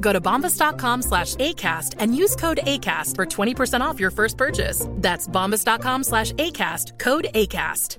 [0.00, 4.86] Go to bombas.com slash ACAST and use code ACAST for 20% off your first purchase.
[4.96, 7.96] That's bombas.com slash ACAST, code ACAST.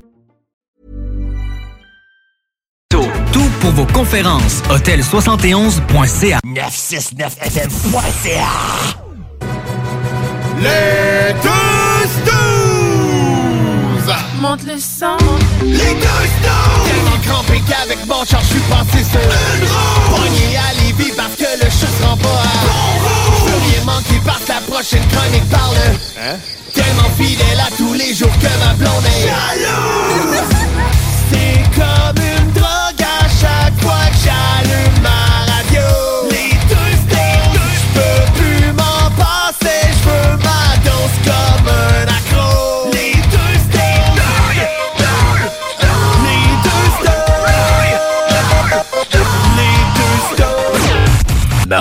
[3.31, 4.61] Tout pour vos conférences.
[4.69, 8.49] Hôtel71.ca 969fm.ca
[10.59, 15.15] Les tous douze Monte le sang.
[15.63, 16.29] Les tous douze
[16.85, 20.73] Tellement crampé qu'avec mon char, je suis passé sur Une roue Pogné à
[22.05, 22.43] rend pas
[23.37, 25.75] Je veux rien manquer parce que la prochaine chronique parle
[26.19, 26.37] Hein?
[26.73, 29.27] Tellement fidèle à tous les jours que ma blonde est.
[29.27, 30.35] Jaloux
[31.31, 34.60] C'est comme une drogue à chaque fois que j'allume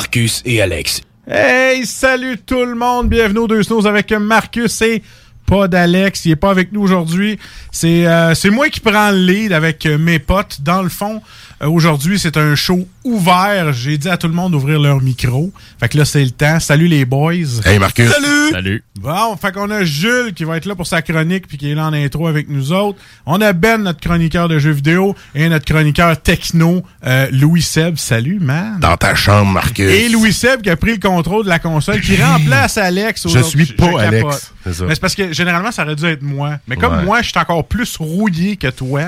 [0.00, 1.02] Marcus et Alex.
[1.28, 5.02] Hey, salut tout le monde, bienvenue aux Deux Snows avec Marcus et
[5.44, 7.38] pas d'Alex, il est pas avec nous aujourd'hui.
[7.70, 10.62] C'est euh, c'est moi qui prends le lead avec euh, mes potes.
[10.62, 11.20] Dans le fond,
[11.68, 13.72] aujourd'hui, c'est un show ouvert.
[13.72, 15.52] J'ai dit à tout le monde d'ouvrir leur micro.
[15.78, 16.58] Fait que là, c'est le temps.
[16.60, 17.32] Salut les boys.
[17.64, 18.50] Hey Marcus Salut!
[18.50, 18.84] Salut.
[19.00, 21.74] Bon, fait qu'on a Jules qui va être là pour sa chronique puis qui est
[21.74, 22.98] là en intro avec nous autres.
[23.26, 27.96] On a Ben, notre chroniqueur de jeux vidéo, et notre chroniqueur techno, euh, Louis Seb.
[27.96, 28.78] Salut, man!
[28.80, 32.00] Dans ta chambre Marcus Et Louis Seb qui a pris le contrôle de la console,
[32.00, 33.26] qui remplace Alex.
[33.28, 34.00] Je suis pas.
[34.02, 34.84] Alex, c'est ça.
[34.86, 36.58] Mais c'est parce que généralement, ça aurait dû être moi.
[36.66, 37.04] Mais comme Ouais.
[37.04, 39.02] moi, je suis encore plus rouillé que toi,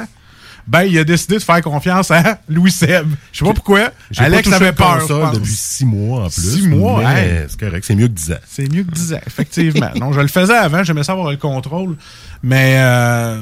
[0.66, 3.08] ben, il a décidé de faire confiance à Louis Seb.
[3.32, 3.90] Je sais pas pourquoi.
[4.18, 5.06] Alex pas avait peur.
[5.06, 5.32] pense.
[5.32, 6.40] depuis six mois en plus.
[6.40, 7.44] Six mois, hey.
[7.48, 8.36] c'est correct, c'est mieux que 10 ans.
[8.46, 9.90] C'est mieux que 10 ans, effectivement.
[9.98, 11.96] non, je le faisais avant, j'aimais ça avoir le contrôle.
[12.42, 13.38] Mais, euh,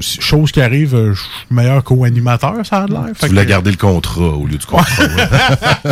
[0.00, 3.04] chose qui arrive, euh, je suis meilleur co-animateur, ça a l'air.
[3.18, 5.04] Tu voulais que- garder le contrat au lieu du contrat.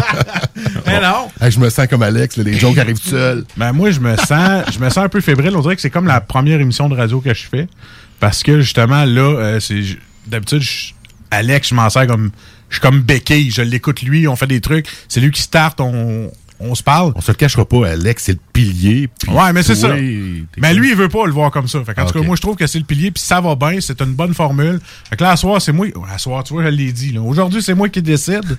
[0.87, 1.29] Mais non.
[1.41, 3.45] Hey, je me sens comme Alex, là, les jokes arrivent tout seuls.
[3.57, 5.57] Ben moi, je me sens, je me sens un peu fébrile.
[5.57, 7.67] On dirait que c'est comme la première émission de radio que je fais.
[8.21, 9.83] Parce que justement, là, euh, c'est
[10.27, 10.63] d'habitude,
[11.31, 12.31] Alex, je m'en sers comme.
[12.71, 13.51] Je suis comme béquille.
[13.51, 14.87] Je l'écoute lui, on fait des trucs.
[15.09, 17.13] C'est lui qui start, on, on se parle.
[17.15, 19.09] On se le cachera pas, Alex, c'est le pilier.
[19.29, 19.95] Ouais, mais c'est ça.
[19.95, 21.85] Mais lui, il veut pas le voir comme ça.
[21.85, 23.55] Fait qu'en Ah, tout cas, moi, je trouve que c'est le pilier, puis ça va
[23.55, 24.81] bien, c'est une bonne formule.
[25.09, 25.87] Fait que là, à soir, c'est moi.
[26.13, 27.17] À soir, tu vois, je l'ai dit.
[27.19, 28.59] Aujourd'hui, c'est moi qui décide.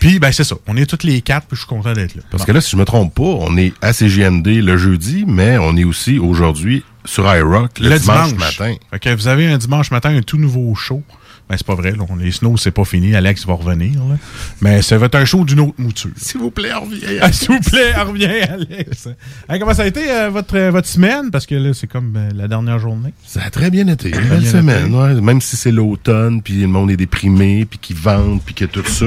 [0.00, 0.56] Puis, ben, c'est ça.
[0.66, 2.22] On est tous les quatre, puis je suis content d'être là.
[2.30, 5.58] Parce que là, si je me trompe pas, on est à CGMD le jeudi, mais
[5.58, 8.74] on est aussi aujourd'hui sur iRock le, dimanche, matin.
[8.90, 11.02] Fait que vous avez un dimanche matin un tout nouveau show.
[11.48, 12.04] Ben, c'est pas vrai, là.
[12.20, 13.14] Les snows, c'est pas fini.
[13.14, 14.16] Alex va revenir, là.
[14.60, 16.10] Mais ça va être un show d'une autre mouture.
[16.16, 17.08] S'il vous plaît, reviens.
[17.22, 19.08] Ah, S'il vous plaît, reviens, Alex.
[19.48, 21.30] Hey, comment ça a été euh, votre, euh, votre semaine?
[21.30, 23.14] Parce que là, c'est comme euh, la dernière journée.
[23.26, 24.10] Ça a très bien été.
[24.10, 25.14] Une belle semaine, ouais.
[25.20, 28.84] Même si c'est l'automne, puis le monde est déprimé, puis qu'ils vendent, puis que tout
[28.86, 29.06] ça,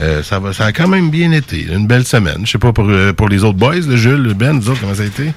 [0.00, 1.62] euh, ça va, ça a quand même bien été.
[1.72, 2.44] Une belle semaine.
[2.44, 4.80] Je sais pas pour, euh, pour les autres boys, le Jules, le Ben, vous autres,
[4.80, 5.32] comment ça a été?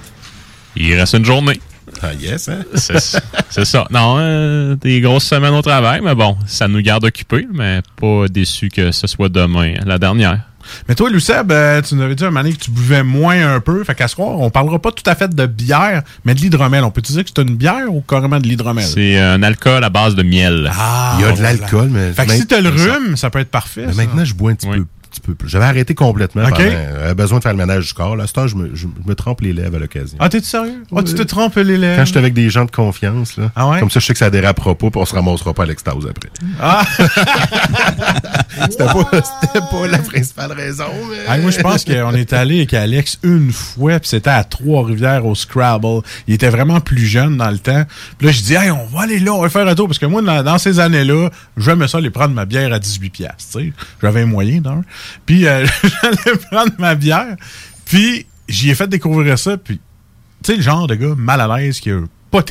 [0.75, 1.59] Il reste une journée.
[2.03, 2.59] Ah yes, hein?
[2.75, 3.87] C'est ça.
[3.91, 8.27] Non, euh, des grosses semaines au travail, mais bon, ça nous garde occupés, mais pas
[8.29, 10.39] déçu que ce soit demain, la dernière.
[10.87, 13.55] Mais toi, Luceb, euh, tu nous avais dit un moment donné que tu buvais moins
[13.55, 13.83] un peu.
[13.83, 16.83] Fait qu'à ce soir, on parlera pas tout à fait de bière, mais de l'hydromel.
[16.83, 18.85] On peut te dire que c'est une bière ou carrément de l'hydromel?
[18.85, 20.71] C'est un alcool à base de miel.
[20.73, 22.13] Ah, Il y a de l'alcool, mais.
[22.13, 23.85] Fait que si t'as le rhume, ça peut être parfait.
[23.87, 24.03] Mais ça.
[24.03, 24.77] maintenant, je bois un petit Oui.
[24.77, 24.85] peu.
[25.11, 25.49] Petit peu plus.
[25.49, 26.43] J'avais arrêté complètement.
[26.43, 26.49] Ok.
[26.57, 28.15] pendant- J'avais besoin de faire le ménage du corps.
[28.15, 30.17] Là, ce temps, je me, je me trempe les lèvres à l'occasion.
[30.19, 30.83] Ah, t'es sérieux?
[30.95, 31.97] Ah, tu te trompes les lèvres?
[31.97, 33.79] Quand j'étais avec des gens de confiance, là, Ah ouais?
[33.79, 35.95] comme ça, je sais que ça dérapera pas, puis on se ramassera pas à l'extase
[36.09, 36.29] après.
[36.59, 36.83] Ah!
[38.69, 41.17] C'était pas, c'était pas la principale raison, mais.
[41.27, 45.25] Ah, moi, je pense qu'on est allé avec Alex une fois, puis c'était à Trois-Rivières
[45.25, 46.01] au Scrabble.
[46.27, 47.83] Il était vraiment plus jeune dans le temps.
[48.17, 49.87] Puis là, je dis, hey, on va aller là, on va faire un tour.
[49.87, 53.09] Parce que moi, dans, dans ces années-là, j'aimais ça aller prendre ma bière à 18
[53.09, 53.73] piastres, tu sais.
[54.01, 54.81] J'avais un moyen, d'un.
[55.25, 55.65] Puis, euh,
[56.03, 57.35] j'allais prendre ma bière.
[57.85, 59.57] Puis, j'y ai fait découvrir ça.
[59.57, 59.77] Puis,
[60.43, 62.01] tu sais, le genre de gars mal à l'aise qui a
[62.31, 62.41] pas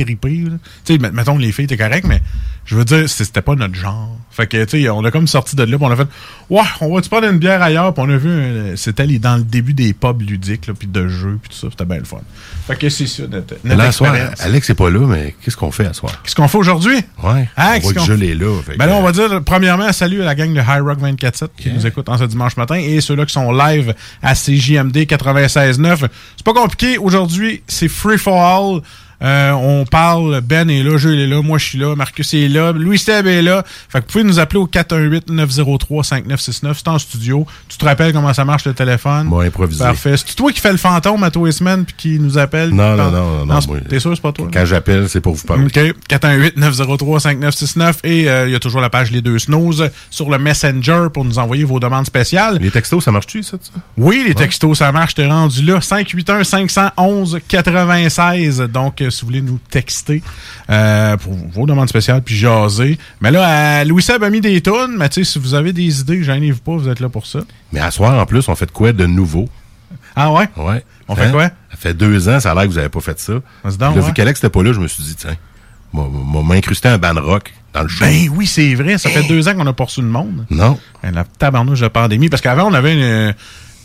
[0.50, 0.58] là.
[0.84, 2.20] Tu sais, met- mettons les filles, t'es correct, mais
[2.66, 4.16] je veux dire, c'était pas notre genre.
[4.40, 6.08] Fait que, tu sais, on a comme sorti de là, puis on a fait,
[6.48, 9.42] ouais, on va-tu prendre une bière ailleurs, puis on a vu, euh, c'était dans le
[9.42, 12.20] début des pubs ludiques, là, puis de jeux, puis tout ça, c'était bien le fun.
[12.66, 14.14] Fait que c'est ça, notre, notre Là, soir.
[14.38, 16.22] Alex est pas là, mais qu'est-ce qu'on fait à soir?
[16.22, 16.96] Qu'est-ce qu'on fait aujourd'hui?
[17.22, 17.50] Ouais.
[17.54, 18.62] Ah, on Jules est là.
[18.64, 21.48] fait Ben là, on va dire, premièrement, salut à la gang de High Rock 24-7
[21.58, 26.06] qui nous écoute en ce dimanche matin et ceux-là qui sont live à CJMD 96.9.
[26.36, 26.96] C'est pas compliqué.
[26.96, 28.80] Aujourd'hui, c'est free for all.
[29.22, 32.48] Euh, on parle, Ben est là, Jules est là, moi je suis là, Marcus est
[32.48, 33.62] là, Louis Steb est là.
[33.88, 36.72] Fait que vous pouvez nous appeler au 418-903-5969.
[36.74, 37.46] C'est en studio.
[37.68, 39.28] Tu te rappelles comment ça marche le téléphone?
[39.28, 39.84] Bon, improvisé.
[39.84, 40.16] Parfait.
[40.16, 42.70] C'est toi qui fais le fantôme à tous les semaines puis qui nous appelle?
[42.70, 43.58] Non, non, non, non,
[43.88, 44.48] T'es sûr, c'est pas toi?
[44.52, 45.66] Quand j'appelle, c'est pour vous parler.
[45.66, 45.78] OK.
[46.08, 47.94] 418-903-5969.
[48.04, 51.24] Et euh, il y a toujours la page Les Deux Snooze sur le Messenger pour
[51.24, 52.58] nous envoyer vos demandes spéciales.
[52.60, 53.56] Les textos, ça marche-tu, ça?
[53.60, 53.72] ça?
[53.96, 55.14] Oui, les textos, ça marche.
[55.14, 55.78] T'es rendu là.
[55.80, 58.66] 581-511-96.
[58.66, 60.22] Donc, si vous voulez nous texter
[60.70, 62.98] euh, pour vos demandes spéciales puis jaser.
[63.20, 64.96] Mais là, euh, Louis Seb a mis des tonnes.
[64.96, 67.40] Mais tu sais, si vous avez des idées, gênez-vous pas, vous êtes là pour ça.
[67.72, 69.48] Mais à soir, en plus, on fait de quoi de nouveau?
[70.16, 70.48] Ah ouais?
[70.56, 70.84] Ouais.
[71.08, 71.44] On fait quoi?
[71.70, 73.32] Ça fait deux ans, ça a l'air que vous avez pas fait ça.
[73.32, 73.42] Donc,
[73.80, 74.00] là, ouais.
[74.00, 75.36] vu qu'Alex n'était pas là, je me suis dit, tiens,
[75.92, 78.04] m'a- incrusté un ban rock dans le show.
[78.04, 78.98] Ben oui, c'est vrai.
[78.98, 80.46] Ça fait deux ans qu'on a pas reçu le monde.
[80.50, 80.78] Non.
[81.02, 82.28] Ben, la tabarnouche de pandémie.
[82.28, 83.34] Parce qu'avant, on avait une-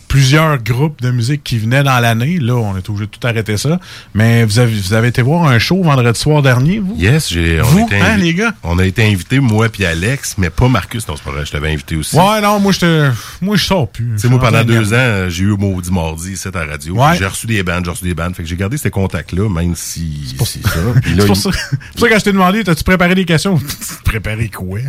[0.08, 2.38] plusieurs groupes de musique qui venaient dans l'année.
[2.40, 3.80] Là, on est obligé de tout arrêter ça.
[4.14, 6.96] Mais vous avez, vous avez été voir un show vendredi soir dernier, vous?
[6.98, 7.62] Yes, j'ai.
[7.62, 8.54] on Vous, été hein, les gars?
[8.64, 11.08] On a été invités, moi puis Alex, mais pas Marcus.
[11.08, 12.16] Non, c'est pas vrai, je t'avais invité aussi.
[12.16, 13.10] Ouais, non, moi, j'étais,
[13.42, 14.12] moi, je sors plus.
[14.16, 16.66] Tu sais, moi, pendant deux ans, euh, j'ai eu au maudit mardi ici à la
[16.72, 16.96] radio.
[16.96, 17.16] Ouais.
[17.18, 18.36] J'ai reçu des bandes, j'ai reçu des bandes.
[18.36, 20.70] Fait que j'ai gardé ces contacts-là, même si c'est ça.
[21.06, 21.60] C'est pour il- ça, c'est
[21.94, 23.60] pour ça que quand je t'ai demandé, t'as-tu préparé des questions?
[24.06, 24.80] préparé quoi?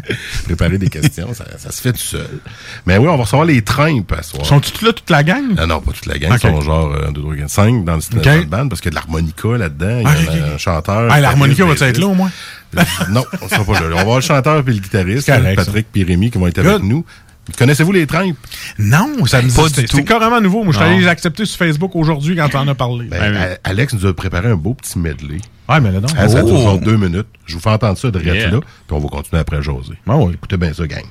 [0.44, 2.28] préparer des questions, ça, ça se fait tout seul.
[2.86, 4.44] Mais oui, on va recevoir les trains à soir.
[4.46, 5.55] Sont-tu là toute la gang?
[5.56, 6.32] Non, non, pas toute la gang.
[6.35, 8.25] Ils sont genre 1, 2, 3, 4, 5 dans le, Ok.
[8.25, 9.99] dans le band parce qu'il y a de l'harmonica là-dedans.
[10.00, 11.08] Il y a Ah, un chanteur.
[11.11, 12.31] Ah, l'harmonica va-tu être là au moins?
[13.11, 13.87] non, on sera pas là.
[13.93, 16.61] On va avoir le chanteur et le guitariste, correct, Patrick et Rémi, qui vont être
[16.61, 16.67] Good.
[16.67, 17.05] avec nous.
[17.56, 18.32] Connaissez-vous les trains?
[18.76, 19.97] Non, ça me dit, Pas du tout.
[19.97, 20.64] c'est carrément nouveau.
[20.64, 23.05] Moi, je suis allé les accepter sur Facebook aujourd'hui quand tu en as parlé.
[23.06, 25.38] Ben, A- Alex nous a préparé un beau petit medley.
[25.69, 26.09] ouais, mais là, non.
[26.19, 26.62] Ah, Ça dure Oh.
[26.62, 27.29] genre deux minutes.
[27.47, 28.50] Je vous fais entendre ça de Yeah.
[28.50, 29.59] là, puis on va continuer après.
[30.09, 30.32] Ah ouais.
[30.35, 31.05] Écoutez bien ça, gang.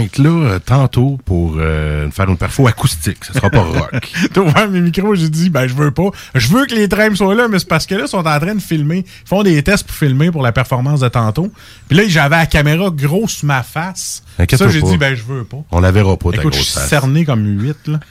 [0.00, 3.24] Être là euh, tantôt pour euh, faire une perfo acoustique.
[3.24, 4.12] Ça sera pas rock.
[4.32, 6.10] T'as ouvert mes micros, j'ai dit, ben, je veux pas.
[6.34, 8.40] Je veux que les trains soient là, mais c'est parce que là, ils sont en
[8.40, 9.04] train de filmer.
[9.06, 11.52] Ils font des tests pour filmer pour la performance de tantôt.
[11.88, 14.22] Puis là, j'avais la caméra grosse sur ma face.
[14.50, 15.58] Ça, j'ai dit, ben, je veux pas.
[15.70, 18.00] On la verra pas, ta Écoute, je suis cerné comme 8, là.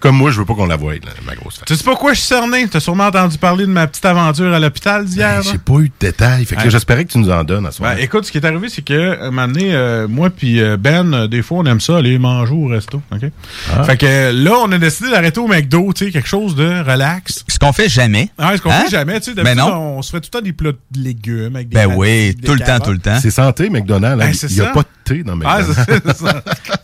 [0.00, 1.64] Comme moi, je veux pas qu'on la voie, là, ma grosse face.
[1.66, 2.66] Tu sais pas pourquoi je suis cerné?
[2.68, 5.50] T'as sûrement entendu parler de ma petite aventure à l'hôpital d'hier, Ben, là?
[5.52, 6.46] J'ai pas eu de détails.
[6.46, 6.70] Fait que Ouais.
[6.70, 8.00] j'espérais que tu nous en donnes à ce Ben, moment.
[8.00, 11.12] écoute, ce qui est arrivé, c'est que, un moment donné, euh, moi puis euh, Ben,
[11.12, 13.30] euh, des fois, on aime ça, aller manger au resto, OK?
[13.76, 13.84] Ah.
[13.84, 17.44] Fait que là, on a décidé d'arrêter au McDo, tu sais, quelque chose de relax.
[17.46, 18.30] Ce qu'on fait jamais.
[18.38, 18.84] Ah, ce qu'on Hein?
[18.84, 21.56] fait jamais, tu sais, Ben on se fait tout le temps des plats de légumes
[21.56, 23.18] avec des Ben oui, des tout le temps, tout le temps.
[23.20, 24.22] C'est santé, McDonald's.
[24.24, 24.28] hein?
[24.46, 25.67] Ben, Il y a pas de thé dans Ah, McDonald's.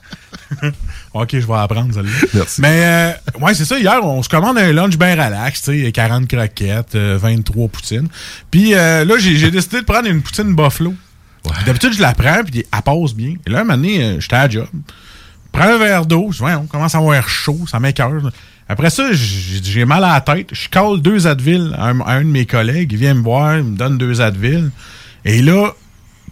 [1.14, 2.10] ok, je vais apprendre, celle-là.
[2.34, 2.60] Merci.
[2.60, 3.78] Mais, euh, ouais, c'est ça.
[3.78, 8.08] Hier, on se commande un lunch bien relax, tu sais, 40 croquettes, euh, 23 poutines.
[8.50, 10.94] Puis euh, là, j'ai décidé de prendre une poutine buffalo.
[11.66, 13.34] D'habitude, je la prends, puis elle passe bien.
[13.46, 14.68] Et là, un moment donné, euh, j'étais à la job.
[15.52, 16.30] Prends un verre d'eau.
[16.32, 18.32] Je on commence à avoir chaud, ça m'écœure.
[18.66, 20.48] Après ça, j'ai j'ai mal à la tête.
[20.52, 22.92] Je colle deux Advil à un, à un de mes collègues.
[22.92, 24.70] Il vient me voir, il me donne deux Advil.
[25.26, 25.72] Et là,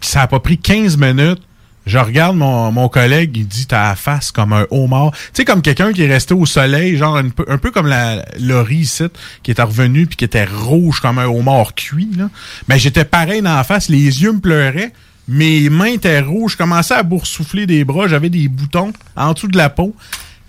[0.01, 1.41] ça a pas pris 15 minutes.
[1.85, 5.11] Je regarde mon, mon collègue, il dit T'as la face comme un homard.
[5.11, 7.87] Tu sais, comme quelqu'un qui est resté au soleil, genre un peu, un peu comme
[7.87, 9.03] la Laurie ici,
[9.43, 12.09] qui était revenu puis qui était rouge comme un homard cuit.
[12.17, 12.29] Là.
[12.67, 14.93] Mais j'étais pareil dans la face, les yeux me pleuraient,
[15.27, 19.47] mes mains étaient rouges, je commençais à boursoufler des bras, j'avais des boutons en dessous
[19.47, 19.95] de la peau.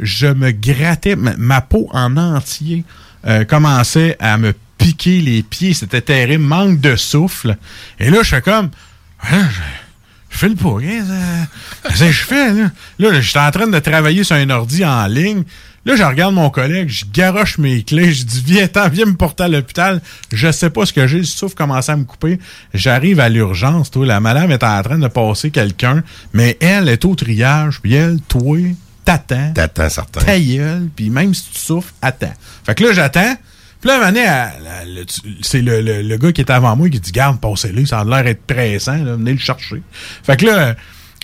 [0.01, 2.85] Je me grattais, ma, peau en entier
[3.27, 5.75] euh, commençait à me piquer les pieds.
[5.75, 7.57] C'était terrible, manque de souffle.
[8.01, 8.71] Et là, je fais comme.
[9.31, 9.49] Hein,
[10.35, 12.71] je fais le Qu'est-ce que je fais, là?
[12.99, 15.45] Là, j'étais en train de travailler sur un ordi en ligne.
[15.87, 19.45] Là, je regarde mon collègue, je garoche mes clés, je dis, viens, viens me porter
[19.45, 20.01] à l'hôpital.
[20.33, 22.41] Je sais pas ce que j'ai, le souffle commençait à me couper.
[22.73, 24.05] J'arrive à l'urgence, toi.
[24.07, 28.19] La madame est en train de passer quelqu'un, mais elle est au triage, puis elle,
[28.27, 28.59] toi,
[29.05, 29.53] t'attends.
[29.53, 30.21] T'attends certain.
[30.21, 32.35] Ta gueule, puis même si tu souffres, attends.
[32.65, 33.37] Fait que là, j'attends.
[33.85, 34.15] Puis là, un
[35.43, 38.05] c'est le, le- le gars qui était avant moi qui dit Garde, passez-le, ça a
[38.05, 39.83] l'air d'être pressant, là, venez le chercher.
[40.23, 40.75] Fait que là,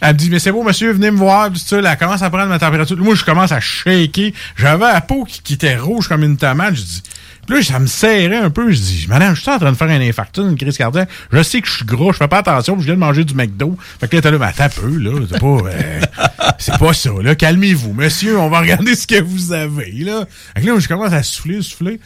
[0.03, 1.51] elle me dit Mais c'est beau, monsieur, venez me voir.
[1.51, 2.99] Puis elle commence à prendre ma température?
[2.99, 4.33] Moi, je commence à shaker.
[4.57, 6.75] J'avais la peau qui, qui était rouge comme une tomate.
[6.75, 7.03] Je dis
[7.47, 8.71] puis là, ça me serrait un peu.
[8.71, 11.09] Je dis, madame, je suis en train de faire un infarctus, une crise cardiaque.
[11.33, 13.25] Je sais que je suis gros, je fais pas attention, puis je viens de manger
[13.25, 13.77] du McDo.
[13.99, 15.11] Fait que là, t'es là, mais attends peu, là.
[15.29, 16.01] C'est pas, euh,
[16.59, 17.35] c'est pas ça, là.
[17.35, 20.27] Calmez-vous, monsieur, on va regarder ce que vous avez, là.
[20.55, 21.99] Fait que là, je commence à souffler, souffler.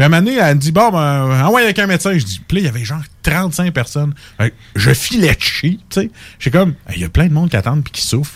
[0.00, 2.16] Puis à un moment donné, elle me dit, bon, ben, envoie avec un médecin.
[2.16, 4.14] Je dis, puis là, il y avait genre 35 personnes.
[4.38, 6.10] Fait que je filais de chier, tu sais.
[6.38, 8.32] J'ai comme, il y a plein de monde qui attendent puis qui souffre.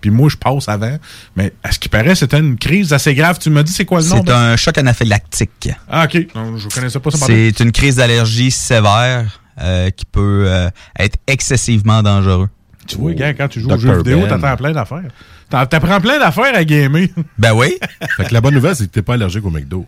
[0.00, 0.96] Puis moi, je passe avant.
[1.34, 3.40] Mais à ce qui paraît, c'était une crise assez grave.
[3.40, 4.22] Tu m'as dit, c'est quoi le nom?
[4.24, 5.70] C'est un choc anaphylactique.
[5.90, 6.24] Ah, OK.
[6.36, 7.18] Non, je connaissais pas ça.
[7.18, 7.34] pardon.
[7.34, 10.70] C'est une crise d'allergie sévère euh, qui peut euh,
[11.00, 12.48] être excessivement dangereux.
[12.86, 13.80] Tu vois, gars, quand tu joues aux Dr.
[13.80, 14.28] jeux vidéo, Ben.
[14.28, 15.10] t'attends plein d'affaires.
[15.50, 17.08] T'apprends plein d'affaires à gamer.
[17.36, 17.74] Ben oui.
[18.16, 19.84] Fait que la bonne nouvelle, c'est que t'es pas allergique au McDo.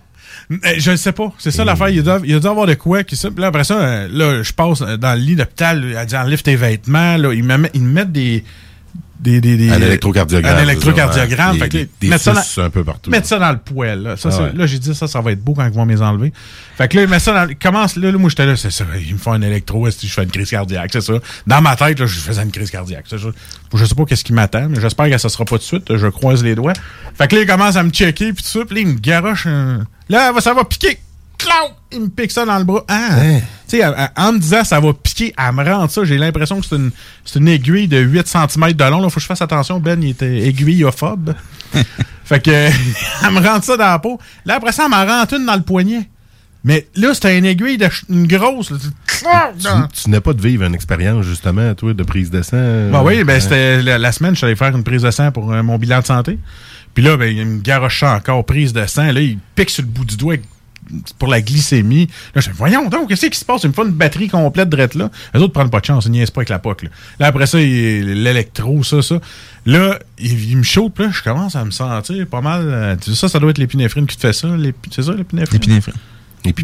[0.50, 1.32] Euh, je ne sais pas.
[1.38, 1.88] C'est ça l'affaire.
[1.90, 3.28] Il doit, il doit y avoir de quoi qui ça.
[3.36, 5.84] Là, après ça, euh, là, je passe euh, dans le lit d'hôpital.
[5.96, 7.16] Elle dit enlève tes vêtements.
[7.16, 8.44] Là, ils, me mettent, ils me mettent des.
[9.20, 10.56] Des, des, des, Un électrocardiogramme.
[10.58, 11.52] Un électrocardiogramme.
[11.52, 13.10] Des- Fait que des- mettre ça dans- un peu partout.
[13.10, 14.02] Mettre ça dans le poêle.
[14.02, 14.52] Là, ça, Ah ouais.
[14.54, 16.32] là j'ai dit ça, ça va être beau quand ils vont me les enlever.
[16.78, 18.84] Fait que là, ils mettent ça dans Commence, là, là, moi, j'étais là, c'est ça.
[19.06, 21.12] Ils me font un électro, est-ce que je fais une crise cardiaque, c'est ça.
[21.46, 23.04] Dans ma tête, là, je faisais une crise cardiaque.
[23.08, 23.16] ça.
[23.18, 25.96] Je sais pas qu'est-ce qui m'attend, mais j'espère que ça sera pas tout de suite.
[25.96, 26.72] Je croise les doigts.
[27.18, 28.98] Fait que là, ils commencent à me checker, puis tout ça, puis là, ils me
[28.98, 29.84] garochent un...
[30.08, 30.98] Là, ça va piquer.
[31.92, 32.84] Il me pique ça dans le bras.
[32.88, 33.08] Ah!
[33.20, 33.40] Hein?
[33.68, 33.84] Tu sais,
[34.16, 36.04] en me disant ça va piquer, elle me rentre ça.
[36.04, 36.90] J'ai l'impression que c'est une,
[37.24, 39.00] c'est une aiguille de 8 cm de long.
[39.00, 39.78] Là, faut que je fasse attention.
[39.80, 41.34] Ben, il était aiguillophobe.
[42.24, 42.50] fait que,
[43.24, 44.20] elle me rentre ça dans la peau.
[44.44, 46.08] Là, après ça, elle m'en rentre une dans le poignet.
[46.62, 48.70] Mais là, c'était une aiguille de ch- une grosse.
[48.70, 48.76] là.
[49.58, 52.90] Tu, tu n'as pas de vivre une expérience, justement, toi, de prise de sang.
[52.90, 53.40] Ben oui, ben Hein?
[53.40, 55.78] c'était la, la semaine, je suis allé faire une prise de sang pour euh, mon
[55.78, 56.38] bilan de santé.
[56.92, 59.10] Puis là, ben, il me garoche encore, prise de sang.
[59.10, 60.36] Là, il pique sur le bout du doigt
[61.18, 62.08] pour la glycémie.
[62.34, 63.62] Là, je dis, voyons donc, qu'est-ce qui se passe?
[63.64, 65.10] Il me faut une batterie complète de là.
[65.34, 66.84] Les autres prennent pas de chance, ils niaisent pas avec la POC.
[66.84, 69.20] Là, Là, après ça, l'électro, ça, ça.
[69.66, 72.62] Là, il, il me chauffe, là, je commence à me sentir pas mal.
[72.64, 74.48] euh, tu sais, ça, ça doit être l'épinéphrine qui te fait ça.
[74.90, 75.60] C'est ça, l'épinéphrine?
[75.60, 75.94] L'épinéphrine.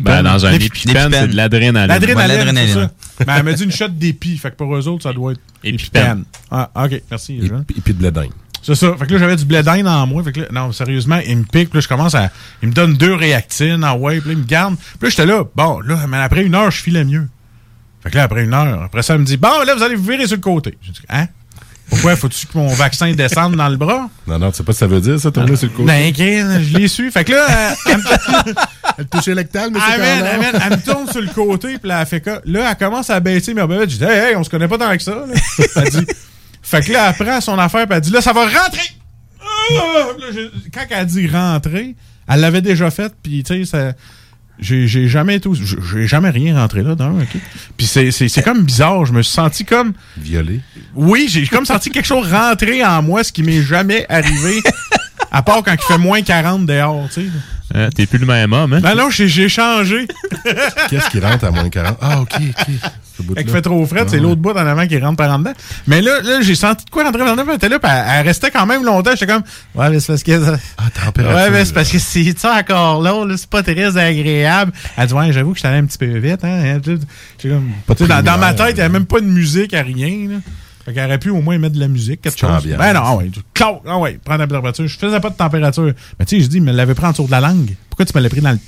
[0.00, 1.88] Ben, dans un épipène, c'est de l'adrénaline.
[1.88, 2.90] L'adrénaline, c'est ça.
[3.26, 4.38] Ben, elle m'a dit une shot d'épi.
[4.38, 6.24] Fait que pour eux autres, ça doit être Épipène.
[6.50, 7.34] Ah, OK, merci.
[7.42, 8.30] et, puis de blé d'Inde.
[8.62, 8.94] C'est ça.
[8.98, 10.22] Fait que là, j'avais du blé d'Inde en moi.
[10.24, 11.70] Fait que là, non, sérieusement, il me pique.
[11.70, 12.30] Puis là, je commence à.
[12.62, 14.20] Il me donne deux réactines en ouais.
[14.20, 14.76] Puis là, il me garde.
[14.76, 15.44] Puis là, j'étais là.
[15.54, 17.28] Bon, là, mais après une heure, je filais mieux.
[18.02, 19.94] Fait que là, après une heure, après ça, il me dit Bon, là, vous allez
[19.94, 20.76] vous virer sur le côté.
[20.82, 21.26] J'ai dit Hein?
[21.88, 24.08] Pourquoi faut-tu que mon vaccin descende dans le bras?
[24.26, 25.86] Non, non, tu sais pas ce que ça veut dire, ça, tourner sur le côté.
[25.86, 26.12] Ben,
[26.60, 27.12] je l'ai su.
[27.12, 28.02] Fait que là, elle me-
[28.98, 31.88] Le toucher lectal, mais elle, c'est elle, elle, elle me tourne sur le côté, puis
[31.88, 32.40] là, elle fait quoi?
[32.44, 33.90] Là, elle commence à baisser mes bobettes.
[33.90, 35.12] Je dis, hey, hey, on se connaît pas tant que ça.
[35.12, 35.26] là.
[35.76, 36.06] Elle dit,
[36.68, 38.90] fait que là, elle prend son affaire, puis elle dit, là, ça va rentrer!
[39.40, 39.74] Ah!
[40.18, 40.26] Là,
[40.72, 41.94] quand elle dit rentrer,
[42.28, 43.92] elle l'avait déjà faite, puis tu sais, ça.
[44.58, 45.50] J'ai jamais été.
[45.92, 47.36] J'ai jamais rien rentré là, d'un, OK?
[47.76, 49.04] Puis c'est- c'est c'est comme bizarre.
[49.04, 49.92] Je me suis senti comme.
[50.16, 50.60] Violé.
[50.94, 54.62] Oui, j'ai comme senti quelque chose rentrer en moi, ce qui m'est jamais arrivé.
[55.30, 57.26] À part quand il fait moins 40 dehors, tu sais.
[57.74, 58.80] Hein, T'es plus le même homme, hein?
[58.80, 60.06] Ben non, j'ai j'ai changé.
[60.88, 61.98] Qu'est-ce qui rentre à moins 40?
[62.00, 62.66] Ah, OK, OK.
[63.36, 65.52] Il fait trop frais, c'est Ah, l'autre bout en avant qui rentre par en dedans.
[65.86, 67.44] Mais là, là j'ai senti de quoi rentrer par en dedans.
[67.48, 69.12] Elle était là, puis elle, elle restait quand même longtemps.
[69.12, 69.42] J'étais comme,
[69.74, 70.56] ouais, mais c'est parce que.
[70.78, 71.36] Ah, température.
[71.36, 74.72] Ouais, mais c'est parce que c'est ça encore là, là c'est pas très agréable.
[74.96, 76.78] Elle dit, ouais, j'avoue que j'étais allé un petit peu vite, hein.
[77.42, 79.26] Comme, Pas de tu sais, dans, dans ma tête, il n'y avait même pas de
[79.26, 80.36] musique, à rien, là.
[80.84, 82.58] Fait qu'elle aurait pu au moins mettre de la musique, quelque Petite chose.
[82.64, 82.78] ambiance.
[82.78, 84.86] Ben non, ah ouais, clac, ah ouais, prends la température.
[84.86, 85.92] Je faisais pas de température.
[86.18, 87.74] Mais tu sais, je dis, mais elle l'avait pris en dessous de la langue.
[87.90, 88.58] Pourquoi tu me l'as pris dans le.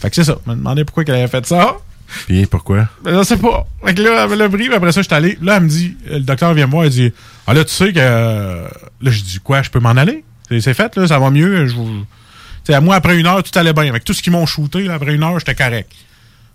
[0.00, 0.38] Fait que c'est ça.
[0.46, 1.78] Je me demandais pourquoi qu'elle avait fait ça.
[2.26, 2.88] Puis pourquoi?
[3.04, 3.66] Ben, je sais pas.
[3.84, 5.38] Fait que là, elle puis après ça, je suis allé.
[5.42, 7.12] Là, elle me dit, le docteur vient me voir, elle dit,
[7.46, 7.98] ah là, tu sais que.
[8.00, 8.66] euh,
[9.00, 10.24] Là, je dis, quoi, je peux m'en aller?
[10.50, 11.66] C'est fait, là, ça va mieux.
[11.66, 11.88] Je vous...
[12.82, 13.88] Moi, après une heure, tout allait bien.
[13.88, 15.90] Avec tout ce qu'ils m'ont shooté, là, après une heure, j'étais correct.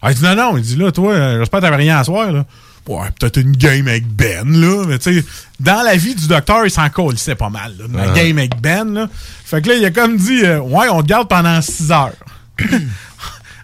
[0.02, 2.04] Ah, il dit, non, non, il dit, là, toi, euh, j'espère que t'avais rien à
[2.04, 2.46] soir, là.
[2.88, 4.84] Ouais, peut-être une game avec Ben, là.
[4.88, 5.26] Mais tu sais,
[5.60, 7.86] dans la vie du docteur, il s'en c'est pas mal, là.
[8.06, 8.14] La Ah.
[8.14, 9.08] game avec Ben, là.
[9.46, 12.12] Fait que là, il a comme dit, euh, ouais, on te garde pendant 6 heures.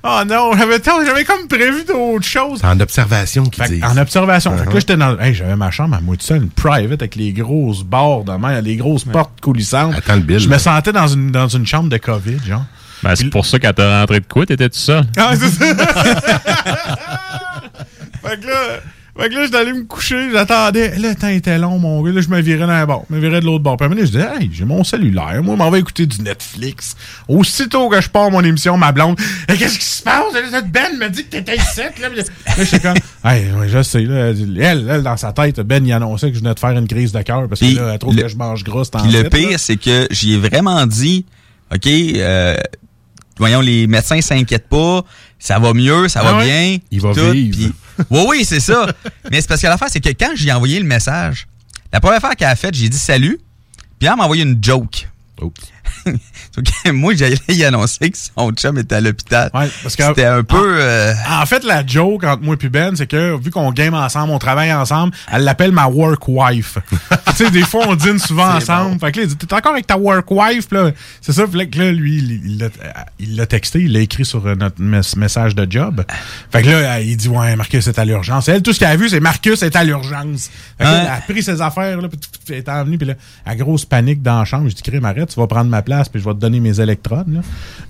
[0.04, 2.60] Oh non, j'avais tant- j'avais comme prévu d'autres choses.
[2.62, 3.84] C'est en observation qu'ils disent.
[3.84, 4.52] en observation.
[4.58, 4.74] Fait que Uh-huh.
[4.74, 5.20] là, j'étais dans.
[5.20, 8.32] Hey, j'avais ma chambre à moi tout seul, une private avec les grosses barres de
[8.38, 9.96] main, les grosses portes coulissantes.
[9.98, 12.64] Attends le bill, Je me sentais dans une, dans une chambre de COVID, genre.
[13.04, 14.46] Ben, c'est pour ça qu'elle t'a rentré de quoi?
[14.46, 15.04] T'étais tout seul?
[15.18, 15.66] Ah, c'est ça.
[18.24, 18.80] fait que là,
[19.22, 20.98] fait que là, allé me coucher, j'attendais.
[20.98, 22.12] Là, le temps était long, mon gars.
[22.12, 23.06] Là, je me virais dans un bord.
[23.10, 23.78] Je me virais de l'autre bord.
[23.78, 25.42] Puis à un moment donné, je disais, hey, j'ai mon cellulaire.
[25.44, 26.96] Moi, je m'en vais écouter du Netflix.
[27.28, 30.24] Aussitôt que je pars mon émission, ma blonde, Hey, qu'est-ce qui se passe?
[30.52, 32.10] Cette Ben me dit que t'étais ici, là.
[32.10, 32.24] Là,
[32.64, 32.96] j'étais comme,
[33.26, 34.28] hey, ouais, je sais, là.
[34.30, 37.12] Elle, elle, dans sa tête, Ben, il annonçait que je venais de faire une crise
[37.12, 39.52] de cœur parce que là, elle trouve le- que je mange gros, Puis le pire,
[39.52, 39.58] là.
[39.58, 41.26] c'est que j'y ai vraiment dit,
[41.74, 42.56] OK, euh,
[43.38, 45.04] voyons, les médecins s'inquiètent pas,
[45.38, 46.46] ça va mieux, ça Ah va ouais?
[46.46, 46.78] bien.
[46.92, 47.74] Il va tout, vivre.
[48.10, 48.88] Oui, oui, c'est ça.
[49.32, 51.48] Mais c'est parce que l'affaire, c'est que quand j'ai envoyé le message,
[51.92, 53.40] la première fois qu'elle a fait, j'ai dit salut,
[54.00, 55.08] puis elle m'a envoyé une joke.
[56.94, 59.50] Moi, j'allais y annoncer que son chum était à l'hôpital.
[59.54, 60.78] Ouais, C'était un peu...
[60.80, 64.32] euh, En fait, la joke entre moi et Ben, c'est que vu qu'on game ensemble,
[64.32, 66.78] on travaille ensemble, elle l'appelle ma work wife.
[67.28, 69.00] tu sais, des fois, on dîne souvent ensemble.
[69.00, 70.68] Fait que là, il dit, t'es encore avec ta work wife?
[71.22, 71.44] C'est ça.
[71.54, 75.56] Là, que là, lui, il- l'a- texté, il l'a écrit sur euh, notre mes- message
[75.56, 76.04] de job.
[76.52, 78.48] Fait que là, il dit, ouais, Marcus est à l'urgence.
[78.48, 80.50] Elle, tout ce qu'elle a vu, c'est Marcus est à l'urgence.
[80.78, 81.00] Fait que là, Ouais.
[81.02, 82.20] elle a pris ses affaires, là, puis
[82.50, 83.14] elle est venue, puis là,
[83.46, 84.70] à grosse panique dans la chambre.
[84.70, 86.80] Je dis, crée, arrête, tu vas prendre ma place, puis je vais te donner mes
[86.80, 87.42] électrodes, là.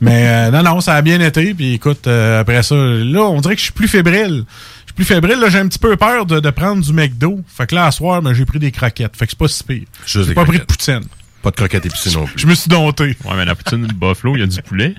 [0.01, 3.41] Mais euh, non, non, ça a bien été, puis écoute, euh, après ça, là, on
[3.41, 4.46] dirait que je suis plus fébrile.
[4.81, 7.41] Je suis plus fébrile, là, j'ai un petit peu peur de, de prendre du McDo.
[7.48, 9.15] Fait que là, à soir, ben, j'ai pris des croquettes.
[9.15, 9.86] Fait que c'est pas si pire.
[10.05, 11.01] J'ai pas pris de poutine.
[11.41, 12.38] Pas de croquettes épicées non plus.
[12.38, 13.15] Je me suis dompté.
[13.24, 14.96] Ouais, mais la poutine de Buffalo, il y a du poulet.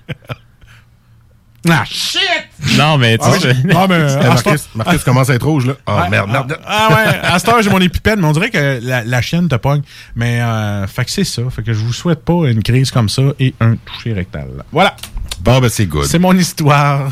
[1.68, 2.20] Ah, shit!
[2.78, 3.54] Non, mais tu Ah, sais.
[3.74, 3.98] Ah, mais,
[4.74, 5.74] Marcus, commence à être rouge, là.
[5.86, 6.58] Ah, Ouais, merde, ah, merde.
[6.66, 9.48] Ah ouais, à cette heure, j'ai mon épipène, mais on dirait que la, la chienne
[9.48, 9.82] te pogne.
[10.16, 11.42] Mais, euh, fait que c'est ça.
[11.50, 14.48] Fait que je vous souhaite pas une crise comme ça et un toucher rectal.
[14.72, 14.96] Voilà.
[15.42, 16.06] Bon, ben, c'est good.
[16.06, 17.10] C'est mon histoire.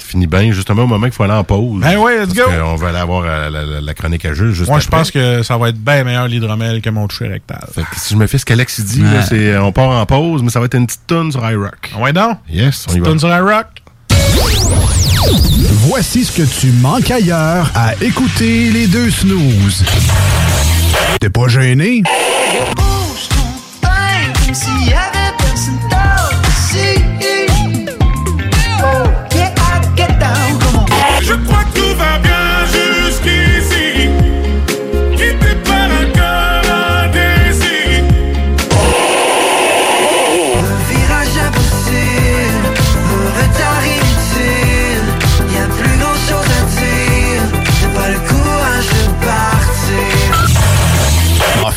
[0.00, 1.80] Ça finit bien, justement, au moment qu'il faut aller en pause.
[1.82, 2.54] Ben ouais, let's Parce go.
[2.64, 5.10] qu'on va aller avoir euh, la, la- la chronique à jeu juste Moi, je pense
[5.10, 7.64] que ça va être bien meilleur l'hydromel que mon toucher rectal.
[7.74, 9.14] Fait que si je me fais ce qu'Alex dit, Ouais.
[9.14, 11.48] là, c'est euh, on part en pause, mais ça va être une petite tonne sur
[11.48, 11.90] iRock.
[11.94, 12.38] Ah ouais, donc?
[12.50, 13.08] Yes, on y va.
[13.10, 13.66] Tune sur la rock.
[15.86, 19.84] Voici ce que tu manques ailleurs à écouter les deux snooze.
[21.20, 22.02] T'es pas gêné?
[24.46, 25.19] Je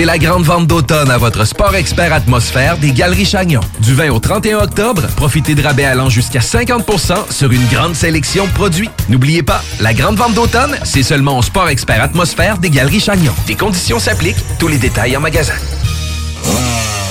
[0.00, 3.60] C'est la grande vente d'automne à votre Sport Expert Atmosphère des Galeries Chagnon.
[3.80, 8.46] Du 20 au 31 octobre, profitez de rabais allant jusqu'à 50% sur une grande sélection
[8.46, 8.88] de produits.
[9.10, 13.34] N'oubliez pas, la grande vente d'automne, c'est seulement au Sport Expert Atmosphère des Galeries Chagnon.
[13.46, 15.52] Des conditions s'appliquent, tous les détails en magasin.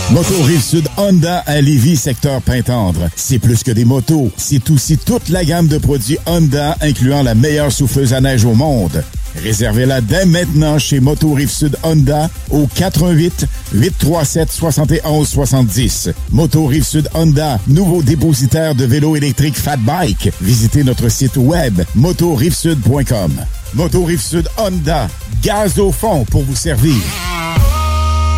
[0.09, 3.07] Moto Rive-Sud Honda à Lévis, secteur Pintendre.
[3.15, 7.35] C'est plus que des motos, c'est aussi toute la gamme de produits Honda, incluant la
[7.35, 9.03] meilleure souffleuse à neige au monde.
[9.35, 16.09] Réservez-la dès maintenant chez Moto Rive-Sud Honda au 88 837 71 70.
[16.31, 20.31] Moto Rive-Sud Honda, nouveau dépositaire de vélos électriques Fat Bike.
[20.41, 23.31] Visitez notre site web motorivesud.com.
[23.75, 25.07] Moto Rive-Sud Honda,
[25.43, 26.95] gaz au fond pour vous servir.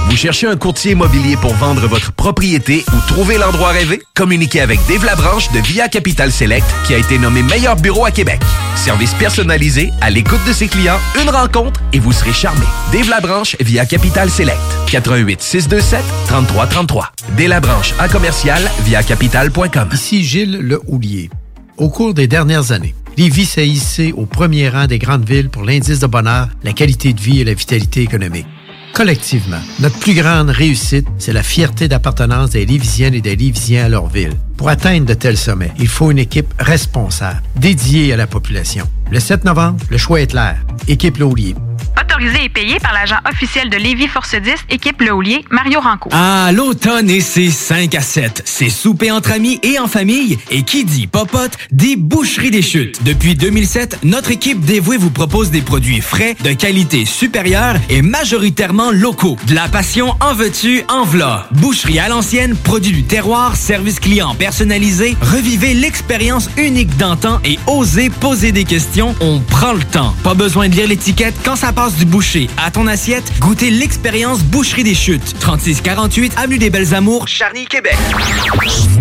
[0.09, 4.01] Vous cherchez un courtier immobilier pour vendre votre propriété ou trouver l'endroit rêvé?
[4.15, 8.11] Communiquez avec Dave Labranche de Via Capital Select qui a été nommé meilleur bureau à
[8.11, 8.41] Québec.
[8.75, 12.65] Service personnalisé, à l'écoute de ses clients, une rencontre et vous serez charmé.
[12.91, 14.59] Dave Labranche via Capital Select.
[14.87, 17.11] 88 627 3333.
[17.37, 19.89] Dave Labranche à commercial via capital.com.
[19.93, 21.29] Ici Gilles Le Houlier.
[21.77, 25.63] Au cours des dernières années, Lévis s'est hissé au premier rang des grandes villes pour
[25.63, 28.45] l'indice de bonheur, la qualité de vie et la vitalité économique.
[28.93, 33.89] Collectivement, notre plus grande réussite, c'est la fierté d'appartenance des Lévisiennes et des Lévisiens à
[33.89, 34.33] leur ville.
[34.57, 38.85] Pour atteindre de tels sommets, il faut une équipe responsable, dédiée à la population.
[39.09, 40.57] Le 7 novembre, le choix est clair.
[40.87, 41.55] Équipe Laulier.
[41.99, 46.09] Autorisé et payé par l'agent officiel de Lévis Force 10, équipe Le Houlier, Mario Ranco.
[46.11, 48.43] Ah, l'automne et ses 5 à 7.
[48.45, 50.37] C'est souper entre amis et en famille.
[50.49, 53.03] Et qui dit popote, dit boucherie des chutes.
[53.03, 58.91] Depuis 2007, notre équipe dévouée vous propose des produits frais, de qualité supérieure et majoritairement
[58.91, 59.37] locaux.
[59.47, 61.47] De la passion en veux-tu, en v'là.
[61.51, 65.15] Boucherie à l'ancienne, produit du terroir, service client personnalisé.
[65.21, 69.15] Revivez l'expérience unique d'antan et osez poser des questions.
[69.21, 70.15] On prend le temps.
[70.23, 73.31] Pas besoin de lire l'étiquette quand ça passe du boucher à ton assiette.
[73.39, 75.37] Goûtez l'expérience Boucherie des Chutes.
[75.39, 77.97] 3648 Avenue des Belles Amours, Charny, Québec.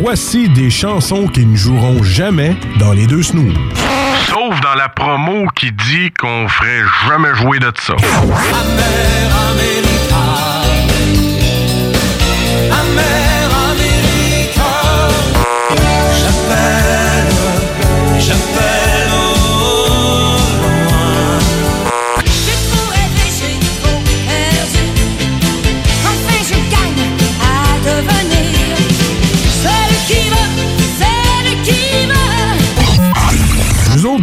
[0.01, 3.55] Voici des chansons qui ne joueront jamais dans les deux snooze.
[4.29, 7.97] Sauf dans la promo qui dit qu'on ferait jamais jouer de ça.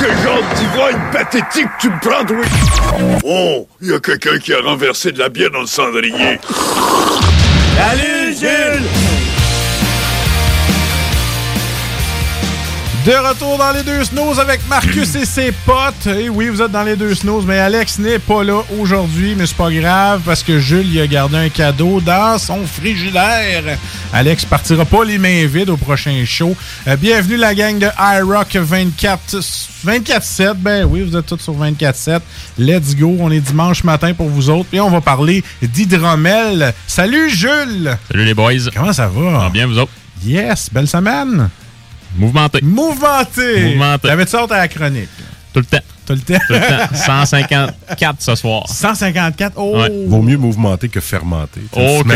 [0.00, 2.46] Quel genre d'ivrogne pathétique tu me prends, oui?
[3.22, 6.40] Oh, il y a quelqu'un qui a renversé de la bière dans le cendrier.
[7.76, 8.99] Salut Jules!
[13.06, 16.06] De retour dans les deux snows avec Marcus et ses potes.
[16.06, 19.46] Et oui, vous êtes dans les deux snows, mais Alex n'est pas là aujourd'hui, mais
[19.46, 23.78] c'est pas grave parce que Jules y a gardé un cadeau dans son frigidaire.
[24.12, 26.54] Alex partira pas les mains vides au prochain show.
[26.86, 29.40] Euh, bienvenue la gang de iRock 24
[29.86, 30.54] 24-7.
[30.56, 32.20] Ben oui, vous êtes tous sur 24-7.
[32.58, 33.16] Let's go.
[33.18, 34.68] On est dimanche matin pour vous autres.
[34.74, 36.74] Et on va parler d'hydromel.
[36.86, 37.96] Salut Jules!
[38.10, 38.68] Salut les boys.
[38.74, 39.48] Comment ça va?
[39.48, 39.92] bien, vous autres?
[40.22, 41.48] Yes, belle semaine.
[42.16, 42.60] Mouvementé.
[42.62, 43.64] Mouvementé.
[43.74, 44.08] Mouvementé.
[44.08, 45.08] T'avais-tu hâte à la chronique?
[45.52, 45.78] Tout le temps.
[46.06, 46.40] Tout le temps.
[46.46, 46.94] Tout le temps.
[46.94, 48.68] 154 ce soir.
[48.68, 49.52] 154.
[49.56, 49.80] Oh!
[49.80, 49.90] Ouais.
[50.06, 51.60] Vaut mieux mouvementer que fermenter.
[51.72, 52.08] Oh, que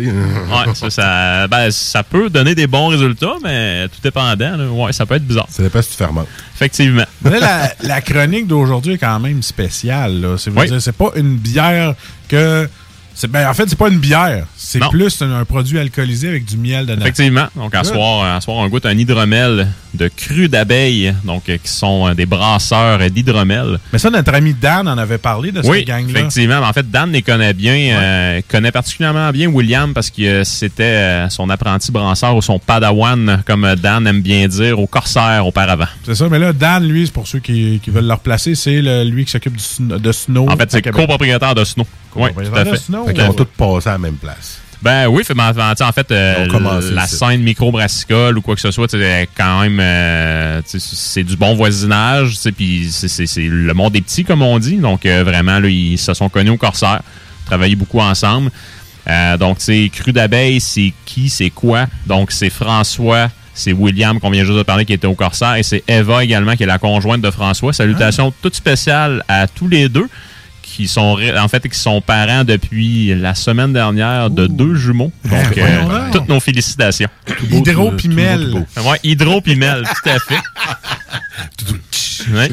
[0.00, 0.06] oui.
[0.08, 4.56] Ouais, ça, ça, ben, ça peut donner des bons résultats, mais tout dépendant.
[4.56, 4.66] là.
[4.68, 5.46] Ouais, ça peut être bizarre.
[5.50, 6.28] Ça dépend si tu fermentes.
[6.54, 7.04] Effectivement.
[7.22, 10.20] Mais là, la, la chronique d'aujourd'hui est quand même spéciale.
[10.20, 10.36] Là.
[10.38, 10.68] C'est, Oui.
[10.98, 11.94] pas une bière
[12.28, 12.68] que.
[13.14, 14.46] C'est, ben, en fait, c'est pas une bière.
[14.56, 17.00] C'est plus un, un produit alcoolisé avec du miel dedans.
[17.02, 17.46] Effectivement.
[17.56, 21.70] Donc, à soir, à soir, on goûte un hydromel de cru d'abeilles, donc, euh, qui
[21.70, 23.78] sont euh, des brasseurs d'hydromel.
[23.92, 26.10] Mais ça, notre ami Dan en avait parlé de Oui, cette gang-là.
[26.20, 26.60] effectivement.
[26.60, 31.50] En fait, Dan les connaît bien, euh, connaît particulièrement bien William parce que c'était son
[31.50, 35.86] apprenti brasseur ou son padawan, comme Dan aime bien dire, au Corsaire auparavant.
[36.06, 39.26] C'est ça, mais là, Dan, lui, pour ceux qui, qui veulent le replacer, c'est lui
[39.26, 40.48] qui s'occupe de Snow.
[40.48, 41.86] En fait, c'est copropriétaire de Snow.
[42.14, 42.76] Oui, tout Copropriétaire à de fait.
[42.84, 43.04] Snow.
[43.12, 44.58] Fait qu'ils ont tous passé à la même place.
[44.82, 46.46] Ben oui, fait, en, fait, euh,
[46.92, 47.16] la ici.
[47.16, 52.34] scène micro-brassicole ou quoi que ce soit, c'est quand même, euh, c'est du bon voisinage,
[52.56, 54.78] puis c'est- c'est c'est le monde des petits, comme on dit.
[54.78, 57.00] Donc, euh, vraiment, là, ils se sont connus au Corsaire,
[57.46, 58.50] travaillé beaucoup ensemble.
[59.38, 61.86] Donc, tu sais, Cru d'abeille, c'est qui, c'est quoi?
[62.06, 65.62] Donc, c'est François, c'est William qu'on vient juste de parler qui était au Corsaire, et
[65.62, 67.72] c'est Eva également, qui est la conjointe de François.
[67.72, 70.08] Salutations toutes spéciales à tous les deux
[70.72, 75.12] qui sont en fait qui sont parents depuis la semaine dernière de deux jumeaux.
[75.24, 76.12] Donc Ah, euh, donc.
[76.12, 77.08] toutes nos félicitations.
[77.50, 78.64] Hydro puis Mel.
[78.84, 80.40] Ouais, hydro puis Mel, tout à fait.
[82.32, 82.48] Ouais.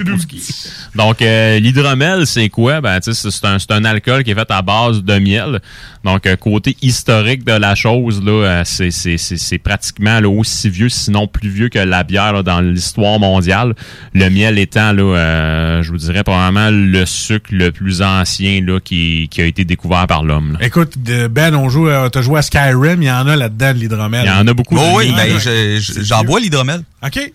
[0.96, 2.82] Donc, euh, l'hydromel, c'est quoi?
[2.82, 5.60] Ben, tu sais, c'est un, c'est un alcool qui est fait à base de miel.
[6.04, 10.30] Donc, euh, côté historique de la chose, là, euh, c'est, c'est, c'est, c'est pratiquement là,
[10.30, 13.76] aussi vieux, sinon plus vieux que la bière là, dans l'histoire mondiale.
[14.14, 18.80] Le miel étant, là, euh, je vous dirais, probablement le sucre le plus ancien là,
[18.80, 20.58] qui, qui a été découvert par l'homme.
[20.62, 23.80] Écoute, Ben, on joue, euh, t'as joué à Skyrim, il y en a là-dedans de
[23.80, 24.24] l'hydromel.
[24.26, 24.76] Il y en a beaucoup.
[24.78, 25.40] Oh oui, ben, ouais.
[25.40, 26.82] je- je- j'en bois l'hydromel.
[27.06, 27.34] OK.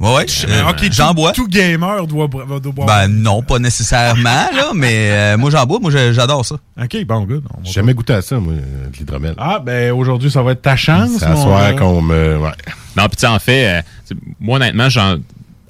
[0.00, 1.32] Ouais, ouais, Euh, OK, j'en bois.
[1.32, 2.86] Tout gamer doit, boire.
[2.86, 6.56] Ben non, pas nécessairement, là, mais euh, moi j'en bois, moi j'adore ça.
[6.82, 7.44] OK, bon, good.
[7.62, 9.34] J'ai jamais goûté à ça, moi, euh, de l'hydromel.
[9.38, 11.10] Ah, ben aujourd'hui, ça va être ta chance.
[11.18, 11.78] C'est à soir gars.
[11.78, 12.38] qu'on me.
[12.38, 12.50] Ouais.
[12.96, 13.66] Non, puis en fait,
[14.10, 15.16] euh, moi, honnêtement, j'en,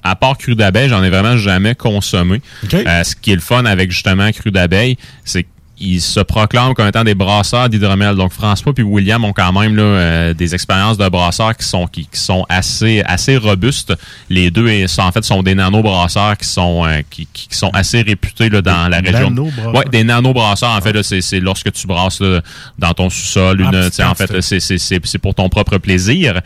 [0.03, 2.41] à part cru d'abeille, j'en ai vraiment jamais consommé.
[2.73, 5.45] Euh, ce qui est le fun avec justement cru d'abeille, c'est
[5.83, 8.15] qu'ils se proclament comme étant des brasseurs d'hydromel.
[8.15, 11.87] Donc François puis William ont quand même là, euh, des expériences de brasseurs qui sont
[11.87, 13.93] qui, qui sont assez assez robustes.
[14.29, 18.49] Les deux en fait sont des nano-brasseurs qui sont euh, qui, qui sont assez réputés
[18.49, 19.29] là, dans la région.
[19.29, 19.75] nano-brasseurs?
[19.75, 22.41] Ouais, des nano-brasseurs en fait c'est lorsque tu brasses là,
[22.79, 26.41] dans ton sous-sol Ah, une en fait c'est pour ton propre plaisir.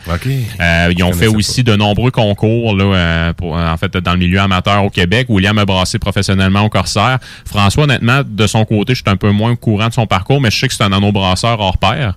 [0.60, 4.40] Euh, ils ont fait aussi de nombreux concours là, pour, en fait, dans le milieu
[4.40, 5.26] amateur au Québec.
[5.28, 7.18] William a brassé professionnellement au Corsaire.
[7.44, 10.40] François, honnêtement, de son côté, je suis un peu moins au courant de son parcours,
[10.40, 12.14] mais je sais que c'est un nano-brasseur hors pair.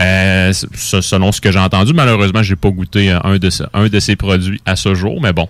[0.00, 3.88] Euh, selon ce que j'ai entendu, malheureusement, j'ai pas goûté euh, un de, ce- un
[3.88, 5.48] de ces produits à ce jour, mais bon,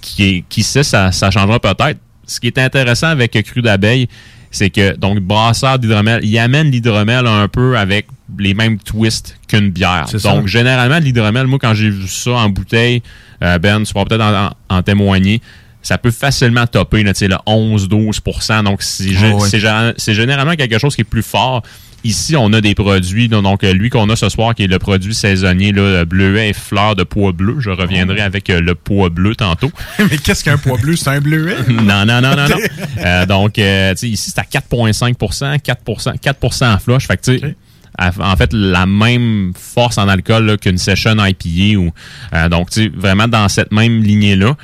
[0.00, 1.98] qui, qui sait, ça, ça changera peut-être.
[2.26, 4.08] Ce qui est intéressant avec Cru d'abeille,
[4.50, 8.06] c'est que, donc, brasseur d'hydromel, il amène l'hydromel un peu avec
[8.38, 10.06] les mêmes twists qu'une bière.
[10.08, 10.18] Ça.
[10.18, 13.02] Donc, généralement, l'hydromel, moi, quand j'ai vu ça en bouteille,
[13.42, 15.42] euh, Ben, tu pourras peut-être en, en- en témoigner,
[15.84, 19.48] ça peut facilement topper là, tu sais, le 11-12% Donc, c'est Oh, ouais.
[19.48, 21.62] c'est gé- c'est généralement quelque chose qui est plus fort.
[22.06, 25.14] Ici, on a des produits, donc lui qu'on a ce soir, qui est le produit
[25.14, 27.56] saisonnier, là, bleuet et fleurs de pois bleu.
[27.60, 29.70] Je reviendrai avec euh, le pois bleu tantôt.
[29.98, 30.96] Mais qu'est-ce qu'un poids bleu?
[30.96, 31.56] C'est un bleuet?
[31.68, 32.56] non, non, non, non, non.
[32.98, 35.14] Euh, donc, euh, tu sais, ici, c'est à 4,5
[35.62, 37.06] 4 4% en flush.
[37.06, 37.56] Fait que, tu sais,
[37.96, 41.78] à- en fait, la même force en alcool là, qu'une session IPA.
[41.78, 41.90] Ou,
[42.34, 44.56] euh, donc, tu sais, vraiment dans cette même lignée-là.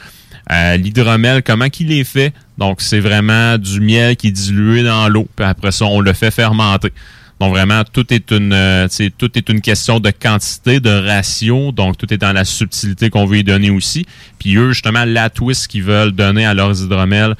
[0.50, 2.32] Euh, L'hydromel, comment qu'il est fait?
[2.58, 5.28] Donc, c'est vraiment du miel qui est dilué dans l'eau.
[5.36, 6.92] Puis après ça, on le fait fermenter.
[7.40, 8.86] Donc vraiment, tout est une, euh,
[9.16, 11.72] tout est une question de quantité, de ratio.
[11.72, 14.06] Donc tout est dans la subtilité qu'on veut y donner aussi.
[14.38, 17.36] Puis eux, justement, la twist qu'ils veulent donner à leurs hydromels,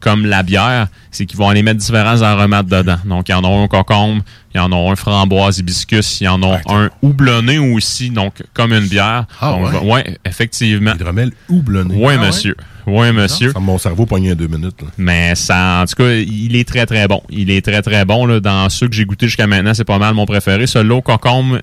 [0.00, 2.98] comme la bière, c'est qu'ils vont aller mettre différents aromates dedans.
[3.04, 4.22] Donc il y en a un concombre,
[4.54, 8.42] il y en a un framboise hibiscus, il y en a un houblonné aussi, donc
[8.54, 9.26] comme une bière.
[9.40, 9.92] Ah, Donc, ouais?
[9.92, 10.92] ouais, effectivement.
[10.94, 11.94] Hydromel houblonné.
[11.94, 12.26] Oui, Ah, ouais?
[12.26, 12.56] monsieur.
[12.86, 13.52] Oui, monsieur.
[13.52, 14.80] Ça, mon cerveau pognait en deux minutes.
[14.82, 14.88] là.
[14.98, 17.22] Mais ça, en tout cas, il est très très bon.
[17.28, 18.26] Il est très très bon.
[18.26, 18.40] Là.
[18.40, 20.66] Dans ceux que j'ai goûté jusqu'à maintenant, c'est pas mal mon préféré.
[20.66, 21.58] Celui-là au concombre,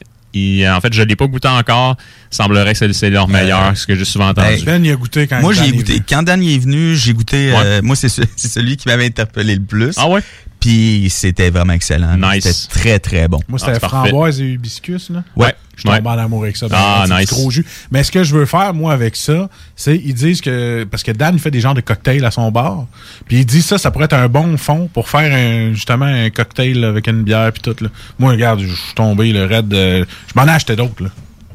[0.59, 1.95] il- en fait, je l'ai pas goûté encore.
[2.31, 4.63] Il semblerait que c'est- leur meilleur, ce que j'ai souvent entendu.
[4.65, 6.01] Ben, il a goûté quand Moi, j'ai goûté.
[6.07, 7.51] Quand Dan y est venu, j'ai goûté.
[7.53, 9.95] euh, moi, c'est ce- c'est celui qui m'avait interpellé le plus.
[9.97, 10.21] Ah ouais?
[10.59, 12.17] Puis c'était vraiment excellent.
[12.17, 12.43] Nice.
[12.43, 13.39] C'était très, très bon.
[13.47, 14.09] Moi, c'était Ah, parfait.
[14.09, 15.23] framboise et hibiscus, là.
[15.35, 15.53] Ouais.
[15.75, 16.65] Je suis tombé en amour avec ça.
[16.71, 17.29] Ah, nice.
[17.29, 17.63] gros jus.
[17.91, 21.11] Mais ce que je veux faire, moi, avec ça, c'est, ils disent que, parce que
[21.11, 22.87] Dan, il fait des genres de cocktails à son bar.
[23.27, 26.31] Puis il dit ça, ça pourrait être un bon fond pour faire un, justement un
[26.31, 27.89] cocktail avec une bière puis tout, là.
[28.17, 31.09] Moi, regarde, je suis tombé, le raid, euh, je m'en ai acheté d'autres, là.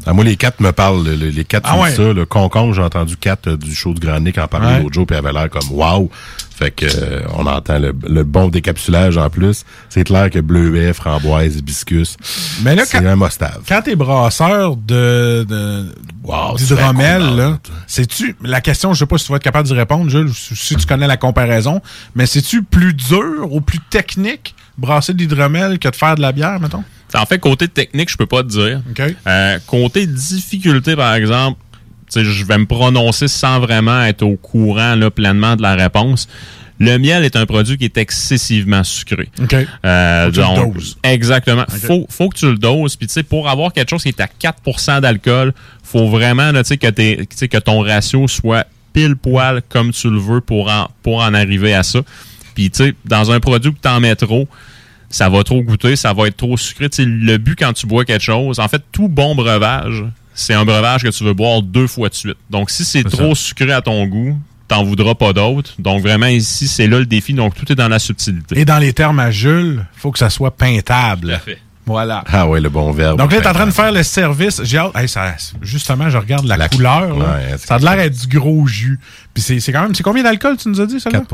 [0.06, 1.04] Ah, moi, les quatre me parlent.
[1.04, 1.90] le- le- les quatre Ah ouais?
[1.94, 2.12] ça.
[2.12, 4.82] Le concombre, j'ai entendu quatre euh, du show de Granic en parler Ouais.
[4.82, 6.10] l'autre jour, puis avait l'air comme wow.
[6.54, 9.64] Fait que euh, on entend le, le bon décapsulage en plus.
[9.88, 12.16] C'est clair que bleuet, framboise, hibiscus.
[12.62, 13.60] Mais là, c'est quand- un must-have.
[13.68, 15.86] Quand t'es brasseur de, de
[16.24, 16.56] Wow,
[17.36, 20.30] là, sais-tu, la question, je sais pas si tu vas être capable d'y répondre, Jules,
[20.32, 21.80] si tu connais la comparaison,
[22.14, 26.32] mais c'est-tu plus dur ou plus technique brasser de l'hydromel que de faire de la
[26.32, 26.84] bière, mettons?
[27.14, 28.80] En fait, côté technique, je peux pas te dire.
[29.26, 31.58] Euh, côté difficulté, par exemple,
[32.14, 36.28] je vais me prononcer sans vraiment être au courant là, pleinement de la réponse.
[36.78, 39.28] Le miel est un produit qui est excessivement sucré.
[39.40, 39.54] OK.
[39.84, 40.98] Euh, Faut que tu le donc, doses.
[41.04, 41.64] Exactement.
[41.68, 42.96] Faut, faut que tu le doses.
[42.96, 45.52] Puis, tu sais, pour avoir quelque chose qui est à 4% d'alcool,
[45.84, 50.40] faut vraiment, là, que, t'es- que ton ratio soit pile poil comme tu le veux
[50.40, 52.00] pour en, pour en arriver à ça.
[52.54, 54.48] Puis, tu sais, dans un produit que tu en mets trop,
[55.12, 56.88] ça va trop goûter, ça va être trop sucré.
[56.90, 60.54] Tu sais, le but quand tu bois quelque chose, en fait, tout bon breuvage, c'est
[60.54, 62.38] un breuvage que tu veux boire deux fois de suite.
[62.50, 64.36] Donc, si c'est trop sucré à ton goût,
[64.68, 65.74] t'en voudras pas d'autres.
[65.78, 67.34] Donc, vraiment, ici, c'est là le défi.
[67.34, 68.58] Donc, tout est dans la subtilité.
[68.58, 71.38] Et dans les termes à Jules, faut que ça soit peintable.
[71.44, 71.58] fait.
[71.84, 72.22] Voilà.
[72.28, 73.18] Ah ouais, le bon verbe.
[73.18, 74.60] Donc là, t'es en train de faire le service.
[74.62, 74.92] J'ai hâte.
[74.94, 77.08] Hey, ça, justement, je regarde la, couleur.
[77.18, 77.24] là.
[77.24, 79.00] Ouais, c'est ça a l'air d'être du gros jus.
[79.34, 79.94] Puis c'est quand même.
[79.94, 81.10] C'est combien d'alcool, tu nous as dit, ça?
[81.10, 81.26] 4%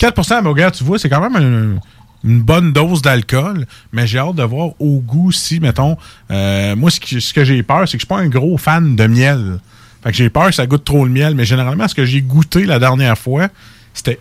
[0.00, 1.36] 4% mais regarde, tu vois, c'est quand même
[1.76, 1.80] un-
[2.24, 3.66] une bonne dose d'alcool.
[3.92, 5.96] Mais j'ai hâte de voir au goût si, mettons.
[6.30, 9.06] euh, moi, ce, que j'ai peur, c'est que je suis pas un gros fan de
[9.06, 9.58] miel.
[10.02, 11.34] Fait que j'ai peur que ça goûte trop le miel.
[11.34, 13.48] Mais généralement, ce que j'ai goûté la dernière fois,
[13.94, 14.18] C'était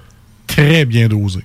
[0.47, 1.43] très bien dosé.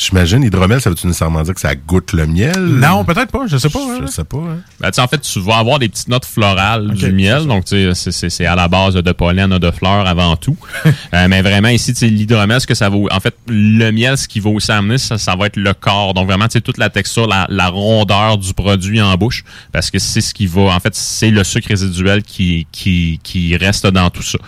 [0.00, 2.56] J'imagine, hydromel, ça veut-tu nécessairement dire que ça goûte le miel?
[2.56, 3.80] Non, peut-être pas, je sais pas.
[3.80, 3.98] hein.
[4.02, 4.36] Je sais pas.
[4.38, 4.58] hein.
[4.78, 7.46] Ben, tu sais, en fait, tu vas avoir des petites notes florales du miel.
[7.46, 10.56] Donc, tu sais, c'est- c'est c'est à la base de pollen, de fleurs avant tout.
[11.14, 12.96] Euh, mais vraiment, ici, tu sais, l'hydromel, ce que ça va...
[13.10, 16.12] En fait, le miel, ce qui va aussi amener, ça, ça va être le corps.
[16.14, 19.42] Donc, vraiment, tu sais, toute la texture, la, la rondeur du produit en bouche.
[19.72, 20.60] Parce que c'est ce qui va...
[20.62, 24.38] En fait, c'est le sucre résiduel qui, qui, qui reste dans tout ça.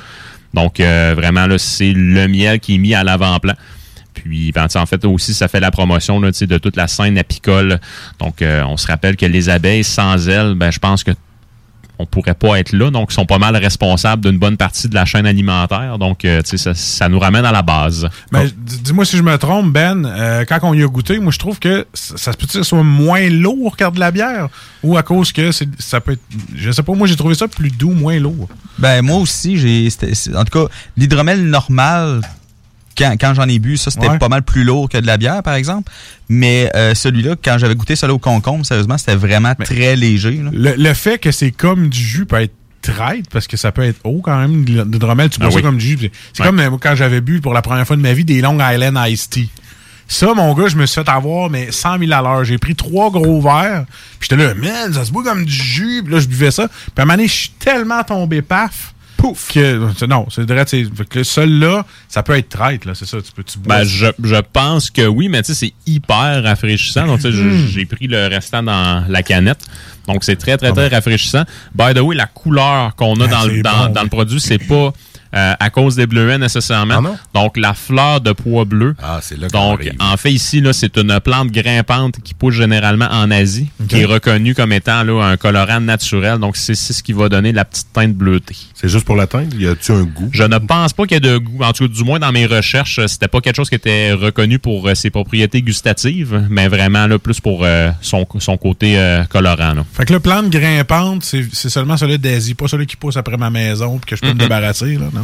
[0.54, 3.54] Donc, euh, vraiment, là, c'est le miel qui est mis à l'avant-plan.
[4.14, 7.80] Puis, ben, en fait, aussi, ça fait la promotion là, de toute la scène apicole.
[8.18, 11.12] Donc, euh, on se rappelle que les abeilles, sans elles, ben, je pense que
[12.02, 12.90] on pourrait pas être là.
[12.90, 15.98] Donc, ils sont pas mal responsables d'une bonne partie de la chaîne alimentaire.
[15.98, 18.08] Donc, euh, tu sais, ça, ça nous ramène à la base.
[18.32, 21.38] Mais dis-moi si je me trompe, Ben, euh, quand on y a goûté, moi je
[21.38, 24.48] trouve que ça ça se peut-tu que ce soit moins lourd que de la bière?
[24.82, 26.22] Ou à cause que c'est- ça peut être.
[26.56, 28.48] Je sais pas, moi j'ai trouvé ça plus doux, moins lourd.
[28.78, 29.86] Ben, moi aussi, j'ai.
[30.34, 32.22] En tout cas, l'hydromel normal,
[33.00, 34.18] quand, quand j'en ai bu, ça, c'était Ouais.
[34.18, 35.90] pas mal plus lourd que de la bière, par exemple.
[36.28, 40.40] Mais euh, celui-là, quand j'avais goûté celui au concombre, sérieusement, c'était vraiment très léger.
[40.52, 43.82] Le, le fait que c'est comme du jus peut être traite parce que ça peut
[43.82, 45.62] être haut quand même, de l'hydromel, tu bois Ah ça oui.
[45.62, 46.10] comme du jus.
[46.32, 46.48] C'est Ouais.
[46.48, 48.98] comme euh, quand j'avais bu pour la première fois de ma vie des Long Island
[49.08, 49.50] Iced Tea.
[50.08, 52.42] Ça, mon gars, je me suis fait avoir, mais 100 000 à l'heure.
[52.44, 53.84] J'ai pris trois gros verres.
[54.18, 56.02] Puis j'étais là, man, ça se boit comme du jus.
[56.04, 56.66] Puis là, je buvais ça.
[56.68, 58.92] Puis à un moment donné, je suis tellement tombé paf.
[59.20, 59.52] Pouf!
[59.52, 60.64] Que, non, c'est vrai,
[61.08, 63.18] que celui-là, ça peut être traite, là, c'est ça.
[63.20, 66.42] Tu peux, tu bois Ben, je, je pense que oui, mais tu sais, c'est hyper
[66.42, 67.06] rafraîchissant.
[67.06, 67.66] Donc, tu sais, je- Mm.
[67.68, 69.60] j'ai pris le restant dans la canette.
[70.08, 71.44] Donc, c'est très, très, très rafraîchissant.
[71.74, 74.58] By the way, la couleur qu'on a Ben, dans, dans, bon, dans le produit, c'est
[74.58, 74.92] pas
[75.34, 77.02] euh, à cause des bleuets nécessairement.
[77.34, 78.94] Donc, la fleur de pois bleu.
[79.02, 83.08] Ah, c'est là Donc, en fait, ici, là, c'est une plante grimpante qui pousse généralement
[83.10, 86.38] en Asie, qui est reconnue comme étant là, un colorant naturel.
[86.38, 88.56] Donc, c'est c'est ce qui va donner la petite teinte bleutée.
[88.74, 89.52] C'est juste pour la teinte?
[89.58, 90.30] Y a-tu un goût?
[90.32, 91.62] Je ne pense pas qu'il y ait de goût.
[91.62, 94.12] En tout cas, du moins dans mes recherches, euh, c'était pas quelque chose qui était
[94.12, 98.98] reconnu pour euh, ses propriétés gustatives, mais vraiment là, plus pour euh, son, son côté
[98.98, 99.74] euh, colorant.
[99.74, 99.84] là.
[99.92, 103.36] Fait que le plante grimpante, c'est c'est seulement celui d'Asie, pas celui qui pousse après
[103.36, 105.19] ma maison puis que je peux me débarrasser, là, non?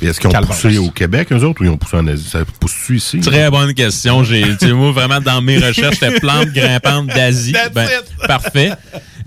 [0.00, 2.28] Et Est-ce qu'ils ont poussé au Québec, eux autres, ou ils ont poussé en Asie?
[2.28, 3.20] Ça pousse-tu ici?
[3.20, 4.22] Très bonne question.
[4.22, 7.54] J'ai, moi, vraiment, dans mes recherches, c'était plante grimpante d'Asie.
[7.74, 7.88] Ben,
[8.26, 8.72] parfait.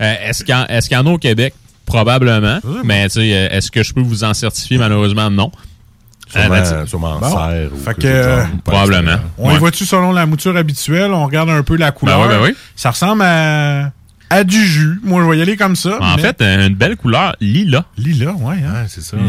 [0.00, 1.54] Euh, est-ce qu'il y, en- est-ce qu'il y en a au Québec?
[1.84, 2.58] Probablement.
[2.84, 4.78] Mais, tu sais, euh, est-ce que je peux vous en certifier?
[4.78, 5.50] Malheureusement, non.
[6.30, 7.30] Sûrement- Euh, sûrement Bon.
[7.30, 9.16] serre ou Fait que, euh, Probablement.
[9.36, 11.12] On y voit-tu selon la mouture habituelle?
[11.12, 12.18] On regarde un peu la couleur.
[12.18, 12.56] Ben oui, ben oui.
[12.74, 13.90] Ça ressemble à,
[14.32, 14.98] à du jus.
[15.02, 15.98] Moi, je vais y aller comme ça.
[16.00, 17.84] En mais- fait, euh, une belle couleur lilas.
[17.98, 18.56] Lilas, ouais.
[18.66, 18.84] Hein?
[18.88, 19.16] c'est ça.
[19.16, 19.22] Là,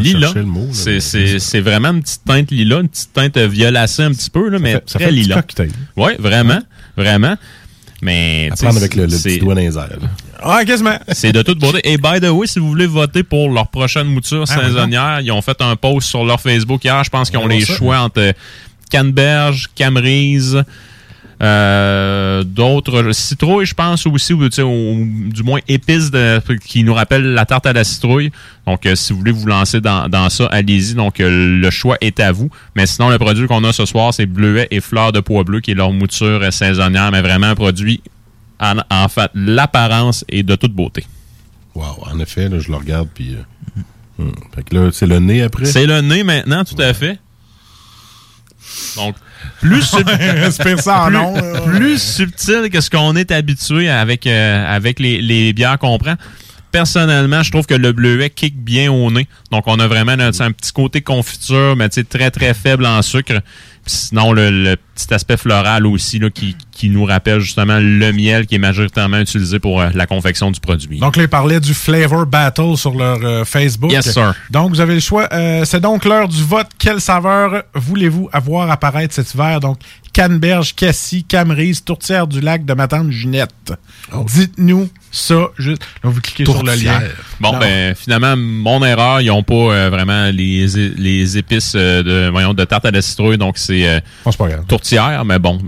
[0.72, 4.30] C'est- mais C'est c'est vraiment une petite teinte lilas, une petite teinte violacée un petit
[4.30, 5.34] peu, là, mais fait- ça très fait un petit lilas.
[5.36, 5.70] cocktail.
[5.96, 6.60] Oui, vraiment.
[6.96, 7.36] Vraiment.
[8.02, 8.48] Mais.
[8.52, 9.88] À prendre avec le, petit doigt dans les airs.
[10.42, 10.96] Ah, quasiment.
[11.12, 11.80] C'est de toute beauté.
[11.84, 15.32] Et by the way, si vous voulez voter pour leur prochaine mouture Ah, saisonnière, ils
[15.32, 17.02] ont fait un post sur leur Facebook hier.
[17.02, 17.74] Je pense qu'ils On ont les ça.
[17.74, 18.32] choix entre
[18.90, 20.62] Canneberge, Camerise,
[21.44, 27.44] euh, d'autres citrouilles, je pense aussi, ou du moins épices de, qui nous rappellent la
[27.44, 28.32] tarte à la citrouille.
[28.66, 30.94] Donc, euh, si vous voulez vous lancer dans, dans ça, allez-y.
[30.94, 32.50] Donc, euh, le choix est à vous.
[32.74, 35.60] Mais sinon, le produit qu'on a ce soir, c'est bleuet et fleurs de pois bleu,
[35.60, 38.00] qui est leur mouture saisonnière, mais vraiment un produit
[38.60, 41.04] en, en fait l'apparence est de toute beauté.
[41.74, 43.36] Wow, en effet, là, je le regarde, puis...
[44.18, 44.32] hum.
[44.54, 45.66] Fait que là, c'est le nez après?
[45.66, 47.18] C'est le nez maintenant, tout à fait.
[48.96, 49.16] Donc,
[49.60, 50.08] plus, sub-
[50.80, 56.14] ça subtil que ce qu'on est habitué avec, euh, avec les, les bières qu'on prend.
[56.74, 59.28] Personnellement, je trouve que le bleuet kick bien au nez.
[59.52, 63.40] Donc, on a vraiment un petit côté confiture, mais très, très faible en sucre.
[63.84, 68.12] Puis sinon, le, le petit aspect floral aussi, là, qui, qui nous rappelle justement le
[68.12, 70.98] miel qui est majoritairement utilisé pour euh, la confection du produit.
[70.98, 73.92] Donc, là, ils parlaient du Flavor Battle sur leur euh, Facebook.
[73.92, 74.34] Yes, sir.
[74.50, 75.28] Donc, vous avez le choix.
[75.32, 76.66] Euh, c'est donc l'heure du vote.
[76.78, 79.60] Quelle saveur voulez-vous avoir apparaître cet hiver?
[79.60, 79.78] Donc,
[80.14, 83.74] Canneberge, Cassis, Camerise, Tourtière du lac de ma tante Ginette.
[84.26, 85.48] Dites-nous ça.
[85.58, 87.02] Juste, là, vous cliquez sur le lien.
[87.40, 87.58] Bon, Non.
[87.58, 92.64] ben, finalement, mon erreur, ils n'ont pas euh, vraiment les, épices euh, de, voyons, de
[92.64, 94.00] tarte à la citrouille, donc c'est euh,
[94.68, 95.60] tourtière, mais bon.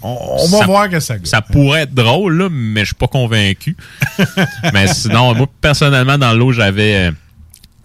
[0.00, 1.26] On, on va voir que ça goûte.
[1.26, 3.76] Ça pourrait être drôle, là, mais je suis pas convaincu.
[4.72, 7.10] mais sinon, moi, personnellement, dans l'eau, j'avais...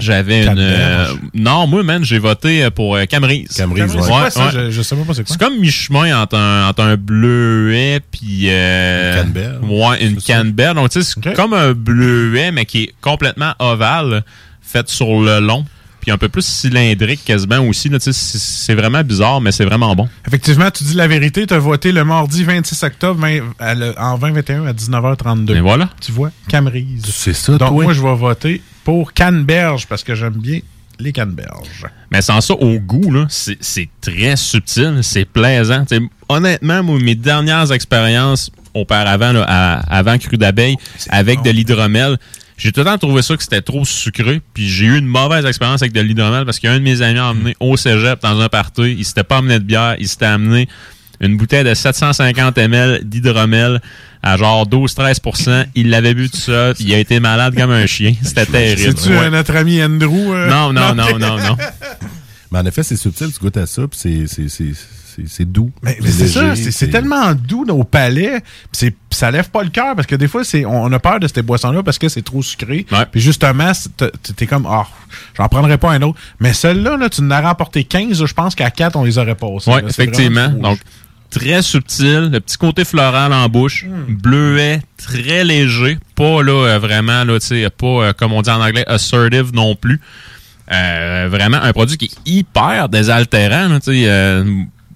[0.03, 0.55] j'avais une.
[0.57, 3.47] euh, non, moi, man, j'ai voté euh, pour euh, Camerise.
[3.55, 4.49] Camerise, C'est quoi ça?
[4.53, 5.35] Je, je sais même pas c'est quoi?
[5.39, 9.57] C'est comme mi-chemin entre un, entre un bleuet puis euh, Une canneberge.
[9.63, 10.75] Ouais, une canneberge.
[10.75, 14.23] Donc tu sais, c'est comme un bleuet mais qui est complètement ovale,
[14.61, 15.65] fait sur le long,
[16.01, 19.63] puis un peu plus cylindrique quasiment aussi là, tu sais, c'est vraiment bizarre mais c'est
[19.65, 20.09] vraiment bon.
[20.27, 21.47] Effectivement, tu dis la vérité.
[21.47, 25.55] Tu as voté le mardi 26 octobre 20 à le- en 2021 à 19h32.
[25.55, 25.89] Et voilà.
[26.01, 27.03] Tu vois, Camerise.
[27.05, 27.83] C'est ça, Donc, toi?
[27.83, 30.59] moi, je vais voter pour Canneberge parce que j'aime bien
[30.99, 31.85] les canneberges.
[32.11, 35.85] Mais sans ça, au goût, là, c'est c'est très subtil, c'est plaisant.
[35.85, 40.75] T'sais, honnêtement, moi, mes dernières expériences auparavant, là, à- avant cru d'abeille,
[41.09, 42.17] avec de l'hydromel,
[42.57, 44.39] j'ai tout le temps trouvé ça que c'était trop sucré.
[44.53, 47.29] Puis j'ai eu une mauvaise expérience avec de l'hydromel parce qu'un de mes amis a
[47.31, 48.95] emmené au cégep dans un party.
[48.97, 50.67] Il s'était pas amené de bière, il s'était amené
[51.23, 53.81] une bouteille de 750 ml d'hydromel
[54.21, 57.85] à genre 12-13% Il l'avait bu tout seul, puis il a été malade comme un
[57.85, 58.13] chien.
[58.21, 58.81] C'était terrible.
[58.97, 59.25] C'est-tu Ouais.
[59.25, 60.33] euh, notre ami Andrew?
[60.33, 60.49] euh?
[60.49, 61.57] Non, non, non, non, non.
[62.51, 64.71] Mais en effet, c'est subtil, tu goûtes à ça, puis c'est- c'est- c'est
[65.15, 65.71] c'est- c'est doux.
[65.83, 69.95] Mais, mais c'est ça, c'est- tellement doux au palais, c'est- ça lève pas le cœur
[69.95, 72.41] parce que des fois c'est on a peur de ces boissons-là parce que c'est trop
[72.41, 72.85] sucré.
[73.11, 73.71] Puis justement,
[74.35, 74.87] t'es- comme ah,
[75.37, 76.19] j'en prendrais pas un autre.
[76.39, 79.19] Mais celle-là, là, tu en aurais apporté 15, là, je pense qu'à 4 on les
[79.19, 79.69] aurait passés.
[79.71, 80.49] Oui, effectivement.
[80.49, 80.79] Donc,
[81.33, 84.13] très subtil, le petit côté floral en bouche, Hmm.
[84.13, 88.49] bleuet, très léger, pas là euh, vraiment, là, tu sais, pas, euh, comme on dit
[88.49, 89.99] en anglais, assertive non plus.
[90.71, 93.67] Euh, vraiment un produit qui est hyper désaltérant.
[93.67, 94.43] là, euh,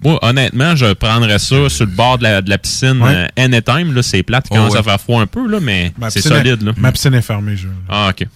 [0.02, 3.12] moi, honnêtement, je prendrais ça sur le bord de la, de la piscine Ouais.
[3.14, 3.92] euh, anytime.
[3.92, 6.28] Là, c'est plate, il commence à faire froid un peu, là, mais Ma c'est est-
[6.28, 6.62] solide.
[6.62, 6.72] Là.
[6.76, 7.66] Ma piscine est fermée, je.
[7.88, 8.26] Ah, OK.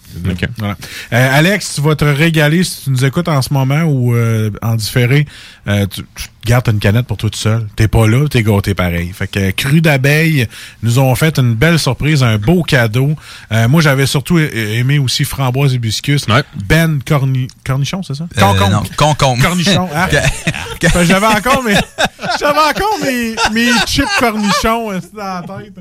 [0.58, 0.76] Voilà.
[1.12, 4.14] Euh, Alex, tu vas te régaler si tu nous écoutes en ce moment ou
[4.60, 5.24] en différé.
[5.66, 7.66] Tu, tu te gardes une canette pour toi tout seul.
[7.76, 9.12] T'es pas là, t'es gâté pareil.
[9.14, 10.46] Fait que Cru d'abeille
[10.82, 13.14] nous ont fait une belle surprise, un beau cadeau.
[13.52, 16.26] Euh, moi, j'avais surtout aimé aussi framboise hibiscus.
[16.68, 18.24] Ben corni cornichon, c'est ça?
[18.36, 18.70] Euh, Concombre.
[18.70, 19.42] non, concombre.
[19.42, 19.88] Cornichon.
[20.02, 20.08] Ah.
[21.04, 21.74] J'avais encore mes,
[22.40, 25.74] j'avais encore mes, mes chips cornichons euh, dans la tête.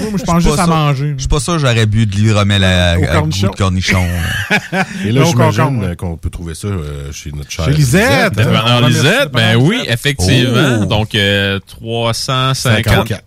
[0.00, 1.12] Moi, je pense juste à manger.
[1.16, 3.48] Je suis pas sûr que j'aurais bu de l'hydromel à, à goût cornichon.
[3.50, 4.04] de cornichon.
[5.04, 5.96] Et là, j'imagine ouais.
[5.96, 8.36] qu'on peut trouver ça euh, chez notre chère Chez Lisette.
[8.36, 10.78] Lisette, remercie ben le oui, effectivement.
[10.82, 10.86] Oh.
[10.86, 13.22] Donc, euh, 354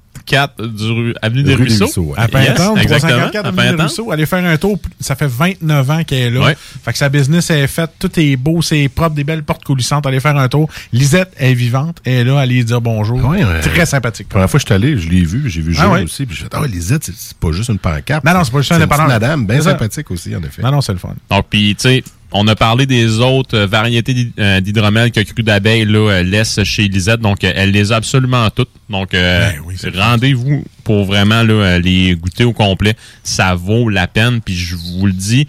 [0.62, 1.86] du rue, Avenue des Rue des Ruisseaux.
[1.86, 2.20] Ruisseaux, ouais.
[2.20, 3.30] À Pintante, Yes, exactement.
[3.32, 3.82] 354 À Avenue des Pintante.
[3.88, 4.12] Ruisseaux.
[4.12, 4.78] Allez faire un tour.
[5.00, 6.42] Ça fait 29 ans qu'elle est là.
[6.42, 6.58] Ouais.
[6.84, 7.90] Fait que sa business est faite.
[7.98, 10.06] Tout est beau, c'est propre, des belles portes coulissantes.
[10.06, 10.70] Allez faire un tour.
[10.94, 11.98] Lisette est vivante.
[12.06, 12.40] Elle est là.
[12.40, 13.18] Allez dire bonjour.
[13.26, 13.60] Ouais, ouais.
[13.62, 14.28] Très sympathique.
[14.30, 16.04] La première fois que je suis allé, je l'ai vu, j'ai vu Ah Gilles ouais.
[16.04, 18.24] aussi, puis j'ai fait, ah Lisette, c'est- pas juste une pancarte.
[18.24, 20.62] Non, non, c'est pas juste un petite madame, bien sympathique aussi, en effet.
[20.62, 21.16] Non, non, c'est le fun.
[21.30, 25.44] Donc, puis, tu sais, on a parlé des autres euh, variétés euh, d'hydromel que Cru
[25.44, 27.22] d'abeille là, euh, laisse chez Lisette.
[27.22, 28.70] Donc, elle les a absolument toutes.
[28.90, 29.50] Donc, euh,
[29.84, 32.96] Ben rendez-vous pour vraiment là, les goûter au complet.
[33.24, 34.42] Ça vaut la peine.
[34.42, 35.48] Puis, je vous le dis,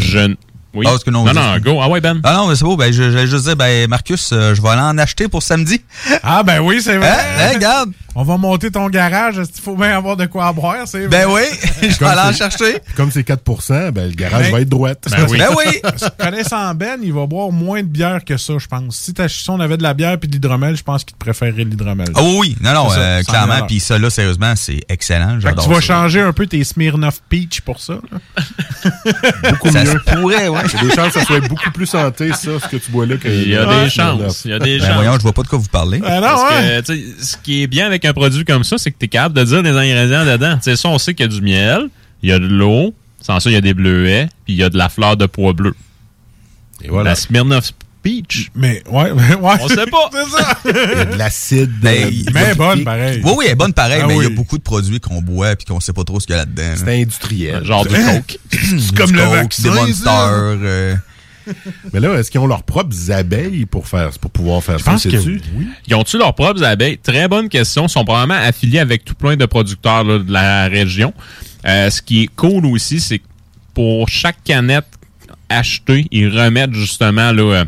[0.00, 0.34] je...
[0.78, 0.84] Oui.
[0.86, 1.78] Ah, parce que non, non, go.
[1.82, 2.20] Ah ouais, Ben?
[2.24, 2.76] Ah non, mais c'est beau.
[2.76, 5.82] Ben, je- j'allais juste dire, ben, Marcus, euh, je vais aller en acheter pour samedi.
[6.22, 7.08] Ah, ben oui, c'est vrai.
[7.10, 7.24] Hein?
[7.40, 7.90] Hein, regarde.
[8.14, 9.36] On va monter ton garage.
[9.52, 10.76] Qu'il faut bien avoir de quoi à boire?
[10.86, 11.42] C'est Ben oui,
[11.82, 12.78] je vais Comme aller en c'est- chercher.
[12.96, 15.06] Comme c'est 4% ben, le garage Ben- va être droite.
[15.10, 15.38] Ben oui.
[15.38, 15.80] Ben oui.
[16.18, 18.96] Connaissant Ben, il va boire moins de bière que ça, je pense.
[18.96, 21.18] Si, t'as- si on avait de la bière puis de l'hydromel, je pense qu'il te
[21.18, 22.08] préférerait l'hydromel.
[22.14, 22.56] Ah oui, oui.
[22.60, 23.66] Non, non, ça, euh, clairement.
[23.68, 25.28] Puis ça, là, sérieusement, c'est excellent.
[25.34, 25.80] Fait que J'adore tu vas ça.
[25.82, 27.94] changer un peu tes Smirnoff Peach pour ça.
[28.10, 28.42] là.
[29.50, 30.00] Beaucoup Ça mieux.
[30.06, 30.67] pourrait, ouais.
[30.74, 32.90] Il y a des chances que ça soit beaucoup plus santé, ça, ce que tu
[32.90, 33.16] bois là.
[33.16, 34.44] Que Il y a des chances.
[34.44, 34.94] Il y a des Ben chances.
[34.96, 35.98] voyons, je vois pas de quoi vous parlez.
[35.98, 36.82] Non, Parce ouais.
[36.82, 39.06] que, tu sais, ce qui est bien avec un produit comme ça, c'est que tu
[39.06, 40.56] es capable de dire les ingrédients dedans.
[40.56, 41.88] Tu sais, ça, on sait qu'il y a du miel,
[42.22, 44.62] il y a de l'eau, sans ça, il y a des bleuets, puis il y
[44.62, 45.74] a de la fleur de pois bleu.
[46.82, 47.10] Et voilà.
[47.10, 47.72] La Smirnoff
[48.08, 48.50] Peach.
[48.54, 49.54] Mais, ouais, ouais.
[49.60, 50.10] On sait pas.
[50.12, 50.58] C'est ça.
[50.64, 51.70] Il y a de l'acide.
[51.82, 52.54] Mais piqué.
[52.56, 53.20] bonne, pareil.
[53.22, 55.20] Oui, oui, elle est bonne pareil, Ah mais il y a beaucoup de produits qu'on
[55.20, 56.62] boit et qu'on sait pas trop ce qu'il y a là-dedans.
[56.62, 56.76] là.
[56.76, 57.64] C'est industriel.
[57.64, 58.38] Genre du coke.
[58.50, 59.86] C'est comme le Coke, vaccin.
[59.86, 60.94] Des euh,
[61.92, 64.90] Mais là, est-ce qu'ils ont leurs propres abeilles pour faire, pour pouvoir faire Je ça,
[64.92, 65.40] pense que sais-tu?
[65.56, 65.66] oui.
[65.86, 66.98] Ils ont-tu leurs propres abeilles?
[66.98, 67.86] Très bonne question.
[67.86, 71.12] Ils sont probablement affiliés avec tout plein de producteurs là, de la région.
[71.66, 73.24] Euh, ce qui est cool aussi, c'est que
[73.74, 74.86] pour chaque canette
[75.50, 77.64] achetée, ils remettent justement là, euh,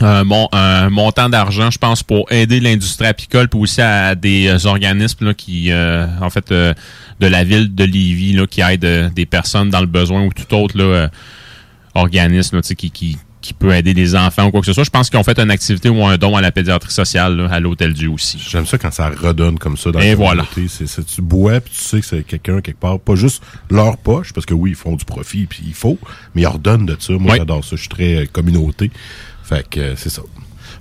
[0.00, 4.48] un, mon- un montant d'argent, je pense, pour aider l'industrie apicole, puis aussi à des
[4.48, 6.74] euh, organismes là, qui, euh, en fait, euh,
[7.20, 10.32] de la ville de Lévis, là, qui aident euh, des personnes dans le besoin ou
[10.32, 11.08] tout autre là, euh,
[11.94, 14.72] organisme là, tu sais, qui, qui, qui peut aider les enfants ou quoi que ce
[14.72, 14.84] soit.
[14.84, 17.48] Je pense qu'ils ont fait une activité ou un don à la pédiatrie sociale là,
[17.52, 18.42] à l'Hôtel Dieu aussi.
[18.50, 20.44] J'aime ça quand ça redonne comme ça dans Et la voilà.
[20.54, 20.86] communauté.
[20.86, 24.32] C'est, tu bois puis tu sais que c'est quelqu'un quelque part, pas juste leur poche,
[24.32, 25.98] parce que oui, ils font du profit puis il faut,
[26.34, 27.12] mais ils redonnent de ça.
[27.12, 27.38] Moi, Oui.
[27.38, 27.76] j'adore ça.
[27.76, 28.90] Je suis très communauté.
[29.44, 30.22] Fait que euh, c'est ça.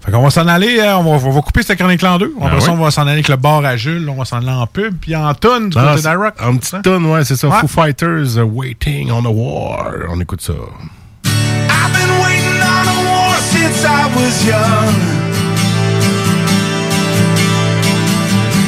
[0.03, 2.33] Fait qu'on va s'en aller, euh, on, va, on va couper cette chronique en deux.
[2.41, 2.77] Après Ah ça, oui.
[2.79, 4.07] on va s'en aller avec le bar à Jules.
[4.09, 6.33] On va s'en aller en pub, puis en tonne du Ah, côté d'Irock.
[6.41, 7.47] En petite tonne, ouais, c'est ça.
[7.47, 7.59] Ouais.
[7.61, 9.91] Foo Fighters, uh, Waiting on a War.
[10.09, 10.53] On écoute ça.
[10.53, 14.93] I've been waiting on a war since I was young.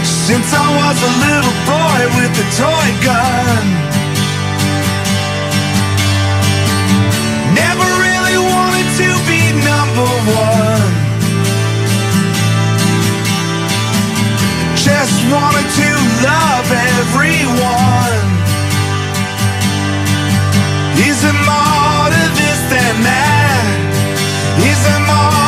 [0.04, 3.95] Since I was a little boy with a toy gun.
[15.32, 15.90] wanted to
[16.24, 16.68] love
[17.00, 18.28] everyone.
[21.08, 23.66] Is there more to this than that?
[24.60, 25.45] Is there more?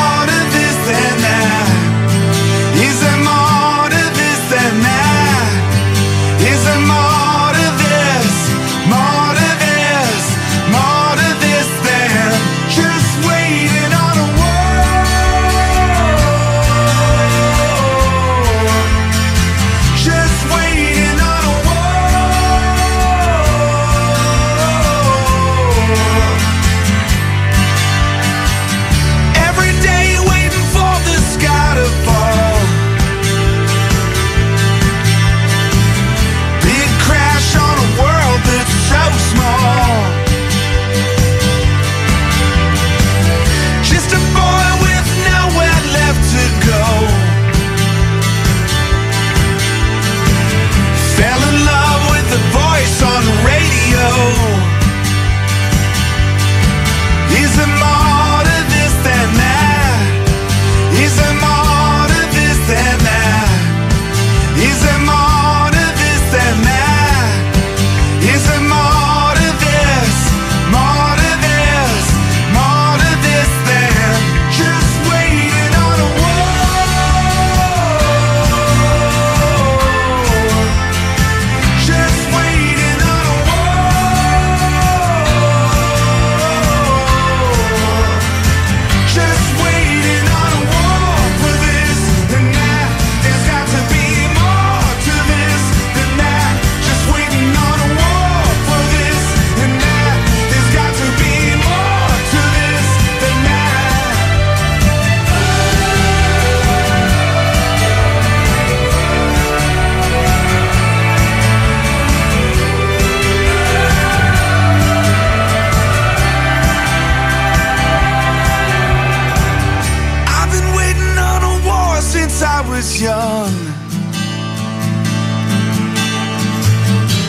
[123.02, 123.52] young.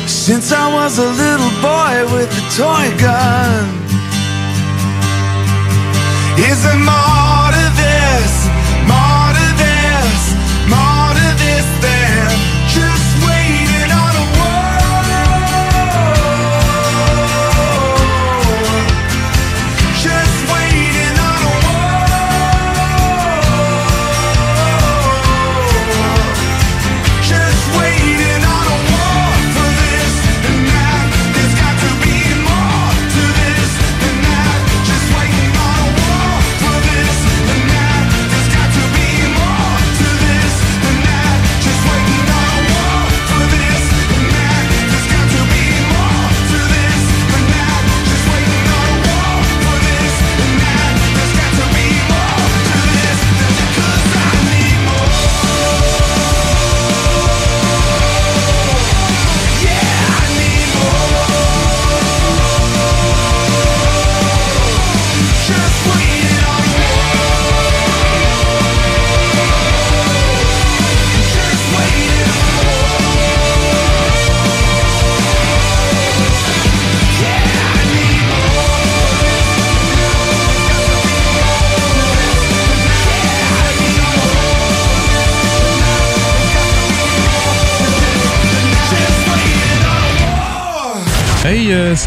[0.06, 3.68] Since I was a little boy with a toy gun.
[6.38, 7.07] Is it?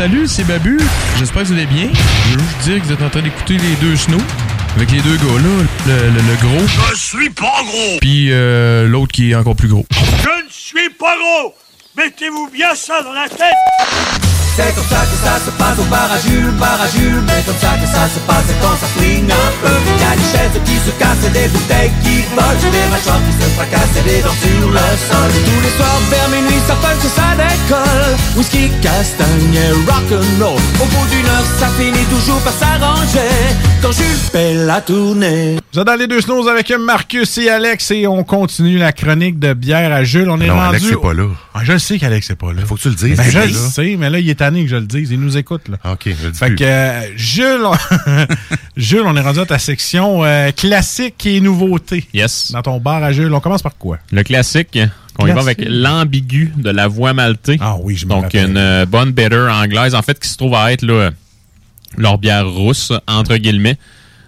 [0.01, 0.79] Salut, c'est Babu.
[1.19, 1.87] J'espère que vous allez bien.
[1.93, 4.17] Je veux juste dire que vous êtes en train d'écouter les deux snows.
[4.75, 6.65] Avec les deux gars-là, le, le- le gros.
[6.91, 9.85] Je suis pas gros Puis euh, l'autre qui est encore plus gros.
[9.91, 11.53] Je ne suis pas gros
[11.97, 13.53] Mettez-vous bien ça dans la tête
[14.55, 17.43] C'est comme ça que ça se passe au bar à Jules, bar à Jules Mais
[17.45, 20.57] comme ça que ça se passe quand ça swing un peu Y a des chaises
[20.65, 24.21] qui se cassent et des bouteilles qui volent Des mâchoires qui se fracassent et des
[24.21, 28.69] dents sur le sol Tous les soirs vers minuit ça punch et ça décolle Whisky,
[28.81, 33.31] castagne et rock'n'roll Au bout d'une heure ça finit toujours par s'arranger
[33.81, 37.91] Quand Jules fait la tournée Vous êtes dans les deux snows avec Marcus et Alex
[37.91, 40.29] et on continue la chronique de bière à Jules.
[40.29, 40.75] On est Non, rendu.
[40.77, 41.25] Alex, c'est pas là.
[41.53, 42.61] Ah, je le sais qu'Alex c'est pas là.
[42.65, 43.17] Faut que tu le dises.
[43.17, 45.09] Ben, je le sais, mais là, il est tanné que je le dise.
[45.11, 45.77] Il nous écoute, là.
[45.91, 46.55] OK, je le dis Fait plus.
[46.57, 47.73] que, euh, Jules, on...
[48.77, 52.05] Jules, on est rendu à ta section euh, classique et nouveauté.
[52.13, 52.51] Yes.
[52.51, 53.33] Dans ton bar à Jules.
[53.33, 53.97] On commence par quoi?
[54.11, 54.77] Le classique,
[55.17, 57.57] qu'on y va avec l'ambigu de la voie maltée.
[57.59, 58.49] Ah oui, je me Donc, rappelle.
[58.49, 61.11] une euh, bonne bitter anglaise, en fait, qui se trouve à être là,
[61.97, 63.77] leur bière rousse, entre guillemets.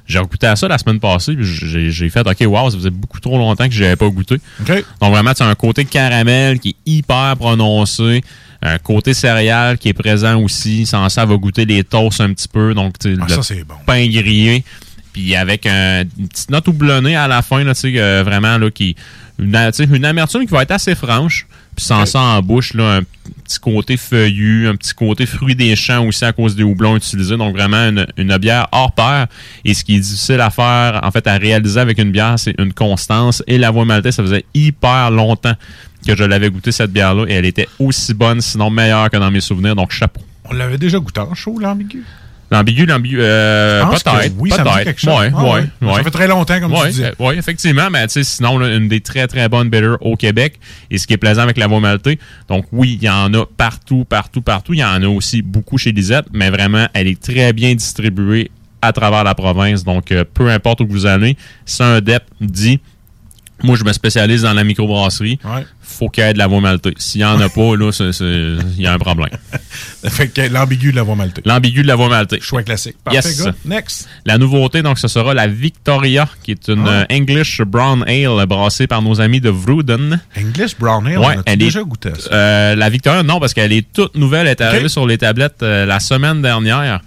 [0.06, 3.38] J'ai goûté à ça la semaine passée, j'ai fait, OK, wow, ça faisait beaucoup trop
[3.38, 4.36] longtemps que je n'avais pas goûté.
[4.60, 4.84] OK.
[5.00, 8.22] Donc, vraiment, c'est un côté caramel qui est hyper prononcé.
[8.66, 10.86] Un côté céréal qui est présent aussi.
[10.86, 12.74] Sans ça, va goûter les toasts un petit peu.
[12.74, 13.76] Donc, tu sais, Ah, le ça, c'est bon.
[13.86, 14.64] pain grillé.
[15.12, 18.58] Puis avec un- une petite note houblonnée à la fin, là, tu sais, euh, vraiment,
[18.58, 18.96] là, qui,
[19.38, 19.56] une,
[19.94, 21.46] une amertume qui va être assez franche.
[21.76, 23.02] Puis sans ça en bouche, là, un
[23.44, 27.36] petit côté feuillu, un petit côté fruit des champs aussi à cause des houblons utilisés.
[27.36, 29.26] Donc vraiment une, une bière hors pair.
[29.66, 32.54] Et ce qui est difficile à faire, en fait, à réaliser avec une bière, c'est
[32.60, 33.44] une constance.
[33.48, 35.56] Et la voie maltaise, ça faisait hyper longtemps
[36.06, 37.26] que je l'avais goûté cette bière-là.
[37.28, 39.76] Et elle était aussi bonne, sinon meilleure que dans mes souvenirs.
[39.76, 40.22] Donc chapeau.
[40.46, 42.04] On l'avait déjà goûté en chaud, l'ambigu?
[42.52, 44.34] L'ambigu, l'ambigu, euh, peut-être.
[44.38, 45.08] oui, peut-être.
[45.08, 45.96] Ouais, Ah ouais, ouais.
[45.96, 47.14] Ça fait très longtemps, comme tu disais.
[47.18, 50.60] Oui, effectivement, mais tu sais, sinon, là, une des très, très bonnes bitters au Québec.
[50.92, 53.46] Et ce qui est plaisant avec la voie maltée, donc oui, il y en a
[53.58, 54.74] partout, partout, partout.
[54.76, 58.52] Il y en a aussi beaucoup chez Lisette, mais vraiment, elle est très bien distribuée
[58.84, 59.84] à travers la province.
[59.84, 61.36] Donc, euh, peu importe où vous allez,
[61.66, 62.80] si un DEP dit
[63.64, 65.40] moi, je me spécialise dans la microbrasserie.
[65.82, 66.94] Faut qu'il y ait de la voie maltée.
[66.98, 67.90] S'il n'y en a pas, là,
[68.20, 69.30] il y a un problème.
[70.06, 71.42] fait que l'ambigu de la voie maltée.
[71.46, 72.40] L'ambigu de la voie maltée.
[72.42, 72.96] Choix classique.
[73.04, 73.48] Parfait, Yes.
[73.66, 74.08] Next.
[74.26, 76.92] La nouveauté, donc, ce sera la Victoria, qui est une Ah.
[76.92, 80.20] euh, English Brown Ale brassée par nos amis de Vruden.
[80.38, 82.30] English Brown Ale, Ouais, on elle déjà est- goûté à ça?
[82.34, 84.48] Euh, la Victoria, non, parce qu'elle est toute nouvelle.
[84.48, 87.02] Elle est arrivée sur les tablettes euh, la semaine dernière.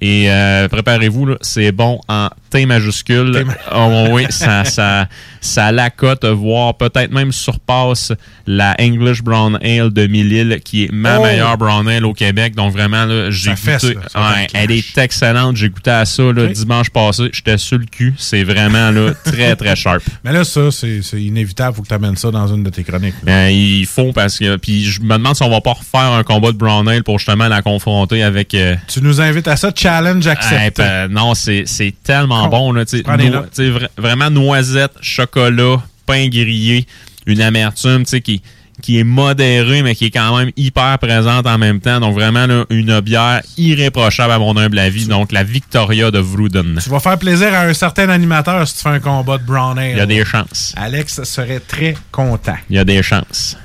[0.00, 3.44] Et euh, préparez-vous, c'est bon en T majuscule.
[3.74, 5.06] Oh, oui, ça, ça,
[5.40, 8.12] ça l'accote, voire peut-être même surpasse
[8.46, 11.22] la English Brown Ale de Mille qui est ma Oh!
[11.24, 12.54] meilleure Brown Ale au Québec.
[12.54, 13.94] Donc vraiment, j'ai fesse, goûté.
[14.14, 15.56] là, Ouais, elle est excellente.
[15.56, 16.52] J'ai goûté à ça là, Ok.
[16.52, 17.28] dimanche passé.
[17.32, 18.14] J'étais sur le cul.
[18.16, 20.02] C'est vraiment là, très, très sharp.
[20.24, 21.76] Mais là, ça, c'est inévitable.
[21.76, 23.14] Faut que tu amènes ça dans une de tes chroniques.
[23.22, 24.56] Ben, il faut parce que.
[24.56, 27.18] Puis je me demande si on va pas refaire un combat de Brown Ale pour
[27.18, 28.54] justement la confronter avec.
[28.54, 30.56] euh, Tu nous invites à ça, challenge accepté.
[30.56, 31.64] hey, ben, non, c'est
[32.02, 32.72] tellement Con- bon.
[32.72, 33.50] Là, tu sais, Prends des no- notes.
[33.54, 36.86] tu sais, vra- vraiment noisette, chocolat, pain grillé,
[37.26, 38.42] une amertume qui,
[38.80, 42.00] qui est modérée, mais qui est quand même hyper présente en même temps.
[42.00, 45.06] Donc vraiment là, une bière irréprochable à mon humble avis.
[45.06, 46.78] Donc la Victoria de Vruden.
[46.82, 49.78] Tu vas faire plaisir à un certain animateur si tu fais un combat de Brown
[49.78, 49.90] Ale.
[49.92, 50.74] Il y a des chances.
[50.76, 52.56] Alex serait très content.
[52.70, 53.56] Il y a des chances.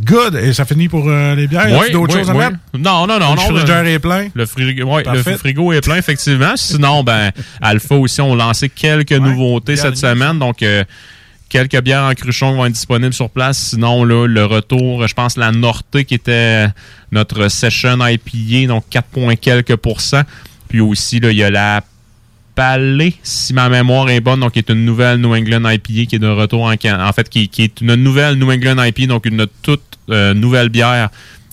[0.00, 0.36] Good.
[0.36, 1.80] Et ça finit pour euh, les bières.
[1.80, 2.56] A-tu d'autres choses à mettre?
[2.78, 3.30] Non, non, non.
[3.30, 4.28] Le non frigidaire est plein.
[4.34, 6.56] Le, frigo, ouais, le frigo est plein, effectivement.
[6.56, 7.30] Sinon, ben,
[7.60, 10.38] Alpha aussi ont lancé quelques nouveautés cette semaine.
[10.38, 10.84] Donc, euh,
[11.48, 13.58] quelques bières en cruchon vont être disponibles sur place.
[13.58, 16.66] Sinon, là, le retour, je pense, la Norte qui était
[17.10, 20.22] notre session IPA, donc 4 points quelques pourcents.
[20.68, 21.82] Puis aussi, là, il y a la
[22.54, 26.16] Palais, si ma mémoire est bonne, donc qui est une nouvelle New England IPA qui
[26.16, 29.06] est de retour en Can- En fait, qui, qui est une nouvelle New England IPA,
[29.06, 29.80] donc une toute
[30.10, 31.08] euh, nouvelle bière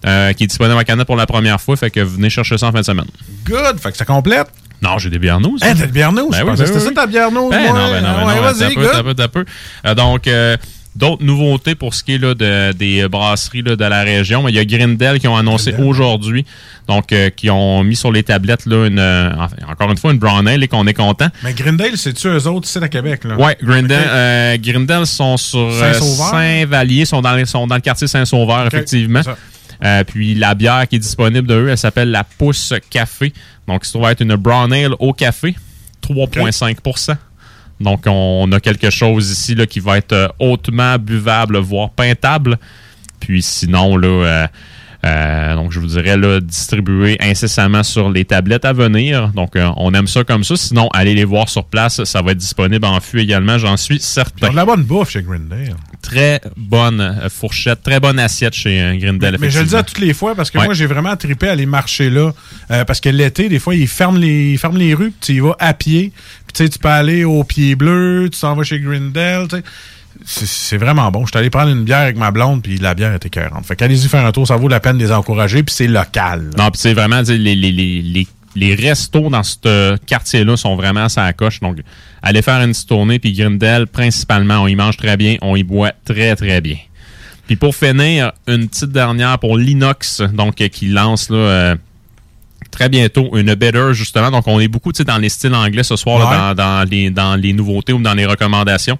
[0.05, 1.75] euh, qui est disponible en Canada pour la première fois.
[1.77, 3.07] Fait que venez chercher ça en fin de semaine.
[3.45, 3.79] Good.
[3.79, 4.47] Fait que ça complète?
[4.81, 5.35] Non, j'ai des bières.
[5.37, 6.29] Hein, t'as de bière news?
[6.31, 6.85] Ben oui, ben c'était oui.
[6.85, 8.91] ça ta bière Ben non, ben non, ben Ouais, non, vas-y, peu, good.
[8.93, 9.45] t'as peu, t'as peu.
[9.85, 10.55] Euh, donc, euh,
[10.95, 14.47] d'autres nouveautés pour ce qui est là, de- des brasseries là, de la région.
[14.49, 16.45] Il y a Grindel qui ont annoncé aujourd'hui,
[16.87, 19.29] donc euh, qui ont mis sur les tablettes là, une, euh,
[19.69, 21.27] encore une fois une brown ale et qu'on est content.
[21.43, 23.21] Mais Grindale, c'est-tu eux autres ici à Québec?
[23.37, 26.29] Ouais, Grindel, euh, Grindel sont sur euh, Saint-Sauveur?
[26.31, 29.21] Saint-Vallier, sont dans, sont dans le quartier Saint-Sauveur, effectivement.
[29.81, 33.31] Euh, puis la bière qui est disponible de eux, elle s'appelle la Pousse Café.
[33.67, 35.55] Donc, ça va être une brown ale au café,
[36.01, 36.75] 3,5
[37.79, 42.59] Donc, on a quelque chose ici là, qui va être euh, hautement buvable, voire peintable.
[43.19, 44.49] Puis sinon, là,
[45.05, 49.29] euh, donc je vous dirais là, distribué incessamment sur les tablettes à venir.
[49.29, 50.55] Donc, euh, on aime ça comme ça.
[50.57, 52.03] Sinon, allez les voir sur place.
[52.03, 54.47] Ça va être disponible en fût également, j'en suis Ils certain.
[54.47, 55.75] ont de la bonne bouffe chez Grindale.
[56.01, 59.37] Très bonne euh, fourchette, très bonne assiette chez euh, Grindel.
[59.39, 60.65] Mais je le dis à toutes les fois parce que Ouais.
[60.65, 62.31] moi, j'ai vraiment trippé à aller marcher là.
[62.71, 65.33] Euh, parce que l'été, des fois, ils ferment les, ils ferment les rues, puis tu
[65.35, 66.11] y vas à pied.
[66.47, 69.47] Puis tu sais, tu peux aller au Pied Bleu, tu t'en vas chez Grindel.
[69.47, 69.63] tu sais.
[70.25, 71.25] C'est- vraiment bon.
[71.25, 73.65] Je suis allé prendre une bière avec ma blonde, puis la bière était écœurante.
[73.65, 76.49] Fait qu'allez-y faire un tour, ça vaut la peine de les encourager, puis c'est local.
[76.55, 76.63] là.
[76.65, 81.09] Non, puis c'est vraiment, les, les, les, les, restos dans ce quartier-là sont vraiment à
[81.09, 81.59] sa coche.
[81.61, 81.77] Donc,
[82.21, 85.63] allez faire une petite tournée, puis Grindel, principalement, on y mange très bien, on y
[85.63, 86.77] boit très, très bien.
[87.47, 91.75] Puis pour finir, une petite dernière pour l'Inox, donc, euh, qui lance, là, euh,
[92.71, 96.19] très bientôt une better justement donc on est beaucoup dans les styles anglais ce soir
[96.19, 96.37] là, Ouais.
[96.37, 98.99] dans, dans les, dans les nouveautés ou dans les recommandations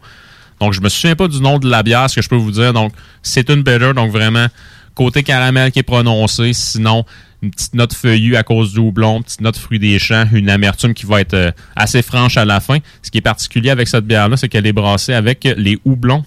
[0.60, 2.52] donc je me souviens pas du nom de la bière ce que je peux vous
[2.52, 2.94] dire donc
[3.24, 4.48] c'est une better donc vraiment
[4.96, 7.06] côté caramel qui est prononcé sinon
[7.42, 10.50] une petite note feuillue à cause du houblon, une petite note fruit des champs, une
[10.50, 12.80] amertume qui va être euh, assez franche à la fin.
[13.02, 16.26] Ce qui est particulier avec cette bière-là, c'est qu'elle est brassée avec les houblons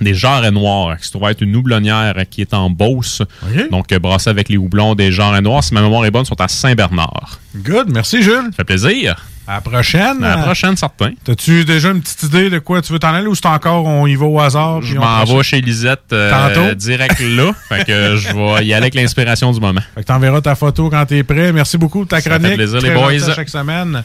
[0.00, 3.22] des jarrets noirs, qui se trouve être une houblonnière qui est en Beauce.
[3.70, 5.64] Donc, euh, brassée avec les houblons des jarrets noirs.
[5.64, 7.40] Si ma mémoire est bonne, sont à Saint-Bernard.
[7.56, 8.50] Good, merci Jules.
[8.50, 9.16] Ça fait plaisir.
[9.48, 10.22] À la prochaine.
[10.22, 11.12] À la prochaine, certain.
[11.24, 14.06] T'as-tu déjà une petite idée de quoi tu veux t'en aller ou c'est encore on
[14.06, 14.82] y va au hasard?
[14.82, 16.74] Je m'en vais chez Lisette euh, Tantôt?
[16.74, 17.52] direct là.
[17.70, 19.80] fait que je vais y aller avec l'inspiration du moment.
[19.94, 21.52] Fait que t'enverras ta photo quand t'es prêt.
[21.52, 22.56] Merci beaucoup de ta Ça fait chronique.
[22.56, 23.34] plaisir, Très les boys.
[23.34, 24.04] chaque semaine.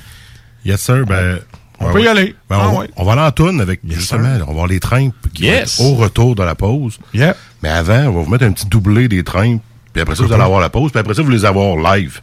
[0.64, 1.06] Yes, sir.
[1.06, 1.40] Ben,
[1.80, 2.36] On peut y aller.
[2.50, 2.90] Ben, Ah on, ouais.
[2.96, 5.78] on va aller en tourne avec, justement, on va voir les trimpes qui Yes.
[5.78, 6.98] vont être au retour de la pause.
[7.14, 9.62] Mais avant, on va vous mettre un petit doublé des trimpes.
[9.92, 10.92] Puis après ça, vous allez avoir la pause.
[10.92, 12.22] Puis après ça, vous les avoir live.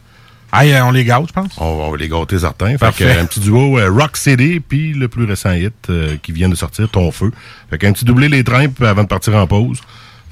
[0.51, 1.53] Ah, euh, on les gâte, je pense.
[1.57, 2.77] On, va les gâter certains.
[2.77, 6.31] Fait que, un petit duo euh, Rock City, puis le plus récent hit euh, qui
[6.31, 7.31] vient de sortir, Ton Feu.
[7.69, 9.79] Fait qu'un petit doublé les trimpes avant de partir en pause.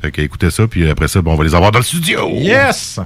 [0.01, 2.27] Fait que écoutez ça, puis après ça, bon, on va les avoir dans le studio.
[2.31, 2.99] Yes!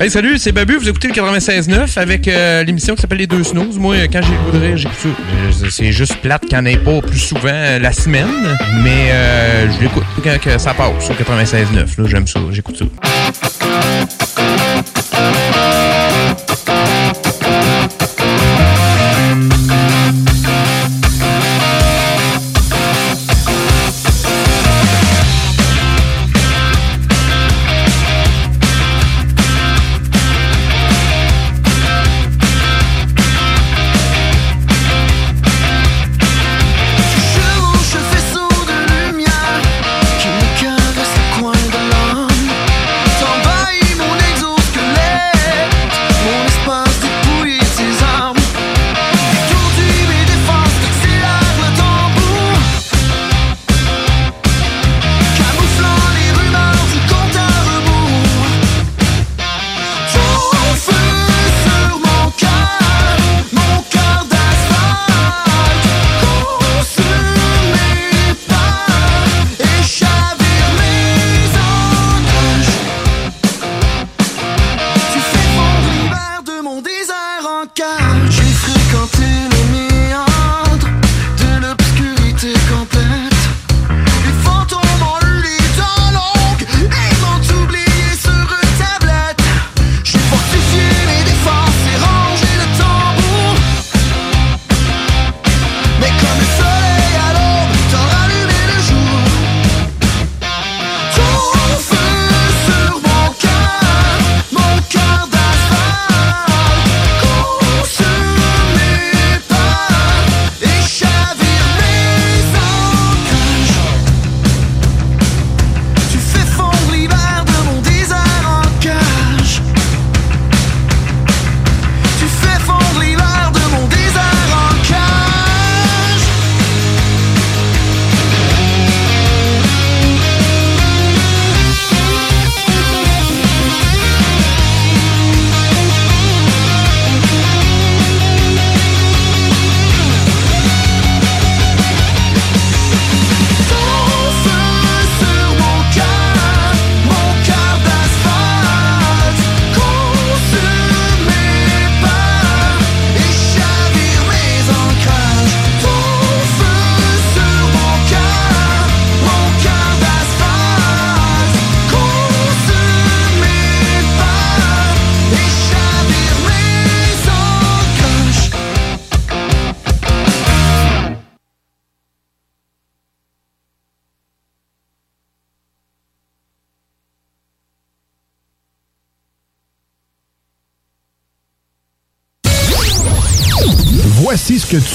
[0.00, 0.76] Hey, salut, c'est Babu.
[0.76, 3.78] Vous écoutez le 96.9 avec euh, l'émission qui s'appelle Les Deux Snooze.
[3.78, 5.08] Moi, quand j'ai le j'écoute ça.
[5.08, 8.28] Euh, C'est juste plate qu'il n'y en ait pas plus souvent euh, la semaine,
[8.84, 12.00] mais euh, je l'écoute quand que ça passe sur 96.9.
[12.00, 12.84] Là, j'aime ça, j'écoute ça.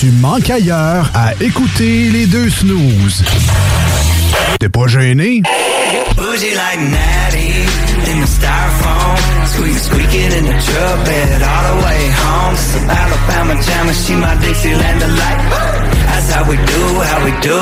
[0.03, 3.23] Tu manques ailleurs à écouter les deux snooze.
[4.59, 5.41] T'es pas gêné?
[6.17, 7.63] Bougie like Natty
[8.11, 9.15] in the styrofoam.
[9.45, 12.53] Squeak, squeaking in the truck bed all the way home.
[12.53, 15.39] It's some Alabama jam and she my Dixieland delight.
[16.07, 17.59] That's how we do, how we do.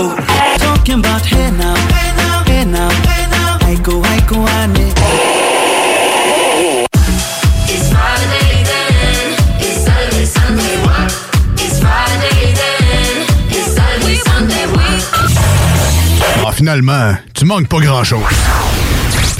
[0.57, 3.57] Talking about hey now, hey now, hey now, hey now.
[3.69, 4.81] Aiko, ane.
[4.81, 5.50] It's
[16.61, 18.21] finalement, tu manques pas grand-chose.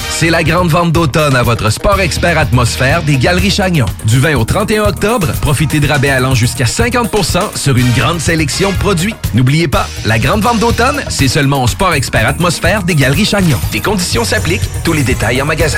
[0.09, 3.86] C'est la grande vente d'automne à votre Sport Expert Atmosphère des Galeries Chagnon.
[4.07, 8.72] Du 20 au 31 octobre, profitez de rabais allant jusqu'à 50% sur une grande sélection
[8.72, 9.13] de produits.
[9.36, 13.59] N'oubliez pas, la grande vente d'automne, c'est seulement au Sport Expert Atmosphère des Galeries Chagnon.
[13.72, 15.78] Des conditions s'appliquent, tous les détails en magasin.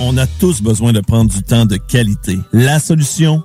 [0.00, 2.36] On a tous besoin de prendre du temps de qualité.
[2.52, 3.44] La solution,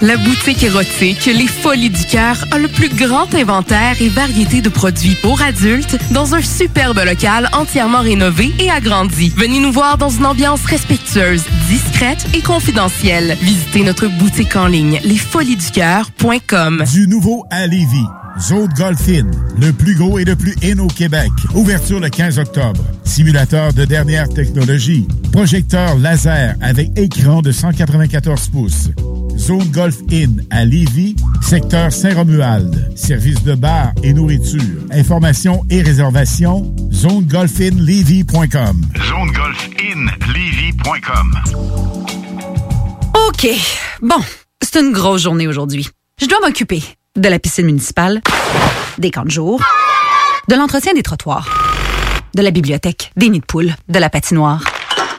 [0.00, 4.68] La boutique érotique Les Folies du Cœur a le plus grand inventaire et variété de
[4.68, 9.32] produits pour adultes dans un superbe local entièrement rénové et agrandi.
[9.36, 13.36] Venez nous voir dans une ambiance respectueuse, discrète et confidentielle.
[13.40, 16.84] Visitez notre boutique en ligne lesfoliesducoeur.com.
[16.92, 18.06] Du nouveau à Lévis.
[18.40, 19.26] Zone Golf In,
[19.60, 21.30] le plus gros et le plus in au Québec.
[21.54, 22.84] Ouverture le 15 octobre.
[23.04, 25.08] Simulateur de dernière technologie.
[25.32, 28.90] Projecteur laser avec écran de 194 pouces.
[29.36, 32.92] Zone Golf In à Lévis, secteur Saint-Romuald.
[32.96, 34.84] Service de bar et nourriture.
[34.92, 38.82] Informations et réservations, zonegolfinlevy.com.
[39.08, 41.34] ZoneGolfInLevy.com.
[43.28, 43.48] OK.
[44.02, 44.20] Bon,
[44.62, 45.88] c'est une grosse journée aujourd'hui.
[46.20, 46.82] Je dois m'occuper
[47.16, 48.20] de la piscine municipale,
[48.98, 49.60] des camps de jour,
[50.48, 51.48] de l'entretien des trottoirs,
[52.34, 54.62] de la bibliothèque, des nids de poules, de la patinoire,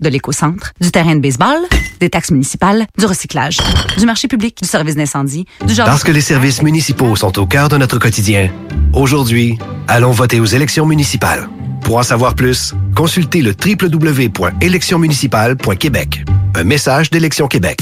[0.01, 1.57] de l'éco-centre, du terrain de baseball,
[1.99, 3.57] des taxes municipales, du recyclage,
[3.97, 5.85] du marché public, du service d'incendie, du genre...
[5.85, 8.49] Parce que les services municipaux sont au cœur de notre quotidien,
[8.93, 11.49] aujourd'hui, allons voter aux élections municipales.
[11.81, 16.23] Pour en savoir plus, consultez le www.électionsmunicipales.québec.
[16.55, 17.81] Un message d'Élection Québec.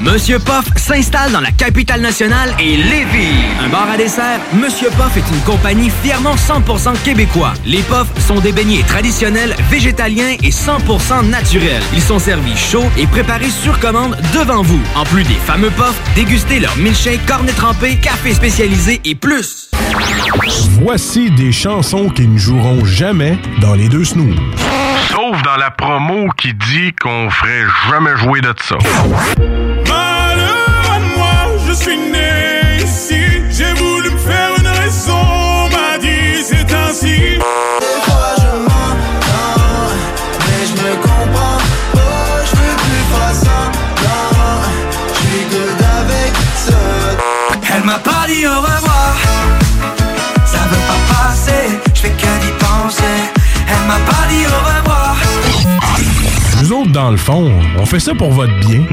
[0.00, 3.34] Monsieur Poff s'installe dans la capitale nationale et Lévis.
[3.62, 7.52] Un bar à dessert, Monsieur Poff est une compagnie fièrement 100% québécois.
[7.66, 11.82] Les Poffs sont des beignets traditionnels, végétaliens et 100% naturels.
[11.92, 14.80] Ils sont servis chauds et préparés sur commande devant vous.
[14.96, 19.70] En plus des fameux Poffs, dégustez leur milkshake, cornet trempé, café spécialisé et plus.
[20.80, 24.38] Voici des chansons qui ne joueront jamais dans les deux snooze.
[25.10, 28.78] Sauf dans la promo qui dit qu'on ferait jamais jouer de ça.
[56.92, 58.84] Dans le fond, on fait ça pour votre bien.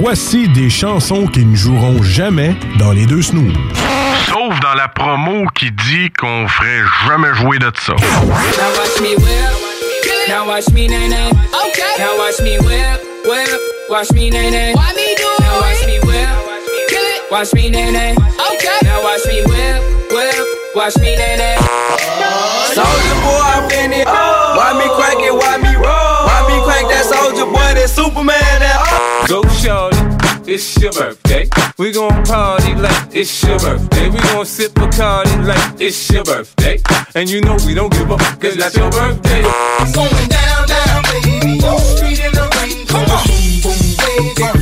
[0.00, 3.54] Voici des chansons qui ne joueront jamais dans les deux snooze.
[4.26, 7.94] Sauf dans la promo qui dit qu'on ferait jamais jouer de ça.
[10.02, 10.28] Now watch me whip.
[10.28, 11.30] Now watch me nay nay.
[11.30, 11.94] Okay.
[11.98, 13.60] Now watch me whip, whip.
[13.88, 14.74] Watch me nay nay.
[14.74, 16.28] Why me do Now watch me whip.
[16.88, 17.30] Kill it.
[17.30, 18.12] Watch me nay nay.
[18.14, 18.78] Okay.
[18.82, 20.46] Now watch me whip, whip.
[20.74, 21.56] Watch me nay nay.
[22.72, 24.06] Soldier boy, I'm in it.
[24.06, 25.34] Why me crack it?
[25.34, 26.24] Why me roll?
[26.24, 27.76] Why me crack that soldier boy?
[27.76, 28.40] That Superman?
[28.40, 29.26] That oh.
[29.28, 29.91] Go shorty,
[30.46, 31.48] it's your birthday.
[31.78, 34.08] We gon' party like it's your birthday.
[34.10, 36.80] We gon' sip Bacardi like it's your birthday.
[37.14, 39.42] And you know we don't give up, cause that's your birthday.
[39.44, 41.60] I'm going down, down, baby.
[41.62, 42.86] Wall Street in the rain.
[42.86, 43.26] Come on.
[43.26, 44.61] Boom, boom, baby.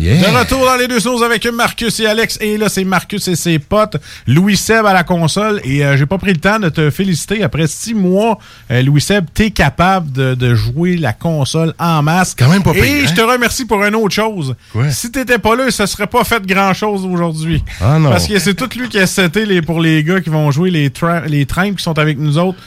[0.00, 2.38] De retour dans les deux sauces avec Marcus et Alex.
[2.40, 3.96] Et là, c'est Marcus et ses potes.
[4.26, 5.60] Louis Seb à la console.
[5.64, 7.42] Et euh, j'ai pas pris le temps de te féliciter.
[7.42, 8.38] Après six mois,
[8.70, 12.34] euh, Louis Seb, t'es capable de, de jouer la console en masse.
[12.38, 13.06] Quand même pas pire, Et hein?
[13.08, 14.54] je te remercie pour une autre chose.
[14.72, 14.90] Quoi?
[14.90, 17.62] Si t'étais pas là, ça serait pas fait grand chose aujourd'hui.
[17.80, 18.10] Ah non.
[18.10, 20.70] Parce que c'est tout lui qui a seté les, pour les gars qui vont jouer
[20.70, 22.58] les, tra- les trains qui sont avec nous autres.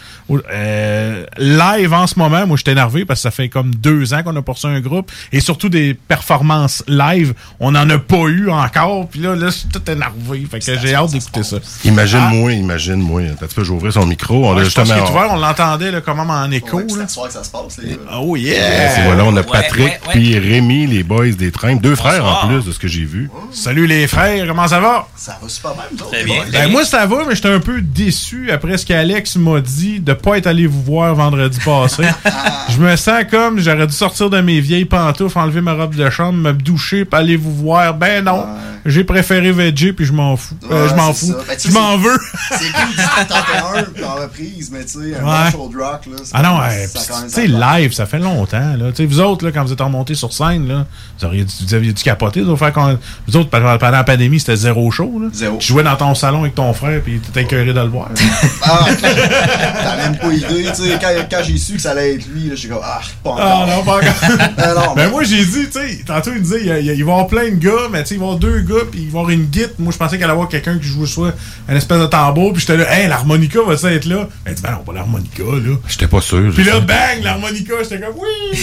[0.52, 4.14] Euh, live en ce moment, moi je suis énervé parce que ça fait comme deux
[4.14, 7.23] ans qu'on a poursuivi un groupe et surtout des performances live,
[7.60, 9.08] on n'en a pas eu encore.
[9.08, 10.46] Puis là, là, je suis tout énervé.
[10.50, 11.58] Fait que j'ai hâte d'écouter ça.
[11.86, 13.22] Imagine-moi, imagine-moi.
[13.40, 14.46] T'as tu peux ouvrir son micro.
[14.48, 14.96] On Ouais, justement.
[15.10, 16.82] ouvert, on l'entendait là, comment en écho.
[16.88, 17.08] C'est là.
[17.08, 17.98] soir que ça se passe, les.
[18.14, 19.04] Oh yeah!
[19.06, 20.12] voilà, on a Ouais, Patrick ouais, ouais.
[20.12, 21.76] puis Rémi, les boys des trains.
[21.76, 23.30] Deux frères en plus de ce que j'ai vu.
[23.52, 25.08] Salut les frères, comment ça va?
[25.16, 26.44] Ça va super bien, bien.
[26.52, 30.14] Ben, moi, ça va, mais j'étais un peu déçu après ce qu'Alex m'a dit de
[30.14, 32.04] pas être allé vous voir vendredi passé.
[32.70, 36.10] Je me sens comme j'aurais dû sortir de mes vieilles pantoufles, enlever ma robe de
[36.10, 37.94] chambre, me doucher, puis aller vous voir.
[37.94, 38.46] Ben non,
[38.86, 40.56] j'ai préféré VG, puis je m'en fous.
[40.70, 41.34] Euh, Ouais, je m'en fous.
[41.48, 42.18] Ben, je m'en veux.
[42.52, 45.52] C'est cool 1831 puis en reprise, mais tu sais, un Ouais.
[45.52, 46.18] show rock, là.
[46.34, 48.76] Ah non, ouais, tu sais, live, ça fait longtemps.
[48.78, 48.90] Là.
[48.92, 50.86] Tu sais, Vous autres, là, quand vous êtes remontés sur scène, là,
[51.20, 52.42] vous, auriez, vous aviez dû capoter.
[52.42, 55.20] Vous, faire quand- vous autres, pendant la pandémie, c'était zéro show.
[55.22, 55.28] Là.
[55.34, 55.58] Zéro.
[55.58, 58.10] Tu jouais dans ton salon avec ton frère, puis t'étais écœuré de le voir.
[58.66, 62.26] Ah, t'as même pas idée, tu sais, quand, quand j'ai su que ça allait être
[62.28, 63.44] lui, là, j'étais comme, ah, pas encore.
[63.44, 64.48] Ah non, pas encore.
[64.58, 66.94] Ah, non, ben moi, j'ai dit, tu sais, tantôt, il disait, y a- il va
[66.94, 69.02] y avoir plein de gars, mais tu sais, il va y avoir deux gars, puis
[69.04, 69.70] il va y avoir une guitare.
[69.80, 71.34] Moi, je pensais qu'il allait avoir quelqu'un qui jouait soit
[71.68, 74.28] un espèce de tambour, puis j'étais là, hey, l'harmonica va ça être là?
[74.46, 75.76] Ben, il dit, ben non, pas l'harmonica, là.
[75.88, 76.52] J'étais pas sûr.
[76.54, 76.82] Puis là, sais.
[76.82, 78.60] bang, l'harmonica, j'étais comme, oui!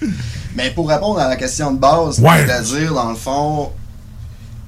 [0.54, 2.44] Mais pour répondre à la question de base, Ouais.
[2.46, 3.72] c'est-à-dire, dans le fond,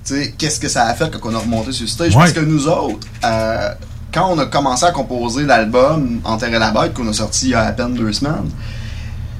[0.04, 2.14] tu sais, qu'est-ce que ça a fait quand on a remonté sur le stage?
[2.14, 2.20] Ouais.
[2.20, 3.70] Parce que nous autres, euh,
[4.12, 7.54] quand on a commencé à composer l'album Enterrer la bête, qu'on a sorti il y
[7.54, 8.50] a à peine deux semaines,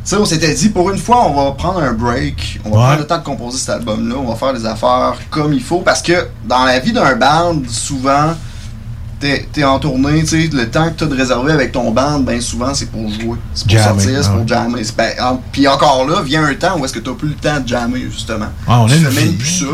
[0.09, 2.83] sais, on s'était dit, pour une fois, on va prendre un break, on va Ouais.
[2.85, 5.81] prendre le temps de composer cet album-là, on va faire les affaires comme il faut,
[5.81, 8.35] parce que dans la vie d'un band, souvent,
[9.21, 12.41] t'es es en tournée, sais, le temps que t'as de réserver avec ton band, ben
[12.41, 14.47] souvent, c'est pour jouer, c'est pour Jammer, sortir, c'est pour ouais.
[14.49, 14.83] jammer.
[14.97, 17.59] Ben, en- Puis encore là, vient un temps où est-ce que t'as plus le temps
[17.61, 18.47] de jammer, justement.
[18.67, 19.67] Ah, on tu une fais même plus ça.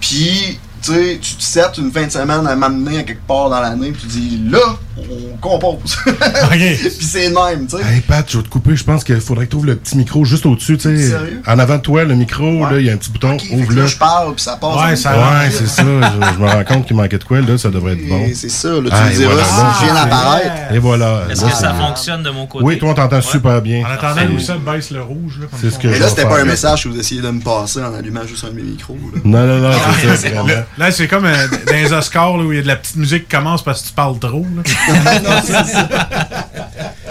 [0.00, 3.48] Puis, tu sais, tu te sets une fin de semaine à m'amener à quelque part
[3.48, 4.58] dans l'année, puis tu dis, là,
[4.96, 5.96] on compose.
[6.50, 7.82] puis c'est le même, tu sais.
[7.82, 8.76] Hey Pat, je vais te couper.
[8.76, 10.76] Je pense qu'il faudrait que tu ouvres le petit micro juste au-dessus.
[10.78, 11.10] tu sais.
[11.10, 11.42] Sérieux?
[11.46, 13.36] En avant de toi, le micro, là, il y a un petit bouton.
[13.52, 13.82] Ouvre-le.
[13.82, 14.76] Là, je parle, puis ça passe.
[14.76, 15.12] Ouais, ça
[15.50, 15.82] c'est ça.
[15.82, 15.86] Je,
[16.34, 17.40] je me rends compte qu'il manquait de quoi.
[17.40, 18.26] Là, ça devrait être bon.
[18.34, 20.74] C'est ça, là, tu Ah, me diras voilà, si là, je viens d'apparaître.
[20.74, 21.22] Et voilà.
[21.30, 22.64] Est-ce que ça fonctionne de mon côté?
[22.64, 23.84] Oui, toi, on t'entend super bien.
[23.84, 25.38] En attendant, Seb baisse le rouge.
[25.40, 27.40] Là, C'est ce que Mais là, c'était pas un message que vous essayez de me
[27.40, 28.96] passer en allumant juste un de mes micros.
[29.14, 29.20] Là.
[29.24, 29.76] Non, non, non,
[30.16, 30.42] c'est ça.
[30.78, 32.96] Là, c'est comme euh, dans les Oscars là, où il y a de la petite
[32.96, 34.44] musique qui commence parce que tu parles trop.
[34.56, 34.62] Là.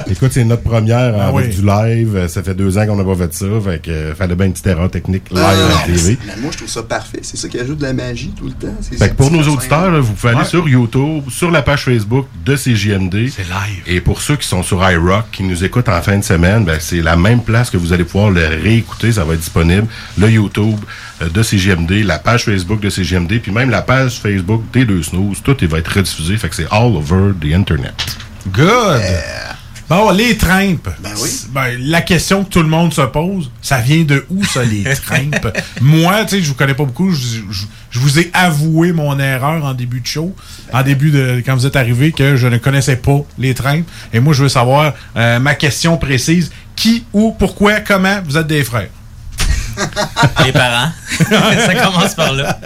[0.10, 1.56] Écoute, c'est notre première Ah avec oui.
[1.56, 2.16] du live.
[2.16, 3.46] Euh, Ça fait deux ans qu'on n'a pas fait ça.
[3.64, 5.56] Fait que euh, fallait bien une petite erreur technique live Ah, à
[5.88, 6.18] la TV.
[6.28, 7.20] mais moi, je trouve ça parfait.
[7.22, 8.76] C'est ça qui ajoute de la magie tout le temps.
[8.82, 10.46] C'est Fait que pour nos auditeurs, là, vous pouvez aller Ouais.
[10.46, 13.30] sur YouTube, sur la page Facebook de CJMD.
[13.30, 13.84] C'est live.
[13.88, 16.78] Et pour ceux qui sont sur iRock, qui nous écoutent en fin de semaine, ben,
[16.80, 19.14] c'est la même place que vous allez pouvoir le réécouter.
[19.14, 19.88] Ça va être disponible.
[20.18, 20.78] Le YouTube
[21.13, 25.04] euh, de CJMD, la page Facebook de CJMD, puis même la page Facebook des deux
[25.04, 25.42] snooze.
[25.44, 26.38] Tout il va être rediffusé.
[26.38, 27.94] Fait que c'est all over the Internet.
[28.52, 29.02] Good!
[29.90, 30.88] Bon, les trimpes.
[31.04, 31.30] Ben oui.
[31.50, 34.84] Ben, la question que tout le monde se pose, ça vient de où, ça, les
[35.06, 35.48] trimpes?
[35.82, 37.12] Moi, tu sais, je vous connais pas beaucoup.
[37.12, 40.34] Je, je- je vous ai avoué mon erreur en début de show,
[40.72, 43.88] en début de quand vous êtes arrivé, que je ne connaissais pas les trimpes.
[44.14, 46.50] Et moi, je veux savoir euh, ma question précise.
[46.76, 48.90] Qui, où, pourquoi, comment vous êtes des frères?
[50.46, 50.92] Les parents.
[51.30, 52.58] ça commence par là.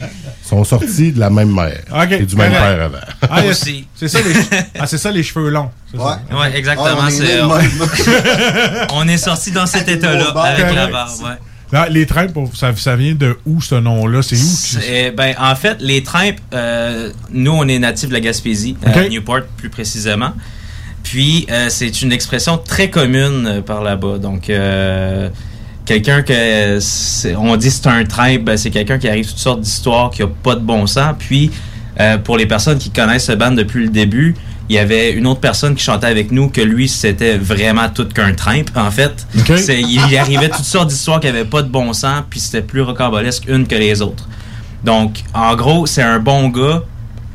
[0.00, 2.76] Ils sont sortis de la même mère Ok, et du même correct.
[2.76, 2.98] père avant.
[3.28, 3.42] Ah.
[3.44, 3.86] Aussi.
[3.94, 4.34] C'est ça, les,
[4.78, 5.70] ah, c'est ça les cheveux longs.
[5.94, 6.20] ça?
[6.30, 6.88] Ouais, exactement.
[6.88, 10.38] Ah, on est de on, on est sorti dans cet état-là barbe.
[10.46, 10.92] avec la Correct.
[10.92, 11.10] barbe.
[11.22, 11.38] Ouais.
[11.70, 14.22] Non, les trimpes, ça, ça vient de où, ce nom-là?
[14.22, 14.38] C'est où?
[14.38, 18.96] C'est- ben, en fait, les trimpes, euh, nous, on est natifs de la Gaspésie, Ok.
[18.96, 20.32] à Newport plus précisément.
[21.02, 24.16] Puis, euh, c'est une expression très commune euh, par là-bas.
[24.16, 25.28] Donc, euh,
[25.88, 26.78] quelqu'un que
[27.36, 30.26] on dit c'est un trempe, ben, c'est quelqu'un qui arrive toutes sortes d'histoires qui a
[30.26, 31.14] pas de bon sens.
[31.18, 31.50] Puis,
[31.98, 34.36] euh, pour les personnes qui connaissent ce band depuis le début,
[34.68, 38.06] il y avait une autre personne qui chantait avec nous que lui c'était vraiment tout
[38.06, 39.26] qu'un trempe en fait.
[39.56, 42.60] C'est- il y arrivait toutes sortes d'histoires qui avaient pas de bon sens puis c'était
[42.60, 44.28] plus rocambolesque une que les autres.
[44.84, 46.82] Donc en gros c'est un bon gars,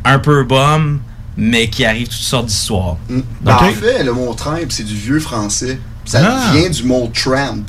[0.05, 0.99] un peu bum
[1.35, 2.97] mais qui arrive toutes sortes d'histoires.
[3.09, 3.61] Ben, Ok.
[3.63, 5.79] En fait, le mot tramp, c'est du vieux français.
[6.05, 6.51] Ça Ah.
[6.53, 7.65] vient du mot tramp.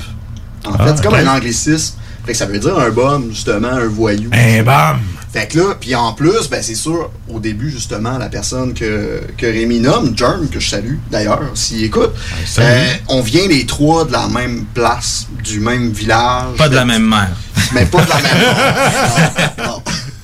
[0.65, 1.19] En Ah, fait, c'est comme ok.
[1.19, 1.95] un anglicisme.
[2.25, 4.29] Fait que ça veut dire un bum, justement, un voyou.
[4.33, 4.99] Un bum.
[5.31, 9.21] Fait que là, puis en plus, ben c'est sûr, au début, justement, la personne que,
[9.37, 12.11] que Rémi nomme, Jerm, que je salue d'ailleurs, s'il écoute,
[12.45, 12.67] salut.
[12.69, 16.55] euh, on vient les trois de la même place, du même village.
[16.57, 17.31] Pas de la même mère.
[17.73, 19.51] Mais pas de la même mère.
[19.57, 19.83] Non, non.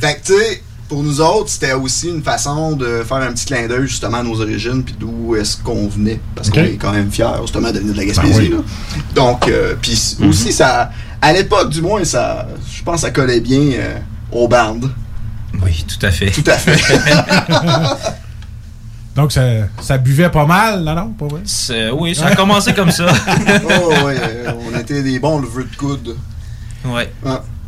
[0.00, 3.46] fait que, tu sais, pour nous autres, c'était aussi une façon de faire un petit
[3.46, 6.20] clin d'œil justement à nos origines puis d'où est-ce qu'on venait.
[6.34, 8.32] Parce qu'on est quand même fiers justement de venir de la Gaspésie.
[8.32, 8.50] Ben oui.
[8.50, 8.58] là.
[9.14, 10.28] Donc, euh, puis Mhm.
[10.28, 10.90] aussi, ça,
[11.22, 13.98] à l'époque du moins, ça, je pense que ça collait bien euh,
[14.32, 14.90] aux bandes.
[15.62, 16.30] Oui, tout à fait.
[16.30, 16.78] Tout à fait.
[19.16, 19.42] Donc, ça,
[19.80, 21.42] ça buvait pas mal, non, non, pas vrai?
[21.92, 23.06] Oui, ça a commencé comme ça.
[23.64, 26.16] oh, ouais, euh, on était des bons leveux de coude.
[26.84, 27.10] Ouais.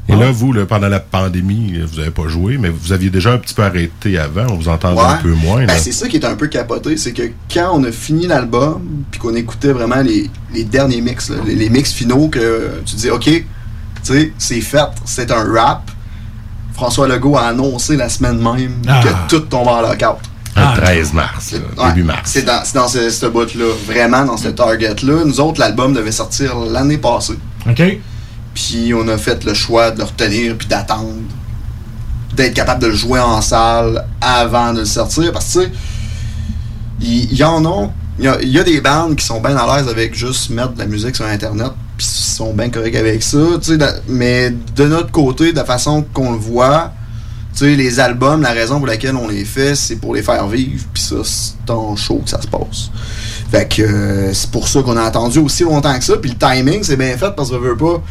[0.09, 3.11] Et là, vous, là, pendant la pandémie, euh, vous n'avez pas joué, mais vous aviez
[3.11, 4.47] déjà un petit peu arrêté avant.
[4.51, 5.65] On vous entendait un peu moins.
[5.67, 7.23] Ben, c'est ça qui est un peu capoté, c'est que
[7.53, 11.57] quand on a fini l'album, puis qu'on écoutait vraiment les, les derniers mix, là, les,
[11.57, 13.45] les mix finaux, que tu dis, OK, tu
[14.03, 15.91] sais, c'est fait, c'est un rap.
[16.75, 19.01] François Legault a annoncé la semaine même Ah.
[19.03, 20.19] que tout tombait en lockout.
[20.55, 22.21] Le 13 mars, là, Ouais, début mars.
[22.33, 25.25] C'est dans, c'est dans ce, ce bout-là, vraiment dans ce target-là.
[25.27, 27.35] Nous autres, l'album devait sortir l'année passée.
[27.69, 27.83] OK.
[28.57, 31.13] Puis on a fait le choix de le retenir puis d'attendre.
[32.35, 35.31] D'être capable de le jouer en salle avant de le sortir.
[35.31, 35.73] Parce que, tu sais,
[37.03, 37.91] il y, en a.
[38.19, 40.87] Il y a, des bandes qui sont bien à l'aise avec juste mettre de la
[40.87, 41.73] musique sur Internet.
[41.99, 43.39] Puis sont bien corrects avec ça.
[43.63, 46.93] tu sais, mais de notre côté, de la façon qu'on le voit,
[47.55, 50.47] tu sais, les albums, la raison pour laquelle on les fait, c'est pour les faire
[50.49, 50.85] vivre.
[50.95, 52.91] Puis ça, c'est en show que ça se passe.
[53.51, 56.17] Fait que euh, c'est pour ça qu'on a attendu aussi longtemps que ça.
[56.17, 58.03] Puis le timing, c'est bien fait parce que veut pas.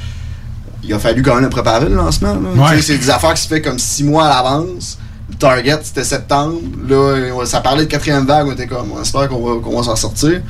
[0.87, 2.35] Il a fallu quand même le préparer le lancement.
[2.55, 2.81] Ouais.
[2.81, 4.97] C'est des affaires qui se fait comme six mois à l'avance.
[5.29, 6.59] Le target, c'était septembre.
[6.87, 8.45] Là, ça parlait de quatrième vague.
[8.47, 10.41] On était comme, on espère qu'on va, va s'en sortir.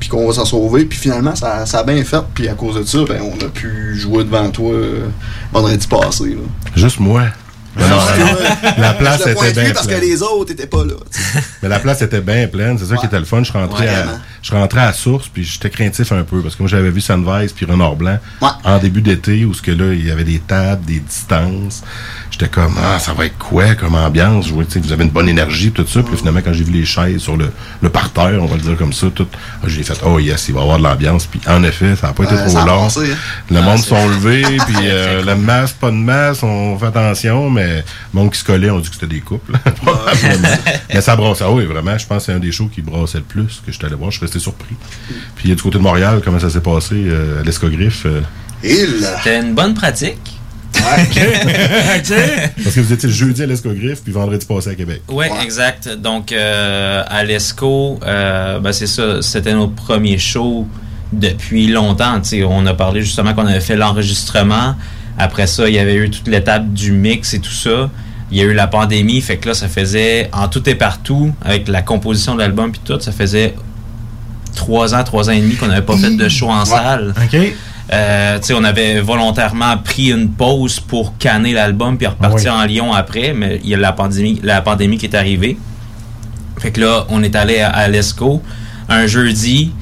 [0.00, 0.84] Puis qu'on va s'en sauver.
[0.86, 2.22] Puis finalement, ça, ça a bien fait.
[2.34, 5.06] Puis à cause de ça, ben, on a pu jouer devant toi euh,
[5.52, 6.24] vendredi passé.
[6.30, 6.40] là.
[6.74, 7.22] Juste moi.
[7.76, 7.96] Non, non,
[8.78, 10.08] la place était bien lui parce que pleine.
[10.08, 10.94] les autres étaient pas là.
[11.60, 13.42] Mais la place était bien pleine, c'est ça qui était le fun.
[13.42, 14.20] Je rentrais, Ouais, à.
[14.44, 17.52] Je rentrais à Source, puis j'étais craintif un peu, parce que moi j'avais vu Sunrise
[17.52, 18.18] puis Renard Blanc
[18.62, 21.82] en début d'été, où ce que là, il y avait des tables, des distances.
[22.30, 24.48] J'étais comme, ah, ça va être quoi comme ambiance?
[24.48, 26.02] Je vois, vous avez une bonne énergie, tout ça.
[26.02, 27.50] Puis là, finalement, quand j'ai vu les chaises sur le,
[27.80, 29.26] le parterre, on va le dire comme ça, tout,
[29.62, 31.26] ah, j'ai fait, oh yes, il va y avoir de l'ambiance.
[31.26, 32.86] Puis en effet, ça n'a pas été trop long.
[32.86, 33.14] hein.
[33.50, 37.48] Le Ah, monde sont levés, puis euh, le masque, pas de masque, on fait attention,
[37.48, 39.52] mais le monde qui se collait, on dit que c'était des couples.
[40.92, 41.40] Mais ça brasse.
[41.40, 43.72] Ah oui, vraiment, je pense que c'est un des shows qui brassait le plus que
[43.72, 44.10] je suis allé voir.
[44.10, 44.74] Je suis resté surpris.
[45.36, 48.06] Puis du côté de Montréal, comment ça s'est passé euh, à l'Escogriffe?
[48.06, 48.20] euh,
[48.62, 50.18] C'était une bonne pratique.
[50.74, 55.02] Parce que vous étiez le jeudi à l'Escogriffe, puis vendredi passé à Québec.
[55.08, 55.88] Oui, exact.
[55.96, 60.66] Donc, euh, à l'ESCO, euh, ben, c'est ça, c'était notre premier show
[61.12, 62.20] depuis longtemps.
[62.20, 64.74] Tu sais, on a parlé justement qu'on avait fait l'enregistrement.
[65.16, 67.88] Après ça, il y avait eu toute l'étape du mix et tout ça.
[68.32, 71.32] Il y a eu la pandémie, fait que là, ça faisait, en tout et partout,
[71.42, 73.54] avec la composition de l'album puis tout, ça faisait
[74.54, 77.14] trois ans, trois ans et demi qu'on n'avait pas fait de show en salle.
[77.92, 82.94] Euh, on avait volontairement pris une pause pour canner l'album puis repartir Ah en Lyon
[82.94, 85.58] après, mais il y a la pandémie, la pandémie qui est arrivée.
[86.58, 88.42] Fait que là, on est allé à, à l'ESCO
[88.88, 89.72] un jeudi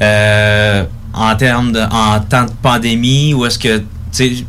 [0.00, 3.82] euh, en termes de, en temps de pandémie où est-ce que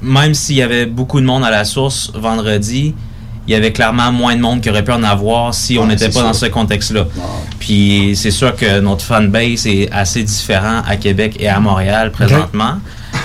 [0.02, 2.96] même s'il y avait beaucoup de monde à la source vendredi,
[3.52, 6.08] il y avait clairement moins de monde qui aurait pu en avoir si on n'était
[6.10, 7.06] pas dans ce contexte-là.
[7.60, 12.76] Puis c'est sûr que notre fanbase est assez différent à Québec et à Montréal présentement.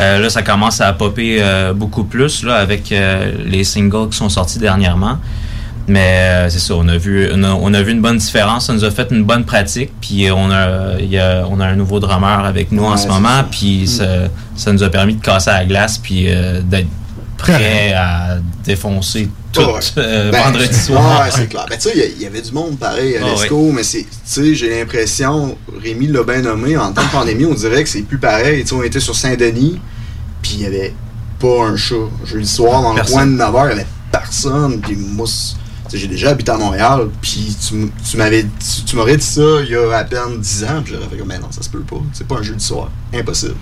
[0.01, 4.17] Euh, là, ça commence à popper euh, beaucoup plus là, avec euh, les singles qui
[4.19, 5.19] sont sortis dernièrement.
[5.89, 8.73] Mais c'est ça, on a vu on a, on a vu une bonne différence, ça
[8.73, 12.01] nous a fait une bonne pratique, puis on a y a- on a un nouveau
[12.01, 13.47] drummer avec nous en ce moment, ça.
[13.49, 14.05] puis ça,
[14.57, 16.27] ça nous a permis de casser la glace puis
[16.65, 16.89] d'être
[17.39, 19.29] prêt à défoncer
[19.65, 19.81] tout Ouais.
[19.99, 21.21] euh, Ben, vendredi soir.
[21.25, 21.67] Ouais, c'est clair.
[21.69, 24.07] Ben, tu sais, il y avait du monde pareil à Ah, l'ESCO, mais c'est, tu
[24.25, 28.03] sais, j'ai l'impression, Rémi l'a bien nommé, en temps de pandémie, on dirait que c'est
[28.03, 28.63] plus pareil.
[28.63, 29.81] Tu sais, on était sur Saint-Denis,
[30.43, 30.95] puis il y avait
[31.41, 31.95] pas un chat.
[32.25, 35.57] Jeudi soir, dans le coin de 9h, il y avait personne, puis sais,
[35.93, 39.77] j'ai déjà habité à Montréal, puis tu, m'avais tu, tu m'aurais dit ça il y
[39.77, 41.97] a à peine 10 ans, puis j'aurais fait comme, ben non, ça se peut pas.
[42.13, 42.91] C'est pas un jeudi soir.
[43.15, 43.55] Impossible.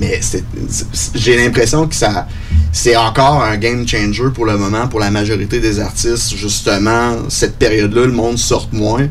[0.00, 2.26] Mais c'est- c'est- j'ai l'impression que ça
[2.72, 6.34] c'est encore un game changer pour le moment pour la majorité des artistes.
[6.36, 9.06] Justement, cette période-là, le monde sort moins.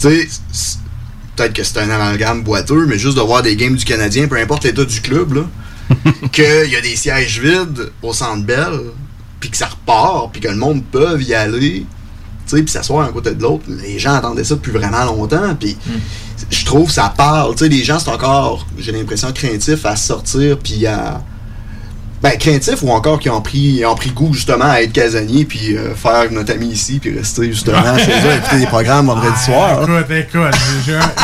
[0.00, 0.78] Tu sais,
[1.36, 4.36] peut-être que c'est un amalgame boiteux, mais juste de voir des games du Canadien, peu
[4.36, 5.42] importe l'état du club, là,
[6.32, 8.80] qu'il y a des sièges vides au Centre Bell,
[9.44, 11.84] puis que ça repart, puis que le monde peut y aller,
[12.46, 13.64] tu sais, puis s'asseoir un côté de l'autre.
[13.68, 15.76] Les gens attendaient ça depuis vraiment longtemps, puis
[16.50, 17.54] je trouve ça parle.
[17.56, 21.20] Tu sais, les gens sont encore, j'ai l'impression, craintifs à sortir, puis à
[22.22, 25.76] Ben, craintifs ou encore qui ont pris, ont pris goût justement à être casaniers puis
[25.76, 29.82] euh, faire notre ami ici puis rester justement chez eux, écouter des programmes vendredi soir.
[29.82, 30.00] hein.
[30.00, 30.58] Écoute, écoute,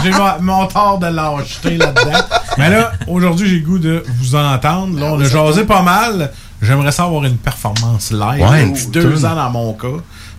[0.05, 0.10] j'ai-
[0.42, 2.18] mon, tort de lâcheté là-dedans.
[2.59, 5.01] Mais là, aujourd'hui, j'ai goût de vous entendre.
[5.01, 6.32] Là, on a jasé pas mal.
[6.62, 8.40] J'aimerais ça avoir une performance live.
[8.48, 9.26] Ouais, deux tune.
[9.26, 9.88] ans dans mon cas.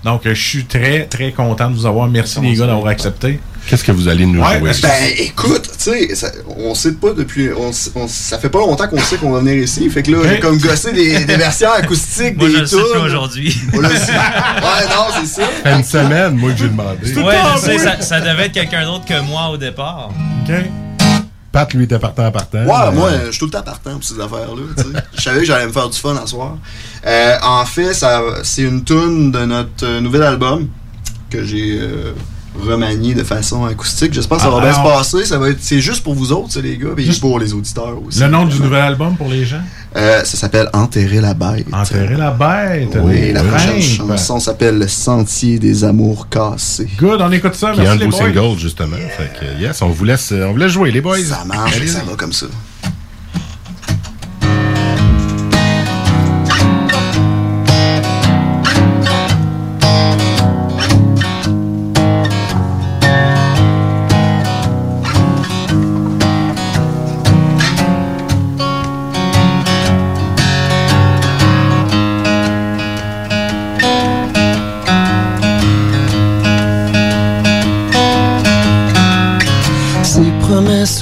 [0.04, 2.08] Donc, je suis très, très content de vous avoir.
[2.08, 3.40] Merci les gars d'avoir accepté.
[3.68, 4.72] Qu'est-ce que vous allez nous Ouais, jouer?
[4.82, 4.90] Ben
[5.20, 7.50] écoute, tu sais, on sait pas depuis.
[7.56, 9.88] On, s- on- ça fait pas longtemps qu'on sait qu'on va venir ici.
[9.92, 12.76] Fait que là, j'ai comme gossé des, des versions acoustiques Moi, des je le sais
[12.78, 12.86] tunes.
[12.92, 13.62] plus aujourd'hui.
[13.74, 15.42] Ouais, non, c'est ça.
[15.44, 16.98] Ça fait une semaine, moi, que j'ai demandé.
[17.22, 20.10] Ouais, je sais, ça, ça devait être quelqu'un d'autre que moi au départ.
[20.44, 20.54] OK.
[21.52, 22.60] Pat, lui, était partant à partant.
[22.60, 24.62] Ouais, mais- moi, je suis tout le temps partant pour ces affaires-là.
[25.18, 26.58] Je savais que j'allais me faire du fun à soir.
[27.06, 27.94] Euh, en fait,
[28.44, 30.70] c'est une tune de notre euh, nouvel album
[31.30, 32.14] que j'ai euh,
[32.60, 34.14] remanié de façon acoustique.
[34.14, 35.26] J'espère que ça Ah, va bien se passer.
[35.26, 37.54] Ça va être, c'est juste pour vous autres, ça, les gars, et Juste- pour les
[37.54, 38.20] auditeurs aussi.
[38.20, 39.62] Le nom du nouvel album pour les gens?
[39.96, 41.66] Euh, ça s'appelle Enterrer la bête.
[41.72, 42.98] Enterrer la bête.
[43.02, 46.88] Oui, la Le prochaine chanson s'appelle Le Sentier des Amours Cassés.
[46.98, 47.74] Good, on écoute ça.
[47.76, 48.20] Merci un les beau boys.
[48.20, 48.96] single, justement.
[49.18, 51.18] Fait que, yes, on vous laisse, on vous laisse jouer, les boys.
[51.20, 52.46] Ça marche, ça va comme ça.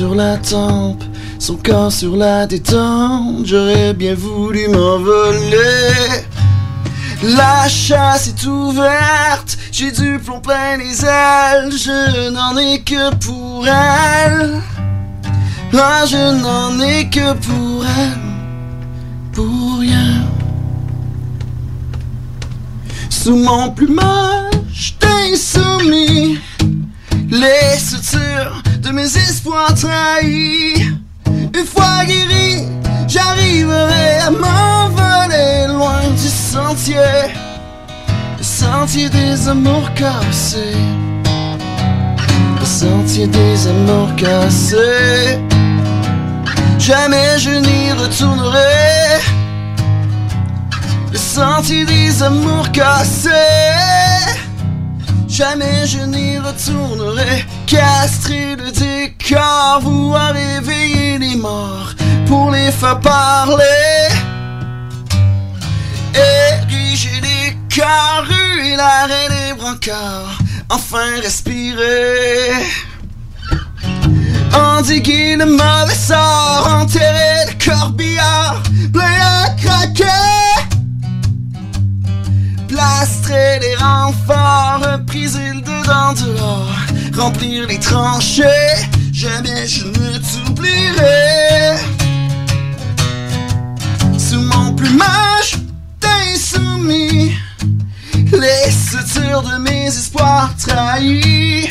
[0.07, 1.03] La tempe,
[1.39, 6.23] son corps sur la détente, j'aurais bien voulu m'envoler.
[7.21, 13.67] La chasse est ouverte, j'ai du plomb plein les ailes, je n'en ai que pour
[13.67, 14.61] elle.
[15.73, 18.19] Ah, je n'en ai que pour elle,
[19.33, 20.25] pour rien.
[23.09, 26.39] Sous mon plumage d'insoumis,
[27.29, 28.63] les sutures
[28.93, 30.93] mes espoirs trahis.
[31.27, 32.63] Une fois guéri,
[33.07, 36.95] j'arriverai à m'envoler loin du sentier,
[38.37, 40.77] le sentier des amours cassés,
[42.59, 45.39] le sentier des amours cassés.
[46.77, 49.19] Jamais je n'y retournerai,
[51.11, 53.29] le sentier des amours cassés.
[55.27, 61.93] Jamais je n'y retournerai Castrer le décor Vouloir réveiller les morts
[62.25, 64.07] Pour les faire parler.
[66.15, 70.39] Ériger les carrues L'arrêt des brancards
[70.69, 72.53] Enfin respirer
[74.51, 80.05] Endiguer le mauvais sort Enterrer le corbillard Plein à craquer.
[82.67, 86.67] Plastrer les renforts, repriser le dedans dehors,
[87.19, 91.75] remplir les tranchées, jamais je ne t'oublierai.
[94.17, 95.57] Sous mon plumage
[95.99, 97.33] d'insoumis,
[98.15, 101.67] les sutures de mes espoirs trahis.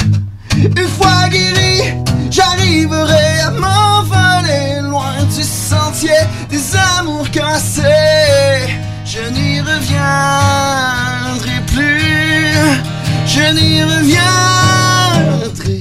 [0.57, 1.95] Une fois guéri,
[2.31, 6.21] j'arriverai à m'envoler loin du sentier
[6.51, 8.69] des amours cassés.
[9.05, 12.53] Je n'y reviendrai plus.
[13.27, 15.78] Je n'y reviendrai plus.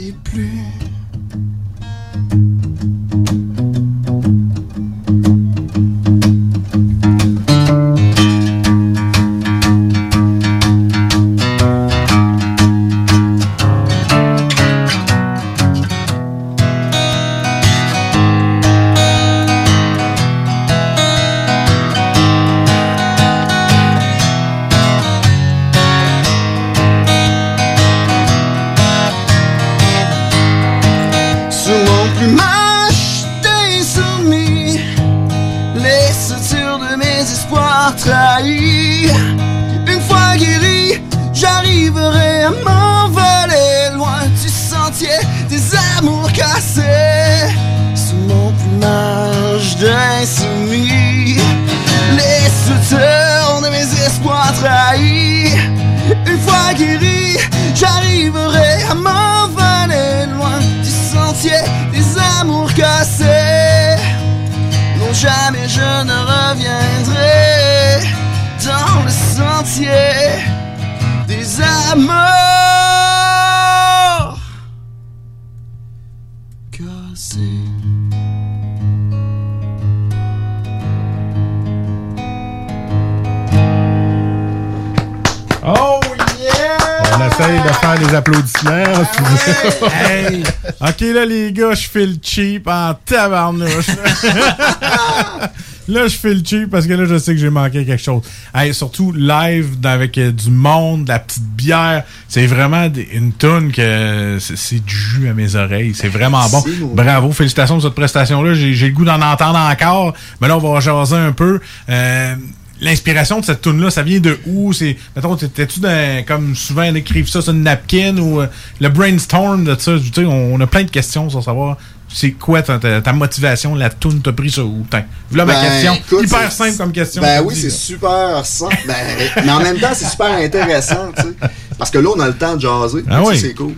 [90.99, 93.87] Ok, là, les gars, je fais le cheap en tabarnouche.
[95.87, 98.23] là, je fais le cheap parce que là, je sais que j'ai manqué quelque chose.
[98.55, 102.03] Hey, surtout live avec euh, du monde, de la petite bière.
[102.27, 105.93] C'est vraiment des- une tonne que c'est- du jus à mes oreilles.
[105.95, 106.63] C'est vraiment bon.
[106.95, 108.55] Bravo, félicitations pour cette prestation-là.
[108.55, 110.15] J'ai j'ai le goût d'en entendre encore.
[110.41, 111.59] Mais là, on va jaser un peu.
[111.89, 112.35] Euh,
[112.79, 114.71] L'inspiration de cette tune là ça vient de où?
[114.73, 118.47] C'est, mettons, t'étais-tu dans, comme souvent, écrivent ça sur une napkin ou euh,
[118.79, 119.93] le brainstorm de ça?
[119.97, 121.77] Tu sais, on, on a plein de questions sur savoir
[122.09, 124.85] c'est quoi ta, ta- ta motivation, la tune t'as pris ça où?
[125.29, 125.93] Voilà ma Ben, question.
[125.95, 127.21] écoute, Hyper simple comme question.
[127.21, 128.77] Ben oui, c'est super simple.
[128.87, 128.95] Ben,
[129.45, 131.49] mais en même temps, c'est super intéressant, tu sais.
[131.77, 133.03] Parce que là, on a le temps de jaser.
[133.09, 133.37] Ah oui.
[133.37, 133.73] C'est cool.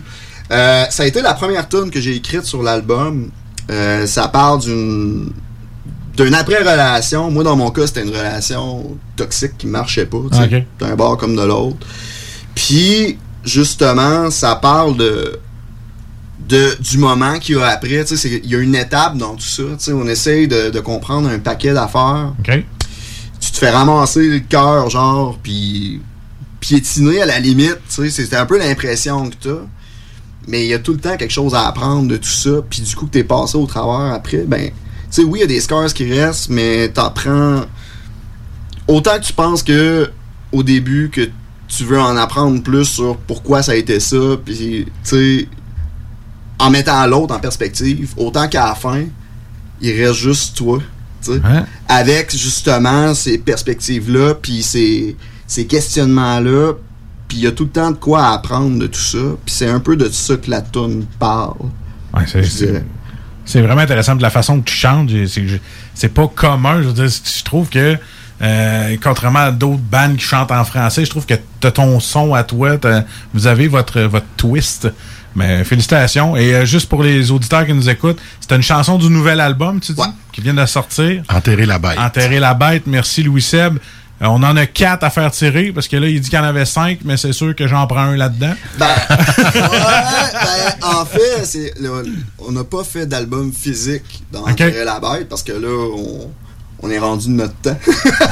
[0.52, 3.30] Euh, ça a été la première tune que j'ai écrite sur l'album.
[3.70, 5.32] Euh, ça parle d'une
[6.24, 7.30] d'une après-relation.
[7.30, 10.18] Moi, dans mon cas, c'était une relation toxique qui marchait pas.
[10.30, 10.44] tu sais.
[10.56, 10.64] Ok.
[10.80, 11.86] D'un bord comme de l'autre.
[12.54, 15.38] Puis, justement, ça parle de,
[16.48, 18.04] de du moment qu'il y a après.
[18.24, 19.62] Il y a une étape dans tout ça.
[19.92, 22.32] On essaye de, de comprendre un paquet d'affaires.
[23.40, 26.00] Tu te fais ramasser le cœur, genre, puis
[26.60, 27.78] piétiner à la limite.
[27.88, 29.62] C'était un peu l'impression que tu as.
[30.48, 32.50] Mais il y a tout le temps quelque chose à apprendre de tout ça.
[32.68, 34.70] Puis du coup, que tu es passé au travers après, ben,
[35.10, 37.62] sais, oui, il y a des scars qui restent, mais t'apprends.
[38.88, 40.10] Autant que tu penses que
[40.52, 41.28] au début, que
[41.68, 45.48] tu veux en apprendre plus sur pourquoi ça a été ça, puis, tu sais,
[46.58, 49.04] en mettant l'autre en perspective, autant qu'à la fin,
[49.80, 50.78] il reste juste toi,
[51.22, 51.40] tu sais.
[51.44, 51.66] Hein?
[51.88, 55.16] Avec justement ces perspectives-là, puis ces,
[55.46, 56.72] ces questionnements-là,
[57.28, 59.68] puis il y a tout le temps de quoi apprendre de tout ça, puis c'est
[59.70, 61.54] un peu de ça que la tune parle.
[62.12, 62.84] Ouais, c'est-
[63.50, 65.10] c'est- vraiment intéressant de la façon que tu chantes.
[65.94, 66.82] C'est pas commun.
[66.82, 67.96] Je veux dire, je trouve que,
[68.42, 72.34] euh, contrairement à d'autres bandes qui chantent en français, je trouve que t'as ton son
[72.34, 72.76] à toi.
[73.34, 74.88] Vous avez votre, votre twist.
[75.36, 76.36] Mais félicitations.
[76.36, 79.78] Et euh, juste pour les auditeurs qui nous écoutent, c'est une chanson du nouvel album,
[79.78, 80.00] tu dis,
[80.32, 81.22] qui vient de sortir.
[81.28, 81.96] Enterrer la bête.
[81.98, 82.82] Enterrer la bête.
[82.88, 83.78] Merci Louis Seb.
[84.22, 86.42] Euh, on en a quatre à faire tirer parce que là, il dit qu'il y
[86.42, 88.52] en avait cinq, mais c'est sûr que j'en prends un là-dedans.
[88.78, 89.62] Ben, ouais,
[90.32, 92.02] ben, en fait, c'est là,
[92.38, 96.30] on n'a pas fait d'album physique dans la bête parce que là, on,
[96.82, 97.78] on est rendu de notre temps.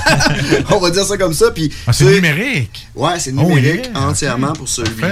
[0.70, 1.50] on va dire ça comme ça.
[1.52, 2.86] Puis, Ah, c'est numérique.
[2.94, 4.00] Ouais, c'est Oh, numérique yeah.
[4.08, 5.10] entièrement pour celui-là.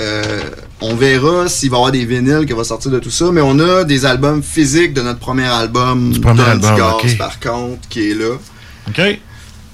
[0.00, 0.42] Euh,
[0.80, 3.40] on verra s'il va y avoir des vinyles qui vont sortir de tout ça, mais
[3.40, 7.18] on a des albums physiques de notre premier album, premier album, du gaz, ok.
[7.18, 8.34] par contre, qui est là.
[8.88, 9.18] OK.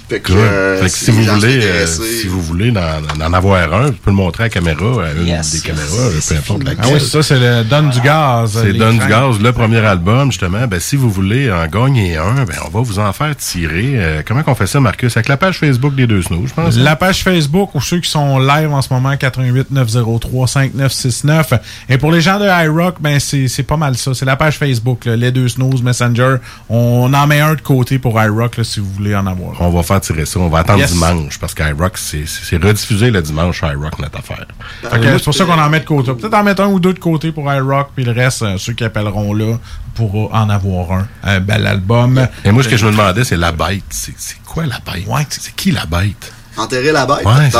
[0.09, 0.39] Fait que, Good.
[0.41, 3.93] euh, Fait que si si vous voulez, euh, si vous voulez d'en avoir un, je
[3.93, 5.53] peux le montrer à la caméra, à une Yes.
[5.53, 5.87] des caméras,
[6.29, 6.85] peu importe laquelle.
[6.85, 8.59] Ah oui, c'est ça, c'est le Donne du gaz.
[8.63, 10.67] C'est Donne du gaz, le premier album, justement.
[10.67, 13.93] Ben, si vous voulez en gagner un, ben, on va vous en faire tirer.
[13.97, 15.15] Euh, comment qu'on fait ça, Marcus?
[15.17, 16.77] Avec la page Facebook des deux snows, je pense.
[16.77, 16.81] hein?
[16.83, 21.53] La page Facebook, pour ceux qui sont live en ce moment, 88 903 5969.
[21.91, 24.15] Et pour les gens de iRock, ben c'est c'est pas mal ça.
[24.15, 26.37] C'est la page Facebook, là, les deux Snooze Messenger.
[26.71, 29.61] On en met un de côté pour iRock là, si vous voulez en avoir.
[29.61, 30.39] On va faire tirer ça.
[30.41, 30.93] On va attendre Yes.
[30.93, 34.47] dimanche parce qu'iRock, c'est c'est rediffusé le dimanche, iRock, notre affaire.
[34.83, 36.13] Que c'est pour ça qu'on en met de côté.
[36.15, 38.73] Peut-être en mettre un ou deux de côté pour iRock, puis le reste, euh, ceux
[38.73, 39.57] qui appelleront là,
[39.95, 41.09] pourront en avoir un.
[41.25, 42.27] Un bel album.
[42.45, 43.83] Et moi, ce que je me demandais, c'est la bête.
[43.91, 44.15] C'est
[44.47, 45.07] quoi la bête?
[45.31, 46.33] C'est qui la bête?
[46.57, 47.51] Enterrer la bête, Ouais,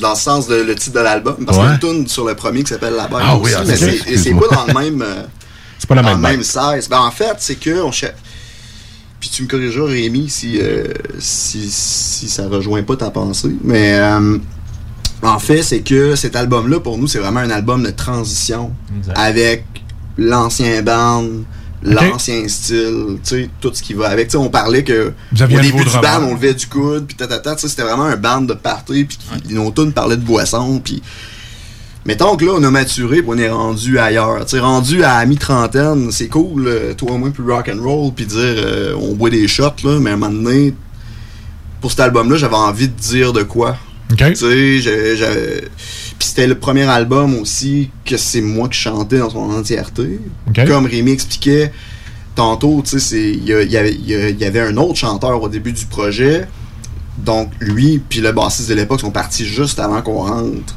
[0.00, 1.36] dans, le sens de le titre de l'album.
[1.46, 1.64] Parce Ouais.
[1.78, 3.18] qu'il y a une tune sur le premier qui s'appelle La bête.
[3.22, 5.02] Ah oui, aussi, ah, mais c'est pas dans le même.
[5.02, 5.22] euh,
[5.78, 6.42] C'est pas la dans même le même.
[6.42, 6.88] 16.
[6.88, 8.14] Ben, en fait, c'est que on cher-
[9.20, 10.84] Puis tu me corrigeras, Rémi, si, euh,
[11.18, 13.54] si, si ça rejoint pas ta pensée.
[13.64, 14.38] Mais euh,
[15.22, 18.72] en fait, c'est que cet album-là, pour nous, c'est vraiment un album de transition
[19.16, 19.64] avec
[20.16, 21.24] l'ancien band,
[21.82, 24.28] l'ancien style, tu sais, tout ce qui va avec.
[24.28, 27.06] Tu sais, on parlait que Vous aviez au début du band, on levait du coude,
[27.06, 30.16] puis tatata, tu sais, c'était vraiment un band de party, puis qui- nos tunes parlaient
[30.16, 31.02] de boissons, puis
[32.08, 34.42] Mettons que là, on a maturé puis on est rendu ailleurs.
[34.46, 38.24] Tu sais, rendu à mi-trentaine, c'est cool, euh, toi moi, plus rock and roll, puis
[38.24, 40.72] dire euh, on boit des shots, là, mais à un moment donné,
[41.82, 43.76] pour cet album-là, j'avais envie de dire de quoi.
[44.16, 45.18] Tu sais,
[46.18, 50.18] Puis c'était le premier album aussi que c'est moi qui chantais dans son entièreté.
[50.66, 51.72] Comme Rémi expliquait
[52.34, 56.48] tantôt, tu sais, il y, y avait un autre chanteur au début du projet.
[57.18, 60.74] Donc lui puis le bassiste de l'époque sont partis juste avant qu'on rentre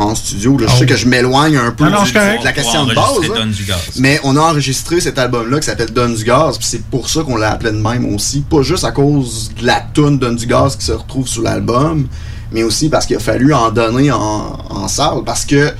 [0.00, 0.56] en studio.
[0.58, 0.78] Là, je Oh.
[0.78, 3.04] sais que je m'éloigne un peu Non, du- de la question de base.
[3.04, 3.40] enregistrer hein.
[3.40, 3.78] Donne du gaz.
[3.98, 7.22] Mais on a enregistré cet album-là qui s'appelle Donne du gaz, puis c'est pour ça
[7.22, 8.40] qu'on l'a appelé de même aussi.
[8.40, 12.06] Pas juste à cause de la tune Donne du gaz qui se retrouve sur l'album,
[12.52, 15.22] mais aussi parce qu'il a fallu en donner en, en salle.
[15.24, 15.72] Parce que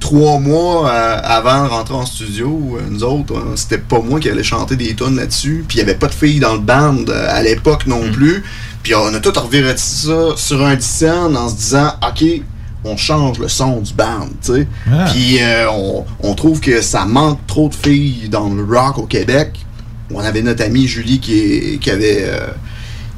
[0.00, 4.20] trois mois euh, avant de rentrer en studio, euh, nous autres, euh, c'était pas moi
[4.20, 6.60] qui allais chanter des tunes là-dessus, puis il y avait pas de filles dans le
[6.60, 8.44] band euh, à l'époque non plus.
[8.84, 12.24] Puis on a tout reviré ça sur un scène en se disant, OK,
[12.84, 14.66] on change le son du band, tu sais.
[14.92, 15.06] Ah.
[15.12, 19.06] Puis euh, on, on trouve que ça manque trop de filles dans le rock au
[19.06, 19.64] Québec.
[20.14, 22.46] On avait notre amie Julie qui, est- qui avait euh,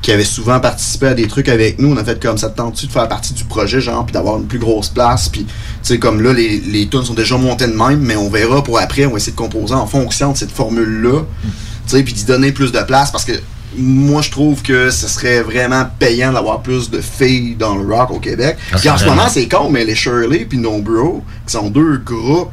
[0.03, 1.93] qui avait souvent participé à des trucs avec nous.
[1.93, 4.39] On a fait comme ça te tente-tu de faire partie du projet, genre, puis d'avoir
[4.39, 5.28] une plus grosse place?
[5.28, 5.51] Puis, tu
[5.82, 8.78] sais, comme là, les, les tunes sont déjà montées de même, mais on verra pour
[8.81, 11.20] après, on va essayer de composer en fonction de cette formule-là.
[11.43, 11.51] Tu
[11.87, 13.32] sais, puis d'y donner plus de place parce que
[13.77, 18.11] moi, je trouve que ce serait vraiment payant d'avoir plus de filles dans le rock
[18.11, 18.57] au Québec.
[18.73, 21.71] Ah, Puis en ce moment, c'est con, mais les Shirley puis No Bro, qui sont
[21.71, 22.51] deux groupes.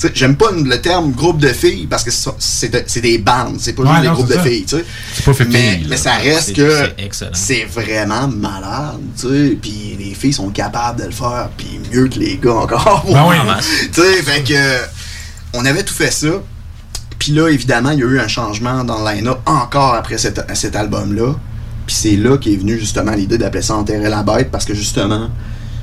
[0.00, 3.72] Tu sais, J'aime pas le terme groupe de filles parce que c'est- des bandes, c'est
[3.72, 4.64] pas Ouais, juste des groupes de filles.
[4.64, 4.84] tu sais.
[5.12, 6.88] C'est pas fait mais, filles, mais ça reste C'est- que
[7.34, 9.58] c'est vraiment malade, tu sais.
[9.60, 13.04] Puis les filles sont capables de le faire, puis mieux que les gars encore.
[13.12, 13.36] Ben oui.
[13.92, 14.84] Tu sais, fait que
[15.54, 16.28] on avait tout fait ça.
[17.28, 20.40] Puis là, évidemment, il y a eu un changement dans le line-up encore après cet,
[20.54, 21.34] cet album-là.
[21.86, 25.28] Puis c'est là qu'est venue justement l'idée d'appeler ça Enterrer la bête parce que justement,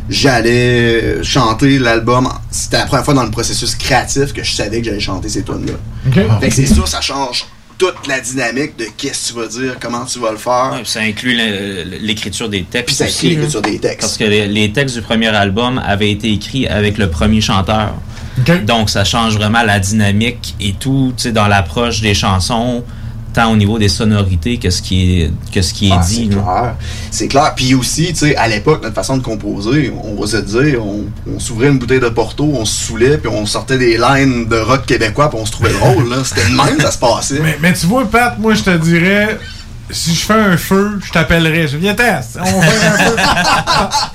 [0.09, 2.27] j'allais chanter l'album.
[2.49, 5.43] C'était la première fois dans le processus créatif que je savais que j'allais chanter ces
[5.43, 5.73] tunes-là.
[6.07, 6.39] Ok.
[6.41, 7.45] Fait que c'est sûr, ça change
[7.77, 10.71] toute la dynamique de qu'est-ce que tu vas dire, comment tu vas le faire.
[10.73, 11.37] Ouais, puis ça inclut
[12.01, 12.87] l'écriture des textes.
[12.87, 13.69] Puis ça inclut l'écriture là.
[13.69, 13.99] des textes.
[13.99, 17.93] Parce que les, les textes du premier album avaient été écrits avec le premier chanteur.
[18.65, 22.83] Donc ça change vraiment la dynamique et tout, tu sais, dans l'approche des chansons,
[23.33, 26.29] tant au niveau des sonorités que ce qui est, que ce qui est Ah, dit.
[26.29, 26.75] c'est clair.
[27.11, 27.53] C'est clair.
[27.55, 31.05] Puis aussi, tu sais, à l'époque, notre façon de composer, on va se dire, on,
[31.33, 34.57] on s'ouvrait une bouteille de Porto, on se saoulait, puis on sortait des lines de
[34.57, 36.09] rock québécois, puis on se trouvait drôle.
[36.09, 36.17] là.
[36.23, 37.39] C'était le même, ça se passait.
[37.41, 39.37] Mais, mais tu vois, Pat, moi, je te dirais,
[39.91, 41.67] si je fais un feu, je t'appellerais.
[41.67, 43.15] Je viens, test, on va faire un feu.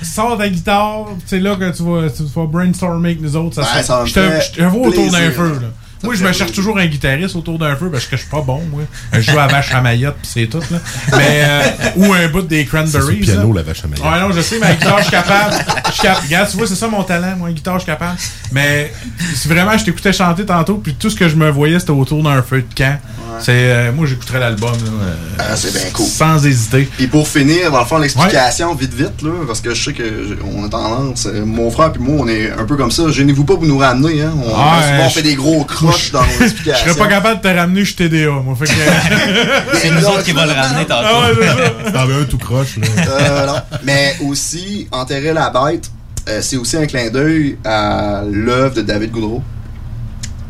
[0.05, 3.55] Sors ta guitare, c'est là que tu vas, tu vas brainstormer avec nous autres.
[3.55, 5.67] Ça Ouais, serait- ça je te, je te vois autour d'un feu, là.
[6.03, 8.41] Moi, je me cherche toujours un guitariste autour d'un feu parce que je suis pas
[8.41, 8.83] bon, moi.
[9.13, 10.77] Je joue à vache à Mayotte, pis c'est tout, là.
[11.17, 11.61] Mais, euh,
[11.97, 13.19] ou un bout des C'est Cranberries.
[13.19, 13.61] le piano, là.
[13.61, 14.05] la vache à Mayotte.
[14.05, 15.55] Ouais, non, je sais, mais la guitare, je suis capable.
[15.87, 16.25] Je suis capable.
[16.25, 18.17] Regarde, tu vois, c'est ça mon talent, moi, la guitare, je suis capable.
[18.51, 18.91] Mais,
[19.35, 22.23] si vraiment je t'écoutais chanter tantôt, puis tout ce que je me voyais, c'était autour
[22.23, 22.97] d'un feu de camp.
[23.39, 24.91] C'est, euh, moi, j'écouterais l'album, là.
[25.03, 26.05] euh, Ah, c'est bien cool.
[26.05, 26.87] Sans hésiter.
[26.97, 30.03] Puis pour finir, dans le fond, l'explication, vite, vite, là, parce que je sais que
[30.03, 33.09] j- on a tendance, euh, mon frère puis moi, on est un peu comme ça.
[33.09, 34.33] Gênez-vous pas pour nous ramener, hein.
[34.45, 35.63] On, Ah, on euh, fait des gros
[36.11, 38.55] dans Je serais pas capable de te ramener chez TDA, moi.
[38.55, 38.71] Fait que...
[39.75, 41.07] C'est nous autres qui va le ramener tantôt.
[41.07, 41.91] Ah ouais.
[41.91, 42.87] T'en veux un tout croche, là.
[43.07, 43.55] Euh, non.
[43.83, 45.89] Mais aussi, Enterrer la bête,
[46.29, 49.43] euh, c'est aussi un clin d'œil à l'œuvre de David Goudreau.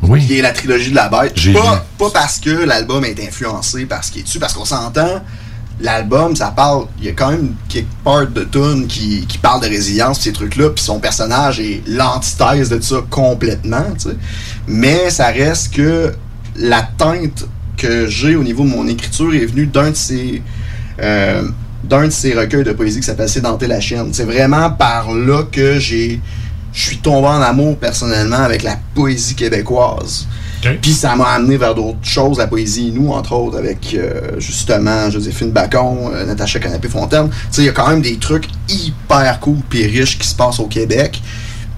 [0.03, 0.25] Oui.
[0.25, 1.35] Qui est la trilogie de la bête.
[1.53, 5.23] Pas, pas parce que l'album est influencé par ce qui est dessus, parce qu'on s'entend,
[5.79, 9.61] l'album, ça parle, il y a quand même quelque part de tune qui, qui parle
[9.61, 14.15] de résilience, ces trucs-là, puis son personnage est l'antithèse de ça complètement, tu sais.
[14.67, 16.13] Mais ça reste que
[16.55, 20.41] la teinte que j'ai au niveau de mon écriture est venue d'un de ces
[21.01, 21.43] euh,
[21.83, 24.09] d'un de ces recueils de poésie qui s'appelle Sédenter la chienne.
[24.13, 26.21] C'est vraiment par là que j'ai
[26.73, 30.27] je suis tombé en amour personnellement avec la poésie québécoise.
[30.81, 35.09] Puis ça m'a amené vers d'autres choses, la poésie nous entre autres avec euh, justement
[35.09, 37.29] Joséphine Bacon, euh, Natacha Canapé-Fontaine.
[37.29, 40.35] Tu sais, il y a quand même des trucs hyper cool puis riches qui se
[40.35, 41.21] passent au Québec.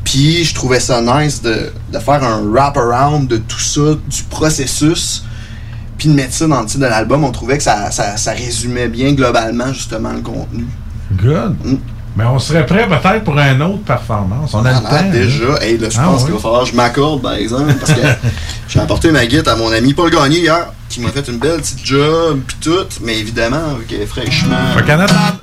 [0.03, 5.23] Puis je trouvais ça nice de, de faire un wrap-around de tout ça, du processus,
[5.97, 7.23] puis de mettre ça dans le titre de l'album.
[7.23, 10.65] On trouvait que ça, ça, ça résumait bien globalement justement le contenu.
[11.14, 11.55] Good.
[12.15, 14.53] Mais on serait prêt peut-être pour une autre performance.
[14.53, 15.10] On a le Ah, temps.
[15.11, 15.45] déjà.
[15.45, 15.64] là.
[15.64, 18.02] Hey, là, je Ah, pense qu'il va falloir que je m'accorde, par exemple, parce que
[18.69, 21.60] j'ai apporté ma guitare à mon ami Paul Gagné hier, qui m'a fait une belle
[21.61, 24.56] petite job, puis tout, mais évidemment, vu qu'elle est fraîchement.
[24.78, 25.40] Fait qu'en attendant,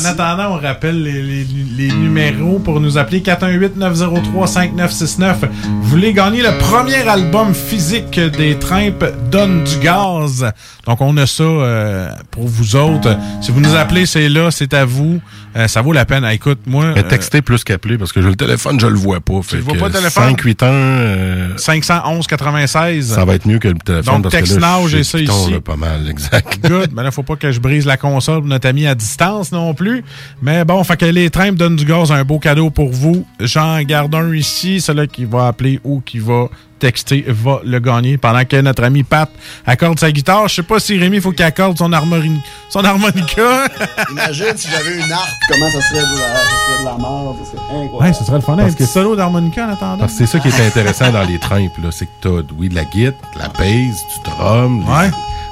[0.00, 1.46] en attendant, on rappelle les, les-
[1.76, 5.34] les numéros pour nous appeler 418-903-5969.
[5.64, 10.46] Vous voulez gagner le premier album physique des Trimpes Donne du gaz.
[10.86, 13.16] Donc on a ça euh, pour vous autres.
[13.40, 15.20] Si vous nous appelez, c'est là, c'est à vous.
[15.56, 16.24] Euh, ça vaut la peine.
[16.24, 16.92] Ah, écoute, moi...
[16.94, 19.42] Mais texter plus qu'appeler parce que j'ai le téléphone, je le vois pas.
[19.42, 20.24] Fait le vois pas, le téléphone?
[20.36, 23.14] 581, euh, 511 96.
[23.14, 25.18] ça va être mieux que le téléphone Donc, parce que texte là, now, j'ai ça
[25.18, 25.52] piton, ici.
[25.52, 26.58] là, pas mal, exact.
[26.68, 26.90] Good.
[26.94, 29.74] Mais là, faut pas que je brise la console de notre ami à distance non
[29.74, 30.04] plus.
[30.42, 33.26] Mais bon, fait que les Trimpes donnent du gaz, un beau cadeau pour vous.
[33.40, 34.80] J'en garde un ici.
[34.80, 36.48] Celui qui va appeler ou qui va
[36.80, 39.30] texter va le gagner pendant que notre ami Pat
[39.66, 40.48] accorde sa guitare.
[40.48, 43.66] Je sais pas si Rémi, faut qu'il accorde son, harmoni- son harmonica.
[44.10, 47.36] Imagine si j'avais une harpe, comment ça serait de la, ça serait de la mort,
[47.44, 47.96] ça serait incroyable.
[48.00, 48.54] ouais, ce serait le fun.
[48.54, 49.98] Un Parce petit solo d'harmonica en attendant.
[49.98, 51.72] Parce que c'est ça qui est intéressant dans les trimpes.
[51.92, 54.84] C'est que t'as, oui, de la guitare, de la bass, du drum.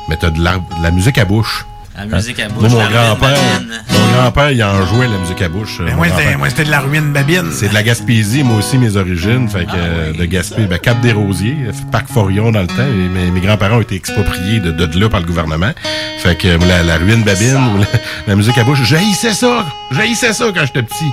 [0.08, 1.66] Mais t'as de la, de la musique à bouche.
[1.98, 3.38] La musique à Moi, bouche, mon grand-père,
[3.90, 5.80] mon grand-père, il en jouait la musique à bouche.
[5.84, 6.38] Mais mon moi, c'était- grand-père.
[6.38, 7.50] moi, c'était de la ruine babine.
[7.52, 9.48] C'est de la Gaspésie, moi aussi, mes origines.
[9.48, 11.56] Fait que, euh, de Gaspé, ben, Cap des Rosiers,
[11.90, 12.74] Parc Forion dans le temps.
[12.86, 15.72] Et mes, mes grands-parents ont été expropriés de, de là par le gouvernement.
[16.20, 17.86] Fait que, la, la ruine babine, ou la,
[18.28, 19.66] la musique à bouche, j'haïssais ça!
[19.90, 21.10] J'haïssais ça quand j'étais petit.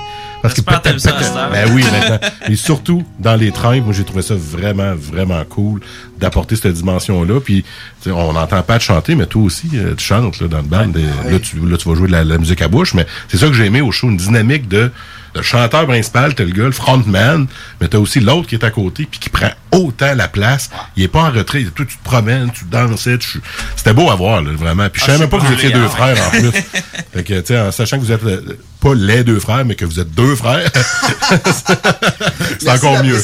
[0.48, 1.50] Parce que peut-être- ça, peut-être-.
[1.52, 2.18] Ben oui, maintenant.
[2.48, 5.80] Et surtout, dans les trains, moi, j'ai trouvé ça vraiment, vraiment cool
[6.18, 7.40] d'apporter cette dimension-là.
[7.40, 7.68] Puis, tu
[8.04, 10.62] sais, on n'entend pas de chanter, mais toi aussi, euh, tu chantes là, dans le
[10.64, 10.92] band.
[10.96, 12.94] Et Là, tu, là, tu vas jouer de la, la musique à bouche.
[12.94, 14.90] Mais c'est ça que j'ai aimé au show, une dynamique de,
[15.36, 17.46] de chanteur principal, t'as le gars, le frontman,
[17.80, 20.70] mais t'as aussi l'autre qui est à côté, puis qui prend autant la place.
[20.96, 21.62] Il est pas en retrait.
[21.74, 23.18] Toi, tu te promènes, tu dansais.
[23.18, 23.40] tu-
[23.76, 24.88] C'était beau à voir, là, vraiment.
[24.88, 26.50] Puis je Ah, savais même pas que vous étiez deux frères, en plus.
[27.14, 29.74] fait que, tu sais, en sachant que vous êtes euh, pas les deux frères, mais
[29.74, 30.70] que vous êtes deux frères,
[32.58, 33.20] c'est encore mieux.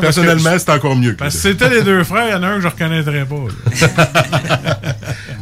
[0.00, 1.14] Personnellement, c'est encore mieux.
[1.16, 3.36] Parce que c'était les deux frères, il y en a un que je reconnaîtrais pas.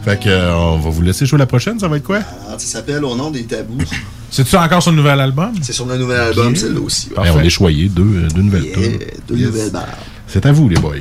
[0.04, 1.78] Fait que, euh, on va vous laisser jouer la prochaine.
[1.78, 2.20] Ça va être quoi?
[2.48, 3.78] Ah, ça s'appelle Au nom des tabous.
[4.34, 5.52] C'est-tu encore sur le nouvel album?
[5.62, 7.08] C'est sur le nouvel album, celle-là aussi.
[7.10, 7.22] ouais.
[7.22, 8.98] Ben, on est choyé deux, euh, deux nouvelles Yeah,
[9.28, 9.86] deux nouvelles barres.
[10.26, 10.96] C'est à vous, les boys.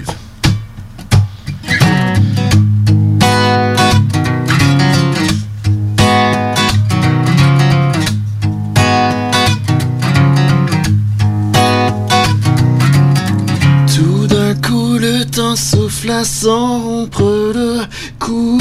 [13.96, 17.82] Tout d'un coup, le temps souffle à sans rompre le
[18.20, 18.58] cou.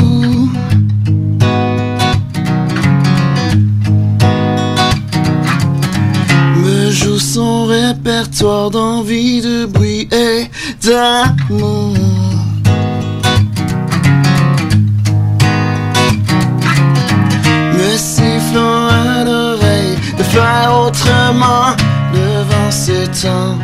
[7.32, 10.50] Son répertoire d'envie, de bruit et
[10.84, 11.94] d'amour.
[17.78, 21.74] Me sifflant à l'oreille de faire autrement.
[22.12, 23.56] Le vent s'étend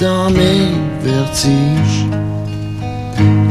[0.00, 0.72] dans mes
[1.02, 2.06] vertiges.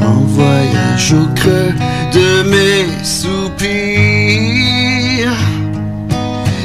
[0.01, 1.73] En voyage au creux
[2.11, 4.33] de mes soupirs.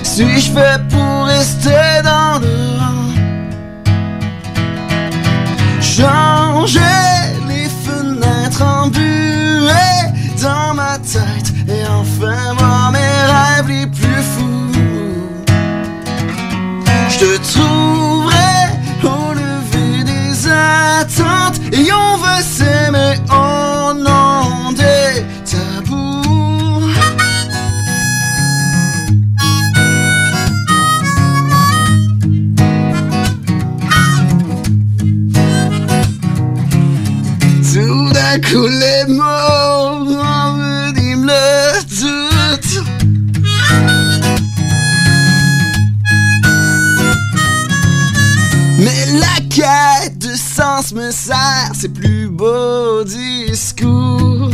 [0.03, 1.88] Suis-je fait pour rester
[5.99, 6.79] Changer
[7.49, 9.69] les fenêtres en buée
[10.41, 14.71] dans ma tête et enfin voir mes rêves les plus fous.
[17.09, 23.17] Je te trouverai au lever des attentes et on veut s'aimer
[50.93, 54.51] me sert ses plus beaux discours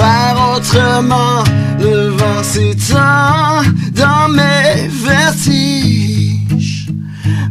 [0.00, 1.44] faire autrement
[1.78, 3.62] Le vent s'étend
[3.92, 6.88] dans mes vertiges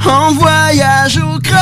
[0.06, 1.59] En voyage au creux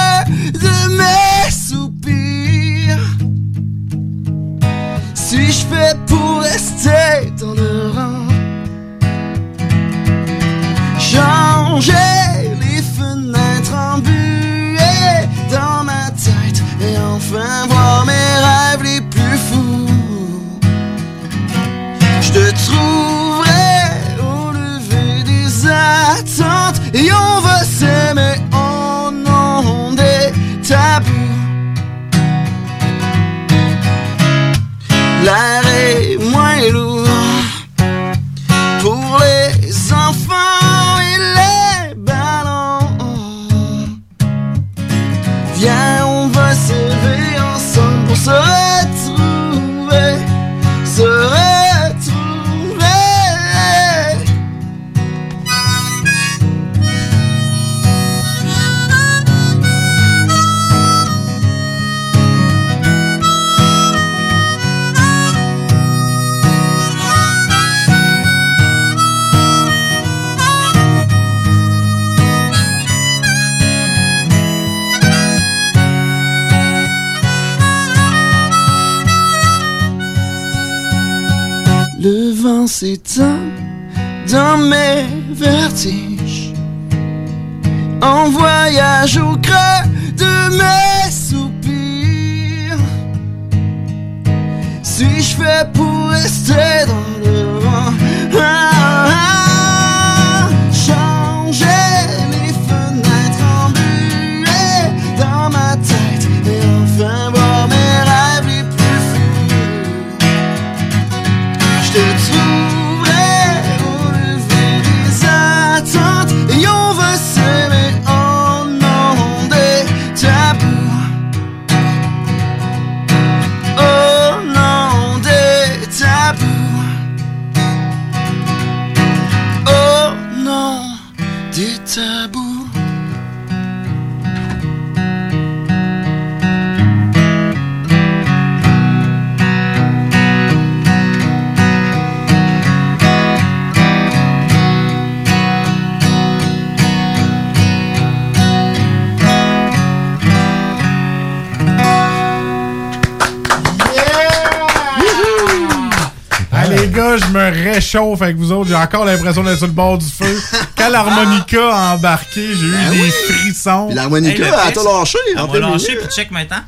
[158.21, 158.69] avec vous autres.
[158.69, 160.39] J'ai encore l'impression d'être sur le bord du feu.
[160.77, 163.11] Quand l'harmonica a embarqué, j'ai eu Ben des oui.
[163.29, 163.87] frissons.
[163.87, 165.17] Puis l'harmonica, Hey, le elle t'a lâché.
[165.35, 166.61] Elle m'a lâché, puis check maintenant.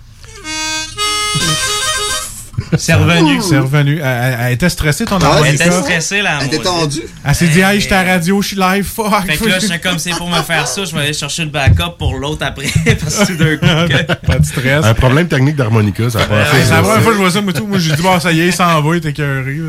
[2.77, 3.41] C'est revenu.
[3.41, 3.97] C'est revenu.
[3.97, 5.65] Elle, elle- elle était stressée, ton Elle harmonica?
[5.65, 6.37] était stressée, là.
[6.41, 7.01] Elle était tendue.
[7.25, 9.25] Elle s'est dit, hey, je suis à la radio, je suis live, fuck.
[9.25, 11.49] Fait que là, j'étais comme c'est pour me faire ça, je vais aller chercher le
[11.49, 12.67] backup pour l'autre après.
[12.85, 13.65] Parce que d'un coup.
[13.93, 14.85] que- Pas de stress.
[14.85, 16.63] Un problème technique d'harmonica, ça a pas Ouais, fait.
[16.65, 17.65] c'est la première fois que je vois ça, moi, tout.
[17.65, 19.57] Moi, j'ai dit, bon, ça y est, il s'en va, il était écœuré.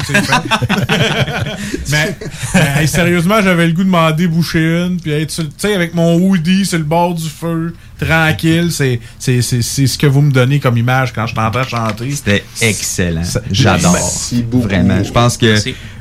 [1.91, 2.17] mais,
[2.55, 5.95] mais, hey, sérieusement, j'avais le goût de m'en déboucher une, puis être, tu sais, avec
[5.95, 10.23] mon hoodie sur le bord du feu, tranquille, c'est, c'est, c'est, c'est ce que vous
[10.23, 12.11] me donnez comme image quand je t'entends chanter.
[12.13, 13.23] C'était excellent.
[13.51, 13.93] J'adore.
[13.93, 14.65] Merci beaucoup.
[14.69, 15.03] Vraiment.
[15.05, 15.57] Je pense que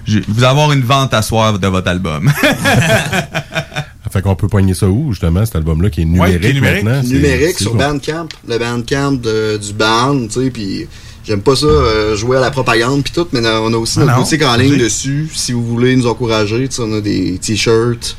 [0.06, 2.32] je- vous allez avoir une vente à soir de votre album.
[4.12, 6.54] Fait qu'on peut poigner ça où, justement, cet album-là, qui est Ouais, numérique, qui est
[6.54, 6.84] numérique.
[6.84, 7.02] maintenant?
[7.04, 7.76] C'est- numérique c'est sur?
[7.76, 10.88] Bandcamp, le Bandcamp de- du band, tu sais, puis
[11.30, 14.06] j'aime pas ça euh, jouer à la propagande puis tout, mais on a aussi Ah
[14.06, 17.02] notre non, boutique en ligne dessus, si vous voulez nous encourager, tu sais, on a
[17.02, 18.18] des t-shirts,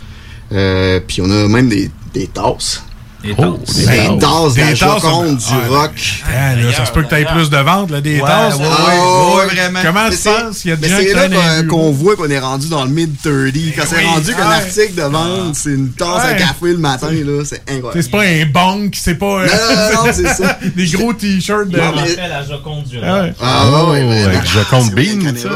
[0.52, 2.84] euh, puis on a même des, des tasses.
[3.22, 3.76] Des Oh, tasses.
[3.76, 5.90] Des Ben, tasses des tasses, on- du ah, rock.
[6.26, 8.56] Ah, là, ça se peut que tu aies plus de ventes, là, des Ouais, tasses.
[8.56, 9.46] ouais, Ah, ouais, ouais.
[9.54, 9.80] vraiment.
[9.84, 10.64] Comment c'est- penses?
[10.64, 13.72] Il y a des gens c'est là qu'on- voit qu'on est rendu dans le mid-30,
[13.76, 14.04] quand c'est oui.
[14.06, 14.54] rendu qu'un Ouais.
[14.54, 18.02] article de vente, c'est une tasse à café le matin, là, c'est incroyable.
[18.02, 19.26] C'est pas un bank, c'est pas.
[19.42, 20.58] euh, Non, non, non, c'est ça.
[20.76, 21.78] des gros t-shirts de.
[21.78, 23.32] On rappelle la Joconde du Ah rock.
[23.42, 25.48] Ah, ouais, ouais, Oh, Joconde C'est Bean, ça.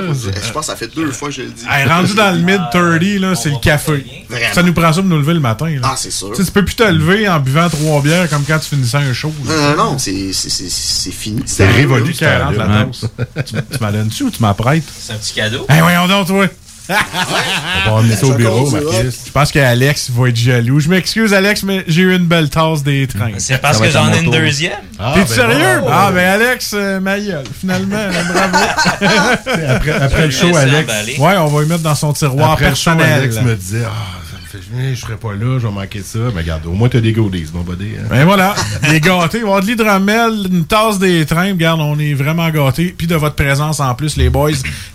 [0.46, 1.64] Je pense que ça fait deux fois que je le dis.
[1.88, 4.04] Rendu dans le mid-30, là, c'est le café.
[4.52, 5.74] Ça nous prend ça pour nous lever le matin.
[5.82, 6.32] Ah, c'est sûr.
[6.36, 9.32] Tu peux plus te lever en buvant trois bières comme quand tu finissais un show.
[9.44, 11.42] Non, non, non, c'est c'est- c'est- c'est fini.
[11.46, 13.06] C'est révolu, C'est 40 la tasse.
[13.46, 14.84] tu tu m'en donnes-tu ou tu m'apprêtes?
[14.98, 15.66] C'est un petit cadeau.
[15.68, 16.46] Hey, voyons donc, toi!
[17.86, 19.14] On va emmener ça au bureau, Marcus.
[19.26, 20.80] Je pense qu'Alex va être jaloux.
[20.80, 23.30] Je m'excuse, Alex, mais j'ai eu une belle tasse des trains.
[23.38, 24.72] C'est parce que j'en ai une deuxième.
[24.98, 25.80] Ah, T'es ben sérieux?
[25.80, 25.88] bon.
[25.90, 27.96] Ah, ben Alex, euh, ma gueule, finalement,
[28.30, 28.64] bravo.
[29.68, 30.92] Après, après le show, Alex.
[31.18, 32.90] Ouais, on va lui mettre dans son tiroir Après le show.
[32.90, 33.90] Alex me disait, ah,
[34.58, 36.18] fait gêner, je serais pas là, je vais manquer ça.
[36.34, 37.90] Mais regarde, au moins t'as des goodies, mon buddy.
[37.98, 38.06] hein.
[38.10, 38.54] Ben voilà,
[38.84, 39.38] il est gâté.
[39.38, 41.50] Il va y avoir de l'hydromel, une tasse des trains.
[41.52, 42.94] Regarde, on est vraiment gâtés.
[42.96, 44.50] Puis de votre présence en plus, les boys.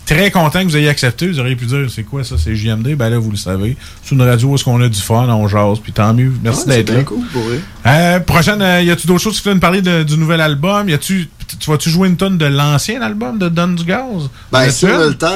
[0.06, 1.28] Très content que vous ayez accepté.
[1.28, 2.96] Vous auriez pu dire, c'est quoi ça, c'est JMD?
[2.96, 3.76] Ben là, vous le savez.
[4.02, 5.78] C'est une radio où est-ce qu'on a du fun, on jase.
[5.80, 6.32] Puis tant mieux.
[6.42, 6.94] Merci Ouais, d'être là.
[6.96, 7.60] bien cool, pour vrai.
[7.86, 10.88] Euh, prochaine, euh, y a-tu d'autres choses qui viennent parler de- du nouvel album?
[10.88, 11.28] Y a-tu,
[11.58, 14.28] tu vas-tu jouer une tonne de l'ancien album de Donne du Gaz?
[14.52, 15.28] Ben, si on a le temps,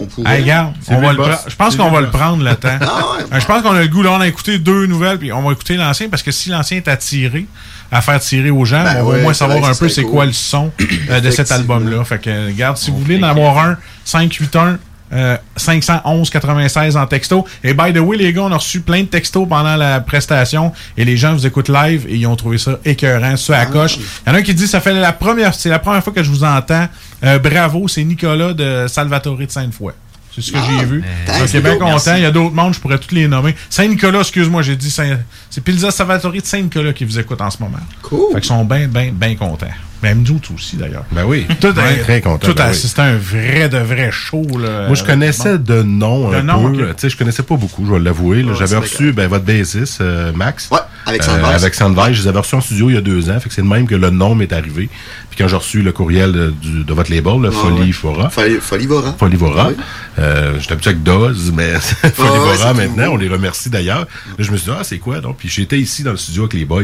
[0.00, 0.36] on pourrait.
[0.36, 2.78] Hey, regarde, on va le je pense qu'on va le prendre le temps.
[2.80, 3.24] Ah ouais.
[3.32, 4.02] Euh, Je pense qu'on a le goût.
[4.02, 6.78] Là, on a écouté deux nouvelles, puis on va écouter l'ancien parce que si l'ancien
[6.78, 7.46] est attiré
[7.90, 9.96] à faire tirer aux gens, Ben on va ouais, au moins savoir un peu ce
[9.96, 10.72] c'est quoi le son
[11.10, 12.02] euh, de cet album-là.
[12.04, 14.78] Fait que, regarde, si vous voulez en avoir un, 581
[15.12, 17.46] euh, 511 96 en texto.
[17.62, 20.72] Et by the way, les gars, on a reçu plein de textos pendant la prestation
[20.96, 23.96] et les gens vous écoutent live et ils ont trouvé ça écœurant, ça à coche.
[23.96, 26.12] Il y en a un qui dit ça fait la première, c'est la première fois
[26.12, 26.88] que je vous entends.
[27.24, 29.92] Euh, bravo, c'est Nicolas de Salvatore de Sainte-Foy.
[30.34, 31.04] C'est ce que Ah, j'ai vu.
[31.28, 31.84] il est bien content.
[31.88, 32.10] merci.
[32.16, 33.54] Il y a d'autres mondes, je pourrais tous les nommer.
[33.68, 35.18] Saint-Nicolas, excuse-moi, j'ai dit Saint...
[35.50, 37.76] C'est Pilza Salvatore de Saint-Nicolas qui vous écoute en ce moment.
[38.00, 38.32] Cool.
[38.32, 39.66] Fait qu'ils sont bien, bien, bien contents.
[40.02, 41.04] Même nous tous aussi, d'ailleurs.
[41.12, 41.46] Ben oui.
[41.60, 42.48] Tout, Ouais, très content.
[42.48, 42.70] Tout ben oui.
[42.70, 44.42] assisté à un vrai de vrai show.
[44.58, 46.82] Là, Moi, je connaissais de nom De un nom, peu.
[46.90, 46.96] ok.
[46.96, 48.42] Tu sais, je connaissais pas beaucoup, je vais l'avouer.
[48.42, 50.68] Ouais, J'avais reçu ben, votre bassiste, euh, Max.
[50.72, 52.12] Ouais, avec Euh, avec Sandvers.
[52.14, 53.38] Je les avais reçus en studio il y a deux ans.
[53.38, 54.88] Fait que c'est le même que le nom m'est arrivé.
[55.30, 57.92] Puis quand j'ai reçu le courriel de, du- de votre label, le Folie ouais.
[57.92, 58.28] Fora.
[58.28, 59.14] Folie, Folivora.
[59.18, 59.68] Folivora.
[59.68, 59.76] Oui.
[60.18, 61.72] Euh, J'étais habitué avec Doz, mais
[62.14, 64.00] Folivora maintenant, on les remercie d'ailleurs.
[64.00, 64.06] Là,
[64.40, 65.36] je me suis dit, ah, c'est quoi donc?
[65.38, 66.82] Puis j'étais ici dans le studio avec les boys.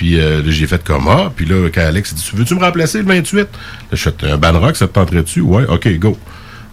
[0.00, 1.30] Puis euh, là, j'ai fait comme ah.
[1.36, 3.36] Puis là, quand Alex a dit, veux-tu me remplacer le 28?
[3.40, 3.44] Là,
[3.92, 5.42] je fais un ban rock, ça te tenterait dessus?
[5.42, 6.16] Ouais, ok, go.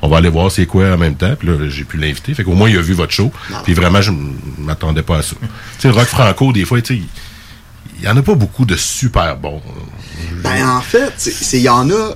[0.02, 1.34] On va aller voir c'est quoi en même temps.
[1.38, 2.34] Puis là, j'ai pu l'inviter.
[2.34, 3.30] Fait qu'au moins, il a vu votre show.
[3.66, 4.12] Puis vraiment, je
[4.60, 5.36] m'attendais pas à ça.
[5.42, 5.48] tu
[5.80, 8.64] sais, le rock franco, des fois, tu sais, il- il y en a pas beaucoup
[8.64, 9.62] de super bons.
[10.42, 11.12] Ben, en fait,
[11.52, 12.16] il y en a.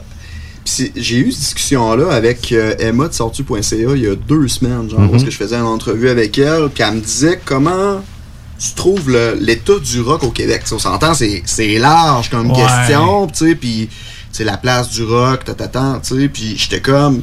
[0.95, 5.01] J'ai eu cette discussion-là avec euh, Emma de sortu.ca il y a deux semaines, genre,
[5.01, 5.11] Mhm.
[5.11, 8.01] parce que je faisais une entrevue avec elle, puis elle me disait comment
[8.63, 9.09] tu trouves
[9.39, 10.61] l'état du rock au Québec.
[10.63, 12.57] Tu sais, on s'entend, c'est c'est large comme Ouais.
[12.57, 13.89] question, tu sais, puis
[14.31, 15.53] c'est la place du rock, tu
[16.15, 17.21] sais, puis j'étais comme.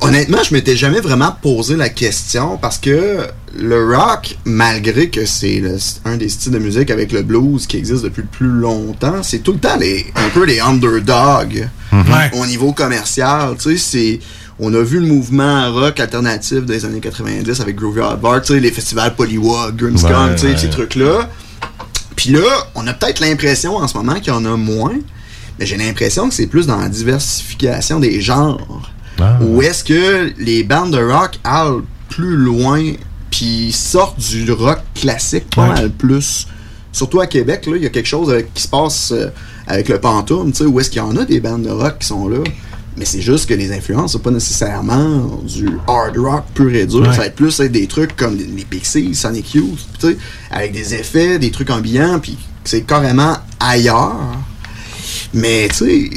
[0.00, 3.26] Honnêtement, je m'étais jamais vraiment posé la question parce que
[3.56, 5.60] le rock, malgré que c'est
[6.04, 9.40] un des styles de musique avec le blues qui existe depuis le plus longtemps, c'est
[9.40, 12.30] tout le temps les, un peu les underdogs Ouais.
[12.34, 13.56] au niveau commercial.
[13.58, 14.20] Tu sais, c'est
[14.60, 19.14] On a vu le mouvement rock alternatif des années 90 avec Groovy Hardbar, les festivals
[19.14, 21.28] Polywog, Grimmskong, Ouais, ces trucs-là.
[22.16, 22.42] Puis là,
[22.74, 24.96] on a peut-être l'impression en ce moment qu'il y en a moins,
[25.58, 28.90] mais j'ai l'impression que c'est plus dans la diversification des genres.
[29.20, 29.38] Ah.
[29.40, 32.82] Où est-ce que les bandes de rock allent plus loin,
[33.30, 35.68] puis sortent du rock classique pas Ouais.
[35.68, 36.48] mal plus.
[36.90, 39.28] Surtout à Québec, là, il y a quelque chose qui se passe euh,
[39.68, 42.26] avec le Pantoum, où est-ce qu'il y en a des bandes de rock qui sont
[42.28, 42.38] là?
[42.98, 47.00] Mais c'est juste que les influences, c'est pas nécessairement du hard rock pur et dur.
[47.02, 47.12] Ouais.
[47.12, 50.16] Ça va être plus être des trucs comme les- les Pixies, Sonic Youth, tu sais,
[50.50, 54.16] avec des effets, des trucs ambiants, puis c'est carrément ailleurs.
[55.32, 56.10] Mais tu sais,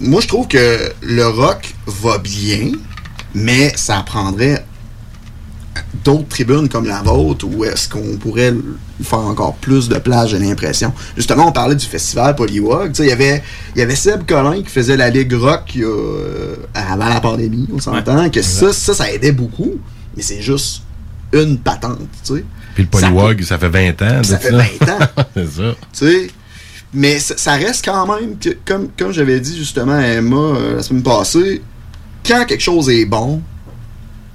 [0.00, 2.72] moi je trouve que le rock va bien,
[3.34, 4.65] mais ça prendrait
[6.06, 8.54] d'autres tribunes comme la vôtre où est-ce qu'on pourrait
[9.02, 10.92] faire encore plus de place, j'ai l'impression.
[11.16, 12.36] Justement, on parlait du festival
[12.92, 13.42] sais, Il y avait,
[13.74, 18.30] y avait Seb Collin qui faisait la Ligue Rock euh, avant la pandémie, on s'entend.
[18.30, 19.74] que ça, ça, ça aidait beaucoup,
[20.16, 20.82] mais c'est juste
[21.32, 22.44] une patente, tu sais.
[22.74, 24.22] Puis le Polywog, ça fait 20 ans.
[24.22, 25.24] Ça fait 20 ans.
[25.34, 26.08] c'est ça.
[26.94, 30.76] Mais ça, ça reste quand même, que, comme, comme j'avais dit justement à Emma euh,
[30.76, 31.62] la semaine passée,
[32.24, 33.42] quand quelque chose est bon,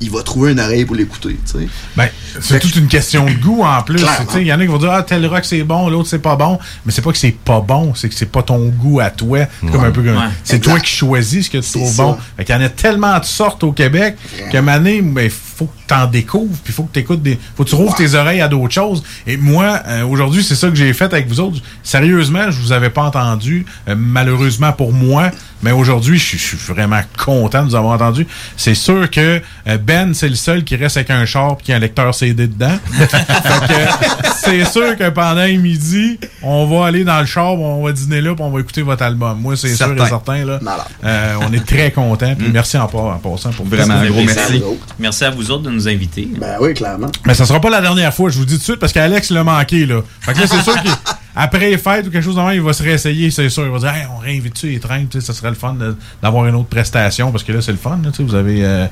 [0.02, 1.68] il va trouver une oreille pour l'écouter, tu sais.
[1.96, 2.10] Ben,
[2.42, 3.98] c'est toute une question de goût en plus.
[3.98, 4.26] Clairement.
[4.28, 6.10] Tu sais, Il y en a qui vont dire Ah, tel rock c'est bon, l'autre
[6.10, 6.58] c'est pas bon.
[6.86, 9.40] Mais c'est pas que c'est pas bon, c'est que c'est pas ton goût à toi.
[9.62, 10.30] C'est Comme un peu comme- Ouais.
[10.44, 12.04] C'est toi qui choisis ce que tu trouves ça.
[12.04, 12.18] bon.
[12.38, 14.16] Fait qu'il y en a tellement de sortes au Québec
[14.62, 17.38] moment donné, ben, faut que t'en découvres, puis faut que t'écoutes des.
[17.56, 19.04] Faut que tu rouvres tes oreilles à d'autres choses.
[19.28, 21.60] Et moi, euh, aujourd'hui, c'est ça que j'ai fait avec vous autres.
[21.84, 23.66] Sérieusement, je vous avais pas entendu.
[23.88, 25.32] euh, malheureusement pour moi.
[25.64, 28.26] Mais aujourd'hui, je suis- vraiment content de vous avoir entendu.
[28.58, 31.72] C'est sûr que euh, Ben, c'est le seul qui reste avec un char et qui
[31.74, 32.78] a un lecteur CD dedans.
[34.44, 38.22] C'est sûr que pendant le midi, on va aller dans le char, on va dîner
[38.22, 39.40] là, puis on va écouter votre album.
[39.40, 40.46] Moi, c'est sûr et certain.
[40.46, 40.60] Là,
[41.04, 42.34] Euh, on est très contents.
[42.38, 44.36] Puis merci en, en passant pour Vraiment, un gros merci.
[44.36, 44.64] merci.
[45.00, 46.28] Merci à vous autres de nous inviter.
[46.40, 47.12] Ben oui, clairement.
[47.26, 49.30] Mais ça sera pas la dernière fois, je vous dis tout de suite, parce qu'Alex
[49.30, 50.02] l'a manqué, là.
[50.22, 52.84] Fait que là, c'est sûr qu'après les fêtes ou quelque chose même, il va se
[52.84, 53.66] réessayer, c'est sûr.
[53.66, 55.76] Il va dire, hey, on réinvite-tu les trains, tu sais, ça serait le fun
[56.22, 58.64] d'avoir une autre prestation, parce que là, c'est le fun, là, tu sais, vous avez,
[58.66, 58.86] euh,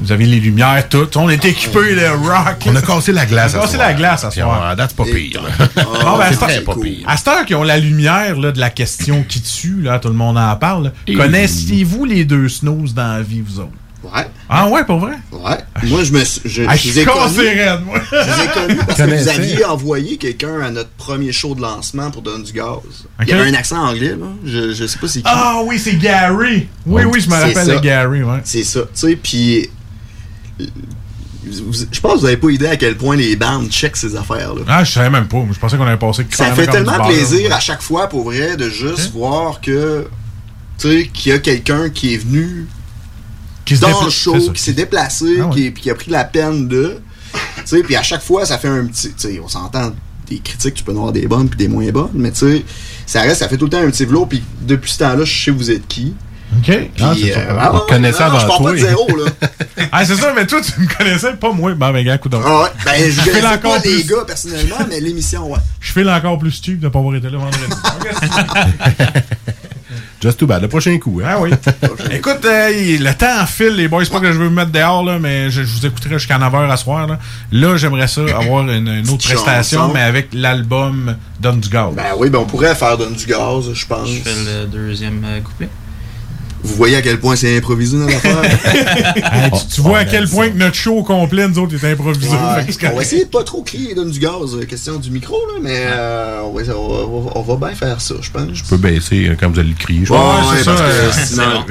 [0.00, 1.08] vous avez les lumières, tout.
[1.16, 2.56] On est équipés de rock.
[2.66, 4.74] On a cassé la glace On a cassé la glace à Puis soir.
[4.76, 5.42] that's pas pire.
[5.76, 7.04] Bon, ben, à C'est pas pire.
[7.08, 10.08] À cette heure qu'ils ont la lumière là, de la question qui tue, là, tout
[10.08, 10.92] le monde en parle.
[11.14, 13.70] Connaissiez-vous les deux snooze dans la vie, vous autres?
[14.04, 14.26] Ouais.
[14.48, 15.14] Ah ouais, pour vrai?
[15.32, 15.56] Ouais.
[15.84, 16.40] Moi, je me suis.
[16.44, 17.48] Je, Ah, je je les ai suis cassé connus.
[17.48, 17.98] raide, moi.
[18.12, 21.62] Je les ai connus parce que vous aviez envoyé quelqu'un à notre premier show de
[21.62, 22.76] lancement pour donner du gaz.
[23.22, 24.26] Il y avait un accent anglais, là.
[24.44, 25.24] Je, je sais pas c'est qui.
[25.28, 26.68] Ah oui, c'est Gary.
[26.86, 28.40] Oui, oui, je me rappelle de Gary, ouais.
[28.44, 28.80] C'est ça.
[28.82, 29.68] Tu sais, puis.
[30.58, 34.16] vous- Je pense que vous avez pas idée à quel point les bandes checkent ces
[34.16, 34.62] affaires-là.
[34.68, 35.44] Ah, je savais même pas.
[35.52, 38.68] Je pensais qu'on avait passé Ça fait tellement plaisir à chaque fois, pour vrai, de
[38.68, 40.06] juste voir que.
[40.78, 42.66] Tu sais, qu'il y a quelqu'un qui est venu
[43.66, 45.54] Qui se dans le show, qui s'est déplacé, Ah ouais.
[45.54, 46.96] qui, puis qui a pris la peine de.
[47.34, 49.08] Tu sais, puis à chaque fois, ça fait un petit.
[49.08, 49.92] Tu sais, on s'entend
[50.30, 52.64] des critiques, tu peux en avoir des bonnes puis des moins bonnes, mais tu sais,
[53.06, 55.44] ça reste, ça fait tout le temps un petit velours, puis depuis ce temps-là, je
[55.44, 56.14] sais vous êtes qui.
[56.58, 56.64] OK.
[56.64, 57.12] Puis, Ah, euh,
[57.58, 59.30] ah Je pars pas de zéro, là.
[59.92, 61.74] ah, c'est ça, mais toi, tu me connaissais pas, moi.
[61.74, 62.42] Ben, ben, gars, coup d'or.
[62.46, 64.04] Ah ouais, ben, je connaissais encore pas les plus.
[64.14, 65.58] gars personnellement, mais l'émission, ouais.
[65.80, 67.64] Je file encore plus stupide de pas avoir été là vendredi.
[70.20, 70.62] Just too bad.
[70.62, 71.20] Le prochain coup.
[71.22, 71.28] Hein?
[71.28, 71.50] Ah oui.
[72.10, 74.04] Écoute, euh, le temps file, les boys.
[74.04, 76.38] C'est pas que je veux me mettre dehors, là, mais je, je vous écouterai jusqu'à
[76.38, 77.06] 9h à soir.
[77.06, 77.18] Là,
[77.52, 79.94] là j'aimerais ça avoir une, une autre Petite prestation, chanson.
[79.94, 81.94] mais avec l'album Donne du gaz.
[81.94, 84.08] Ben oui, ben on pourrait faire donner du gaz, je pense.
[84.08, 85.68] Je fais le deuxième euh, couplet.
[86.66, 88.36] Vous voyez à quel point c'est improvisé dans l'affaire?
[89.36, 92.28] Hey, tu, tu vois à quel point que notre show complet, nous autres, est improvisé.
[92.28, 92.64] Ouais.
[92.74, 95.34] Que On va essayer de pas trop crier donne du gaz, euh, question du micro,
[95.48, 98.48] là, mais euh, on, va, on va- on va bien faire ça, je pense.
[98.54, 100.04] Je peux baisser euh, comme vous allez le crier.
[100.04, 101.64] je Ouais, ouais, parce que euh, sinon-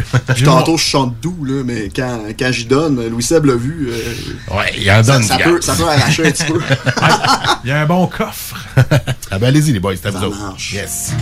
[0.45, 3.89] tantôt, je chante doux, là, mais quand, quand j'y donne, Louis Seb l'a vu.
[3.89, 5.65] euh, Ouais, il en ça, donne ça du peut, gaz.
[5.65, 6.59] ça peut arracher un petit peu.
[7.63, 8.55] Il y a un bon coffre.
[9.31, 10.39] ah ben allez-y les boys, c'est à Ça vous autres.
[10.39, 10.73] marche.
[10.73, 11.13] Yes.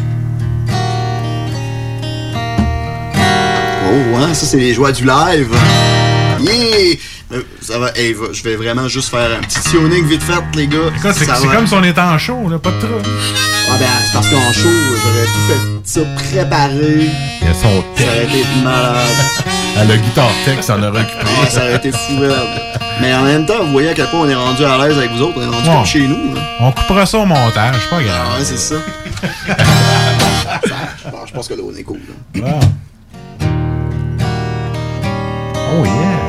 [3.94, 5.48] Oh, ouais, ça, c'est les joies du live.
[6.42, 6.96] Yeah!
[7.32, 10.34] Euh, Ça va, hey, va- je vais vraiment juste faire un petit tuning vite fait,
[10.56, 10.78] les gars.
[11.14, 13.04] C'est comme si on était en show, là, pas de trouble.
[13.70, 17.10] Ah ben, c'est parce qu'en show, j'aurais tout fait ça préparé.
[17.42, 18.98] Il y a son Ça aurait été malade.
[19.76, 21.26] À la guitare tech, ça en aurait occupé.
[21.44, 22.22] Ah, ça aurait été fou.
[23.02, 25.10] Mais en même temps, vous voyez à quel point on est rendu à l'aise avec
[25.14, 25.34] vous autres.
[25.38, 25.74] On est rendu Ouais.
[25.76, 26.36] comme chez nous.
[26.36, 26.42] là.
[26.60, 28.28] On coupera ça au montage, pas grave.
[28.36, 28.76] Ah ouais, c'est ça.
[31.28, 32.00] Je pense que là, on est cool.
[32.36, 32.42] là.
[32.46, 32.60] Wow.
[35.76, 36.23] Oh yeah.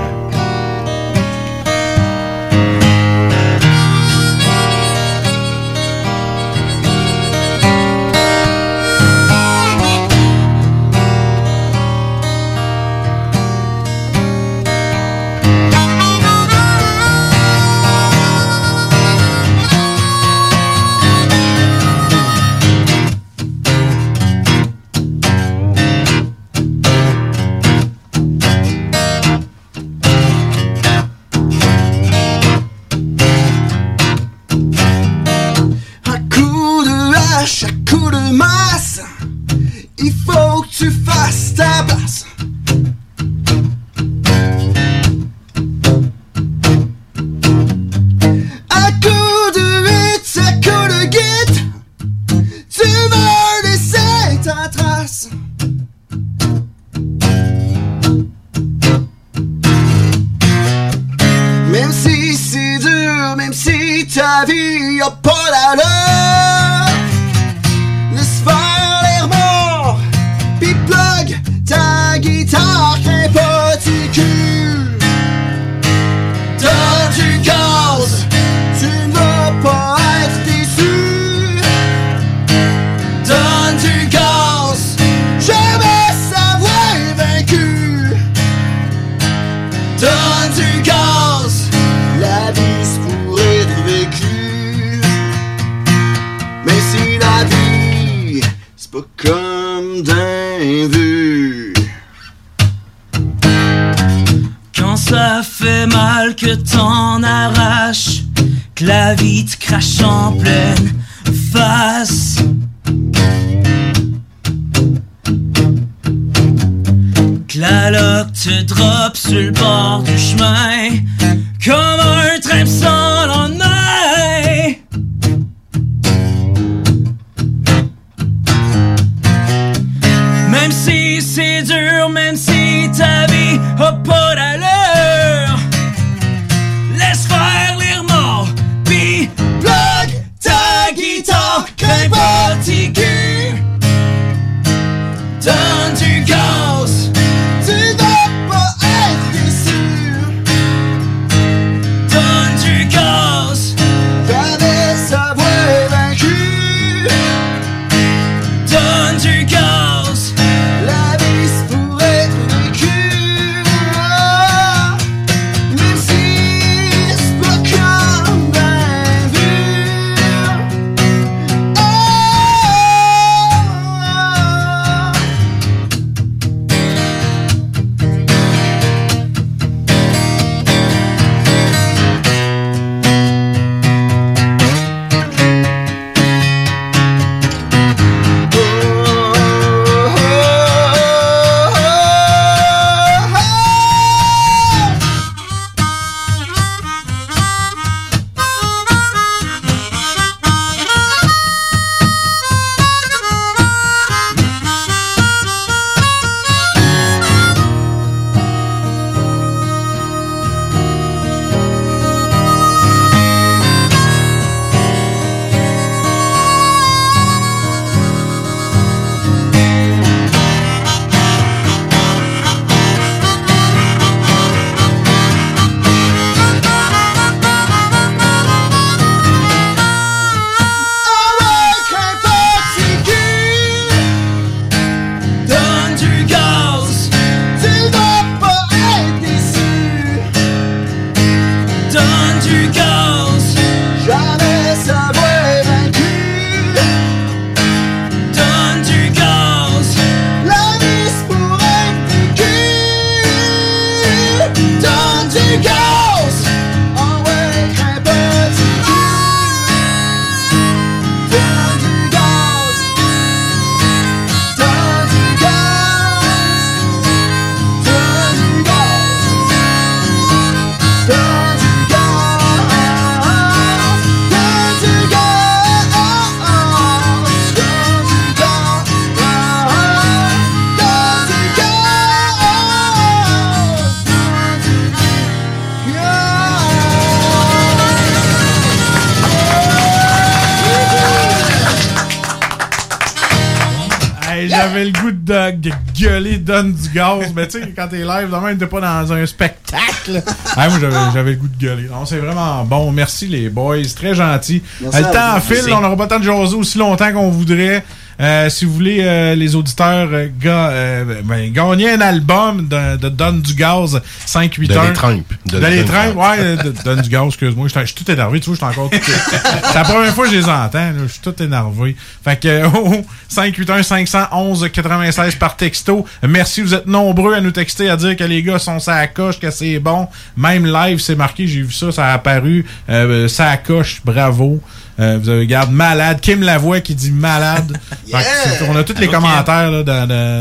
[296.05, 297.32] Gueuler, donne du gaz.
[297.35, 300.22] Mais tu sais, quand t'es live, de même, t'es pas dans un spectacle.
[300.56, 300.78] Hey, moi,
[301.12, 301.89] j'avais le goût de gueuler.
[301.90, 302.93] Non, c'est vraiment bon.
[302.93, 303.76] Merci, les boys.
[303.94, 304.62] Très gentil.
[304.81, 305.72] Le temps file.
[305.72, 307.85] On n'aura pas le temps de jaser aussi longtemps qu'on voudrait.
[308.20, 312.97] Euh, si vous voulez, euh, les auditeurs, euh, ga- euh, ben, gagner un album de,
[312.97, 315.32] de Donne du Gaz 5-8 De les Trempes.
[315.47, 317.66] De, De les ouais, euh, de, Donne du Gaz, excuse-moi.
[317.69, 318.99] Je suis- tout énervé, tu vois, je suis encore tout...
[319.03, 321.97] C'est la première fois que je les entends, je suis tout énervé.
[322.24, 326.05] Fait que, oh, 581-511-96 par texto.
[326.27, 329.07] Merci, vous êtes nombreux à nous texter, à dire que les gars sont ça à
[329.07, 330.09] coche, que c'est bon.
[330.36, 332.65] Même live, c'est marqué, j'ai vu ça, ça a apparu.
[332.89, 334.61] Euh, ça à coche, bravo.
[335.01, 336.21] Euh, vous avez garde malade.
[336.21, 337.77] Kim Lavoie qui dit malade.
[338.07, 338.25] Fait que
[338.59, 339.83] c'est- on a tous les commentaires là,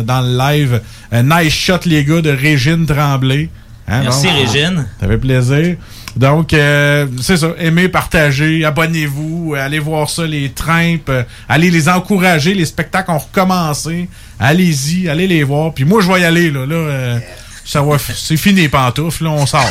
[0.03, 0.81] dans, le live.
[1.11, 3.49] Euh, nice shot, les gars, de Régine Tremblay.
[3.87, 4.87] Hein, Merci, donc, Régine.
[4.99, 5.75] Ça fait plaisir.
[6.15, 7.47] Donc, euh, c'est ça.
[7.59, 12.53] Aimez, partagez, abonnez-vous, allez voir ça, les trimpes, euh, allez les encourager.
[12.53, 14.07] Les spectacles ont recommencé.
[14.39, 15.73] Allez-y, allez les voir.
[15.73, 16.51] Puis moi, je vais y aller.
[16.51, 17.19] Là, là, euh,
[17.65, 19.69] ça va, c'est fini les pantoufles, là, on sort.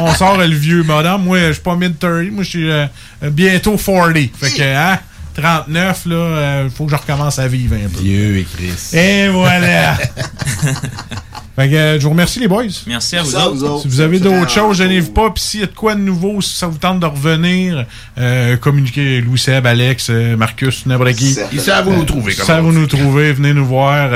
[0.00, 1.22] on sort euh, le vieux madame.
[1.22, 2.86] Moi, je suis pas mid-30, moi, je suis euh,
[3.22, 4.14] euh, bientôt 40.
[4.38, 4.98] Fait que, hein,
[5.34, 8.00] 39, là, il faut que je recommence à vivre un peu.
[8.00, 8.94] Dieu et Christ.
[8.94, 9.94] Et voilà!
[11.56, 12.64] fait que, euh, je vous remercie, les boys.
[12.86, 13.34] Merci à vous
[13.64, 13.82] autres.
[13.82, 15.30] Si vous avez d'autres choses, gênez-vous pas.
[15.30, 17.84] Puis s'il y a de quoi de nouveau, si ça vous tente de revenir,
[18.18, 21.36] euh, communiquez Louis Seb, Alex, euh, Marcus, n'importe qui.
[21.52, 23.32] Ils savent où nous trouver, Ils savent où nous trouver.
[23.32, 24.10] Venez nous voir.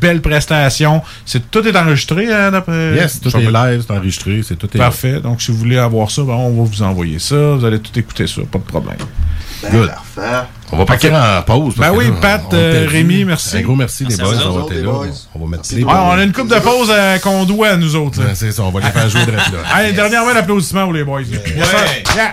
[0.00, 1.02] Belle prestation.
[1.24, 2.94] C'est, tout est enregistré, hein, d'après.
[2.94, 5.20] Yes, tout est live, c'est enregistré, c'est tout est Parfait.
[5.20, 7.54] Donc, si vous voulez avoir ça, ben, on va vous envoyer ça.
[7.54, 8.42] Vous allez tout écouter ça.
[8.50, 8.98] Pas de problème.
[9.70, 9.90] Good.
[10.72, 11.74] On va partir en pause.
[11.76, 12.86] Ben oui, là, Pat, euh.
[12.88, 13.58] Rémi, merci.
[13.58, 14.92] Un gros merci, Merci les à boys, d'avoir été les là.
[14.92, 15.06] boys.
[15.34, 18.20] On va mettre Ouais, on a une coupe de pause euh, qu'on doit, nous autres.
[18.20, 19.38] Ouais, c'est ça, on va les faire jouer de là.
[19.72, 21.22] Allez, dernièrement, l'applaudissement pour les boys.
[21.22, 21.40] Yes.
[22.14, 22.32] Yeah.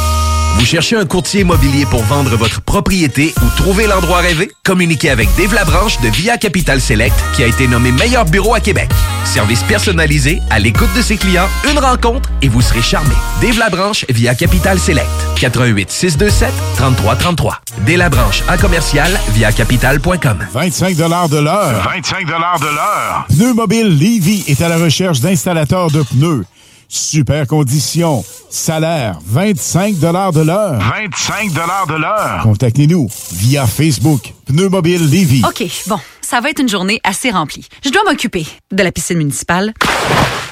[0.55, 4.51] Vous cherchez un courtier immobilier pour vendre votre propriété ou trouver l'endroit rêvé?
[4.63, 8.59] Communiquez avec Dave Labranche de Via Capital Select qui a été nommé meilleur bureau à
[8.59, 8.89] Québec.
[9.25, 13.15] Service personnalisé, à l'écoute de ses clients, une rencontre et vous serez charmé.
[13.41, 15.07] Dave Labranche via Capital Select.
[15.39, 17.61] 88 627 3333.
[17.85, 20.37] Dave Labranche à commercial via capital.com.
[20.53, 21.83] 25 de l'heure.
[21.91, 23.25] 25 de l'heure.
[23.29, 26.45] Pneu Mobile Levy est à la recherche d'installateurs de pneus.
[26.93, 28.21] Super conditions.
[28.49, 30.07] Salaire 25 de
[30.41, 30.77] l'heure.
[30.77, 32.39] 25 de l'heure.
[32.43, 34.33] Contactez-nous via Facebook.
[34.45, 35.41] Pneu Mobile Levy.
[35.47, 37.65] OK, bon, ça va être une journée assez remplie.
[37.85, 39.73] Je dois m'occuper de la piscine municipale,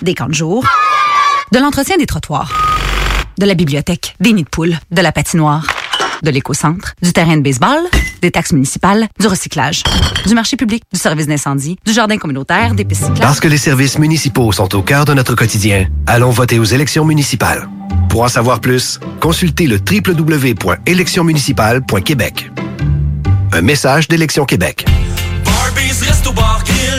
[0.02, 0.64] des camps de jour,
[1.52, 2.54] de l'entretien des trottoirs,
[3.38, 5.68] de la bibliothèque, des nids de poules, de la patinoire,
[6.24, 7.80] de l'éco-centre, du terrain de baseball,
[8.22, 9.84] des taxes municipales, du recyclage,
[10.26, 13.22] du marché public, du service d'incendie, du jardin communautaire, des pistes cyclables.
[13.22, 17.06] Parce que les services municipaux sont au cœur de notre quotidien, allons voter aux élections
[17.06, 17.70] municipales.
[18.10, 22.52] Pour en savoir plus, consultez le www.électionsmunicipales.québec.
[23.52, 24.86] Un message d'Élection Québec.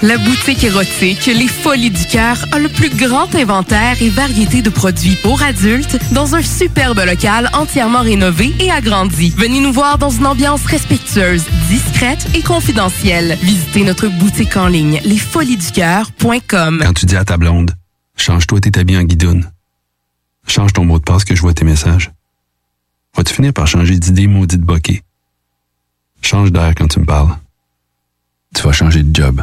[0.00, 4.70] La boutique érotique Les Folies du Cœur a le plus grand inventaire et variété de
[4.70, 9.34] produits pour adultes dans un superbe local entièrement rénové et agrandi.
[9.36, 13.36] Venez nous voir dans une ambiance respectueuse, discrète et confidentielle.
[13.42, 16.80] Visitez notre boutique en ligne lesfoliesducoeur.com.
[16.80, 17.72] Quand tu dis à ta blonde,
[18.16, 19.50] change-toi tes habits en guidoune.
[20.46, 22.12] Change ton mot de passe que je vois tes messages.
[23.16, 25.02] Vas-tu finir par changer d'idée maudite bokeh?
[26.22, 27.36] Change d'air quand tu me parles.
[28.54, 29.42] Tu vas changer de job.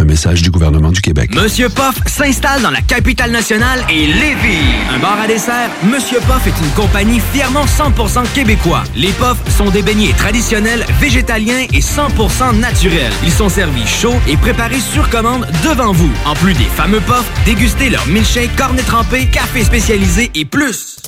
[0.00, 1.34] Un message du gouvernement du Québec.
[1.34, 4.64] Monsieur Poff s'installe dans la capitale nationale et Lévis.
[4.94, 8.84] Un bar à dessert, Monsieur Poff est une compagnie fièrement 100% québécois.
[8.94, 13.12] Les Poffs sont des beignets traditionnels, végétaliens et 100% naturels.
[13.24, 16.10] Ils sont servis chauds et préparés sur commande devant vous.
[16.26, 20.98] En plus des fameux Poffs, dégustez leur milkshake, cornet trempé, café spécialisé et plus.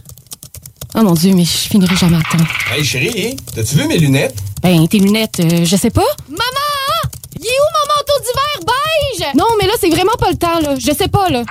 [0.97, 2.45] Oh mon dieu, mais je finirai jamais à temps.
[2.75, 4.35] Hey chérie, t'as-tu vu mes lunettes?
[4.63, 6.03] Ben, tes lunettes, euh, je sais pas.
[6.29, 7.20] Maman!
[7.43, 9.35] Il où mon manteau d'hiver beige?
[9.35, 10.75] Non, mais là, c'est vraiment pas le temps, là.
[10.79, 11.43] Je sais pas, là.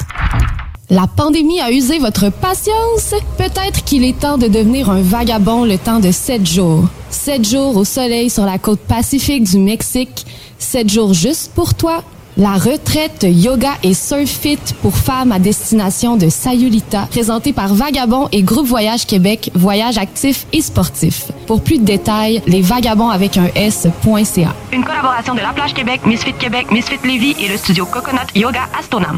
[0.92, 3.16] La pandémie a usé votre patience.
[3.38, 6.84] Peut-être qu'il est temps de devenir un vagabond le temps de sept jours.
[7.10, 10.28] Sept jours au soleil sur la côte pacifique du Mexique.
[10.60, 12.04] Sept jours juste pour toi.
[12.38, 18.30] La retraite yoga et surf fit pour femmes à destination de Sayulita, présentée par Vagabond
[18.32, 21.32] et Groupe Voyage Québec, voyage actif et sportif.
[21.48, 24.54] Pour plus de détails, lesvagabonds avec un S.ca.
[24.72, 28.70] Une collaboration de La Plage Québec, Misfit Québec, Misfit Lévis et le studio Coconut Yoga
[28.80, 29.18] Astonam.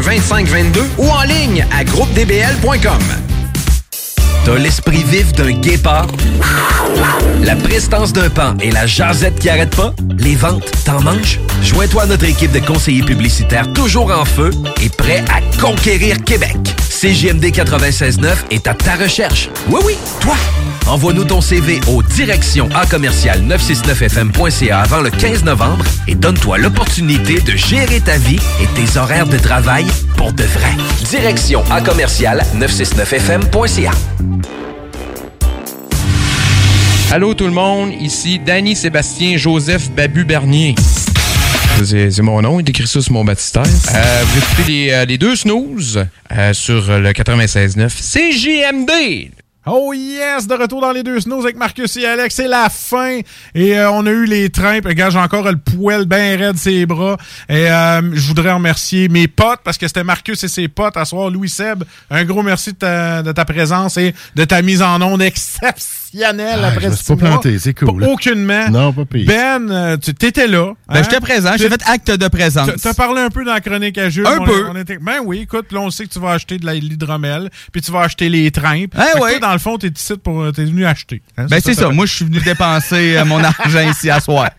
[0.00, 3.02] 2522 ou en ligne à groupedbl.com.
[4.44, 6.06] T'as l'esprit vif d'un guépard?
[7.42, 9.94] La prestance d'un pan et la jasette qui arrête pas?
[10.18, 11.40] Les ventes, t'en manges?
[11.62, 14.50] Joins-toi à notre équipe de conseillers publicitaires toujours en feu
[14.82, 16.58] et prêts à conquérir Québec.
[17.04, 19.50] CJMD 96.9 est à ta recherche.
[19.68, 20.36] Oui, oui, toi!
[20.86, 27.42] Envoie-nous ton CV au direction à commercial 969fm.ca avant le 15 novembre et donne-toi l'opportunité
[27.42, 29.84] de gérer ta vie et tes horaires de travail
[30.16, 30.70] pour de vrai.
[31.10, 33.90] Direction à commercial 969fm.ca.
[37.12, 40.74] Allô tout le monde, ici Danny Sébastien Joseph Babu Bernier.
[41.82, 43.62] C'est c'est mon nom, il écrit ça sur mon baptistère.
[43.64, 49.30] Euh, vous écoutez les, euh, les deux snooze euh, sur le 96.9 CJMD.
[49.66, 52.34] Oh yes, de retour dans les deux snows avec Marcus et Alex.
[52.34, 53.20] C'est la fin.
[53.54, 54.80] Et euh, on a eu les trains.
[54.80, 57.16] Puis, Regarde, j'ai encore le poêle bien raide ses bras.
[57.48, 61.06] Et euh, je voudrais remercier mes potes parce que c'était Marcus et ses potes à
[61.06, 61.30] soir.
[61.30, 65.00] Louis Seb, un gros merci de ta, de ta présence et de ta mise en
[65.00, 67.28] onde exceptionnelle Ah, après je me suis pas mois.
[67.40, 68.00] planté, c'est cool.
[68.00, 68.68] Pas Aucunement.
[68.70, 69.26] Non, pas pire.
[69.26, 70.72] Ben, euh, tu t'étais là.
[70.88, 72.70] Ben, j'étais présent, j'ai fait acte de présence.
[72.80, 74.26] Tu as parlé un peu dans la chronique à Jules.
[74.26, 74.66] Un On- peu.
[74.70, 77.50] on était- ben oui, écoute, là, on sait que tu vas acheter de la- l'hydromel,
[77.72, 78.94] puis tu vas acheter les trimpes.
[78.96, 79.30] Eh Fait que ouais.
[79.32, 81.22] toi, dans le fond, t'es ici pour, t'es venu acheter.
[81.36, 81.88] hein, Ben, c'est ça.
[81.90, 84.50] Moi, je suis venu dépenser euh, mon argent ici à soir.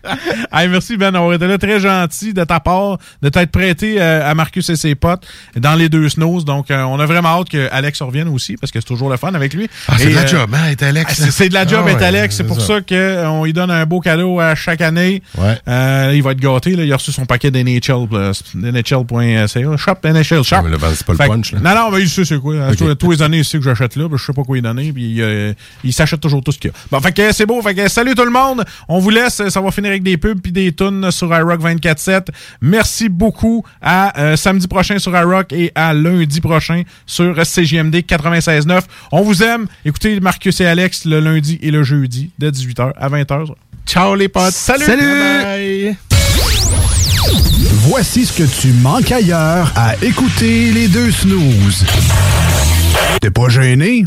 [0.52, 4.28] Hey, merci Ben, on était là très gentil de ta part de t'être prêté euh,
[4.28, 5.26] à Marcus et ses potes
[5.56, 6.42] dans les deux snows.
[6.42, 9.16] Donc, euh, on a vraiment hâte que Alex revienne aussi parce que c'est toujours le
[9.16, 9.68] fun avec lui.
[9.88, 11.30] Ah, c'est la euh, job, hein, Alex.
[11.46, 12.36] C'est- de la job Ah ouais, Alex.
[12.36, 12.66] C'est pour ça.
[12.66, 15.22] ça qu'on lui donne un beau cadeau à chaque année.
[15.38, 15.58] Ouais.
[15.68, 16.76] Euh, il va être gâté.
[16.76, 16.84] Là.
[16.84, 19.76] Il a reçu son paquet d'NHL, euh, NHL.ca.
[19.76, 20.56] Shop, NHL, shop.
[20.64, 21.60] Mais là, ben, c'est pas le Fait punch, là.
[21.60, 22.54] Non, non, mais il sait c'est quoi.
[22.98, 24.08] Tous- les années, il sait que j'achète là.
[24.08, 24.92] puis Je sais pas quoi lui donner.
[24.92, 25.52] Puis euh,
[25.84, 26.76] il s'achète toujours tout ce qu'il y a.
[26.90, 27.60] Bon, fait que c'est beau.
[27.62, 28.64] Fait que salut tout le monde.
[28.88, 29.42] On vous laisse.
[29.48, 32.28] Ça va finir avec des pubs puis des tunes sur iRock 24-7.
[32.60, 33.64] Merci beaucoup.
[33.80, 38.82] À euh, samedi prochain sur iRock et à lundi prochain sur CJMD 96.9.
[39.12, 39.66] On vous aime.
[39.84, 43.52] Écoutez Marcus et Alex le lundi et le jeudi dès 18h à 20h.
[43.86, 44.52] Ciao les potes.
[44.52, 44.84] Salut.
[44.84, 45.96] Salut.
[47.88, 51.84] Voici ce que tu manques ailleurs à écouter les deux snooze.
[53.20, 54.02] T'es pas gêné?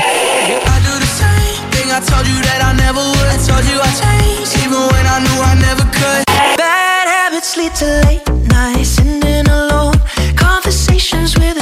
[6.56, 8.98] Bad habits lead to late nights,
[9.48, 9.94] alone.
[10.36, 11.59] Conversations with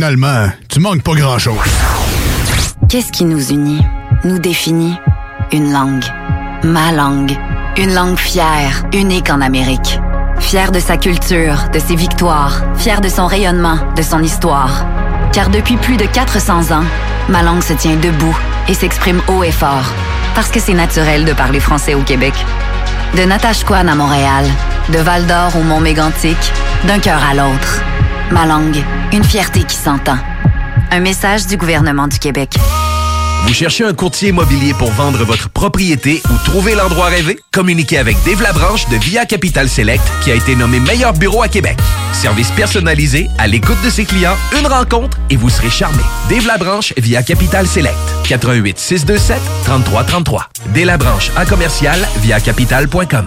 [0.00, 1.58] finalement, tu manques pas grand-chose.
[2.88, 3.82] Qu'est-ce qui nous unit,
[4.24, 4.94] nous définit?
[5.52, 6.06] Une langue.
[6.64, 7.36] Ma langue.
[7.76, 10.00] Une langue fière, unique en Amérique.
[10.38, 14.86] Fière de sa culture, de ses victoires, fière de son rayonnement, de son histoire.
[15.34, 16.84] Car depuis plus de 400 ans,
[17.28, 19.92] ma langue se tient debout et s'exprime haut et fort.
[20.34, 22.32] Parce que c'est naturel de parler français au Québec.
[23.18, 24.46] De Natashquan à Montréal,
[24.94, 26.38] de Val d'Or au Mont Mégantic,
[26.86, 27.82] d'un cœur à l'autre.
[28.30, 28.82] Ma langue,
[29.12, 30.18] une fierté qui s'entend.
[30.90, 32.54] Un message du gouvernement du Québec.
[33.46, 37.40] Vous cherchez un courtier immobilier pour vendre votre propriété ou trouver l'endroit rêvé?
[37.52, 41.48] Communiquez avec Dave Labranche de Via Capital Select qui a été nommé meilleur bureau à
[41.48, 41.78] Québec.
[42.12, 46.02] Service personnalisé, à l'écoute de ses clients, une rencontre et vous serez charmé.
[46.28, 47.96] Dave Labranche via Capital Select.
[48.28, 50.48] 88 627 3333.
[50.74, 53.26] Dave Labranche à commercial via capital.com.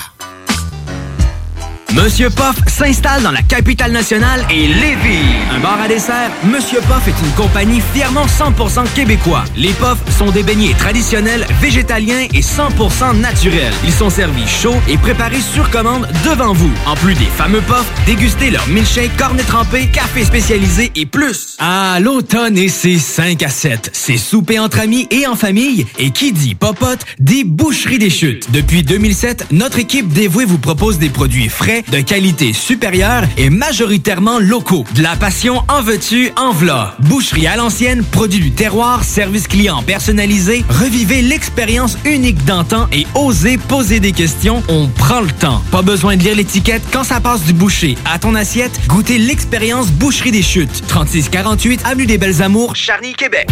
[2.03, 5.21] Monsieur Poff s'installe dans la capitale nationale et Lévis.
[5.55, 9.43] Un bar à dessert, Monsieur Poff est une compagnie fièrement 100% québécois.
[9.55, 13.73] Les Poffs sont des beignets traditionnels, végétaliens et 100% naturels.
[13.83, 16.71] Ils sont servis chauds et préparés sur commande devant vous.
[16.87, 21.55] En plus des fameux Poffs, dégustez leur milkshake, cornet trempé, café spécialisé et plus.
[21.59, 23.91] Ah, l'automne et ses 5 à 7.
[23.93, 25.85] C'est souper entre amis et en famille.
[25.99, 28.49] Et qui dit popote, dit boucherie des chutes.
[28.51, 34.39] Depuis 2007, notre équipe dévouée vous propose des produits frais, de qualité supérieure et majoritairement
[34.39, 34.85] locaux.
[34.95, 36.95] De la passion en veux-tu, en v'là.
[36.99, 40.63] Boucherie à l'ancienne, produit du terroir, service client personnalisé.
[40.69, 44.63] Revivez l'expérience unique d'antan et osez poser des questions.
[44.69, 45.61] On prend le temps.
[45.71, 48.79] Pas besoin de lire l'étiquette quand ça passe du boucher à ton assiette.
[48.87, 50.87] Goûtez l'expérience Boucherie des Chutes.
[50.87, 53.49] 3648 Avenue des Belles Amours, Charny, Québec.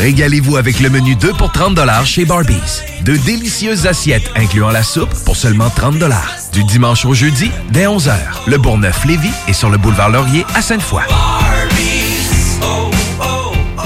[0.00, 2.82] Régalez-vous avec le menu 2 pour 30 chez Barbies.
[3.04, 6.02] De délicieuses assiettes incluant la soupe pour seulement 30
[6.52, 8.14] Du dimanche au jeudi, dès 11h.
[8.46, 11.02] Le Bourgneuf-Lévis est sur le boulevard Laurier à Sainte-Foy.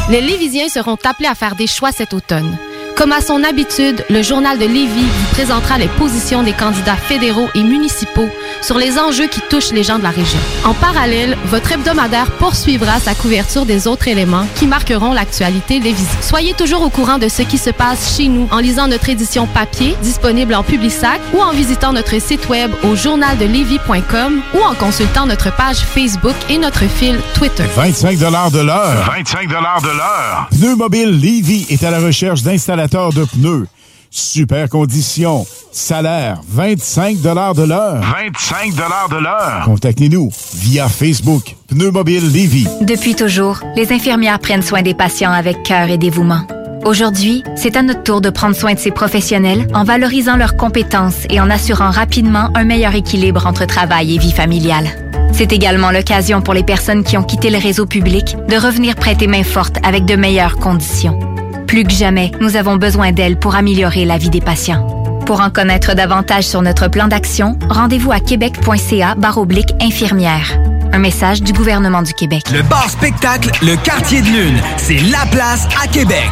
[0.08, 2.56] Les Lévisiens seront appelés à faire des choix cet automne.
[2.96, 7.48] Comme à son habitude, le journal de Lévis vous présentera les positions des candidats fédéraux
[7.54, 8.26] et municipaux
[8.62, 10.38] sur les enjeux qui touchent les gens de la région.
[10.64, 16.22] En parallèle, votre hebdomadaire poursuivra sa couverture des autres éléments qui marqueront l'actualité lévisienne.
[16.22, 19.46] Soyez toujours au courant de ce qui se passe chez nous en lisant notre édition
[19.46, 25.26] papier disponible en Publisac ou en visitant notre site web au journaldelevis.com ou en consultant
[25.26, 27.64] notre page Facebook et notre fil Twitter.
[27.76, 29.12] 25 de l'heure.
[29.14, 30.48] 25 de l'heure.
[30.50, 32.42] Pneu Mobile Levy est à la recherche
[32.88, 33.66] de pneus.
[34.10, 35.46] Super conditions.
[35.72, 37.54] Salaire 25 de l'heure.
[37.54, 39.62] 25 de l'heure.
[39.64, 41.56] Contactez-nous via Facebook.
[41.68, 42.66] Pneu Mobile Levy.
[42.82, 46.46] Depuis toujours, les infirmières prennent soin des patients avec cœur et dévouement.
[46.84, 51.26] Aujourd'hui, c'est à notre tour de prendre soin de ces professionnels en valorisant leurs compétences
[51.28, 54.88] et en assurant rapidement un meilleur équilibre entre travail et vie familiale.
[55.32, 59.26] C'est également l'occasion pour les personnes qui ont quitté le réseau public de revenir prêter
[59.26, 61.35] main forte avec de meilleures conditions.
[61.66, 64.86] Plus que jamais, nous avons besoin d'elles pour améliorer la vie des patients.
[65.26, 70.58] Pour en connaître davantage sur notre plan d'action, rendez-vous à québec.ca oblique infirmière.
[70.92, 72.44] Un message du gouvernement du Québec.
[72.52, 76.30] Le bar spectacle Le Quartier de Lune, c'est la place à Québec.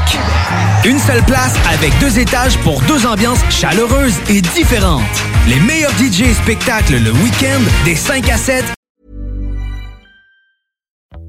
[0.84, 5.02] Une seule place avec deux étages pour deux ambiances chaleureuses et différentes.
[5.48, 8.64] Les meilleurs DJ spectacles le week-end des 5 à 7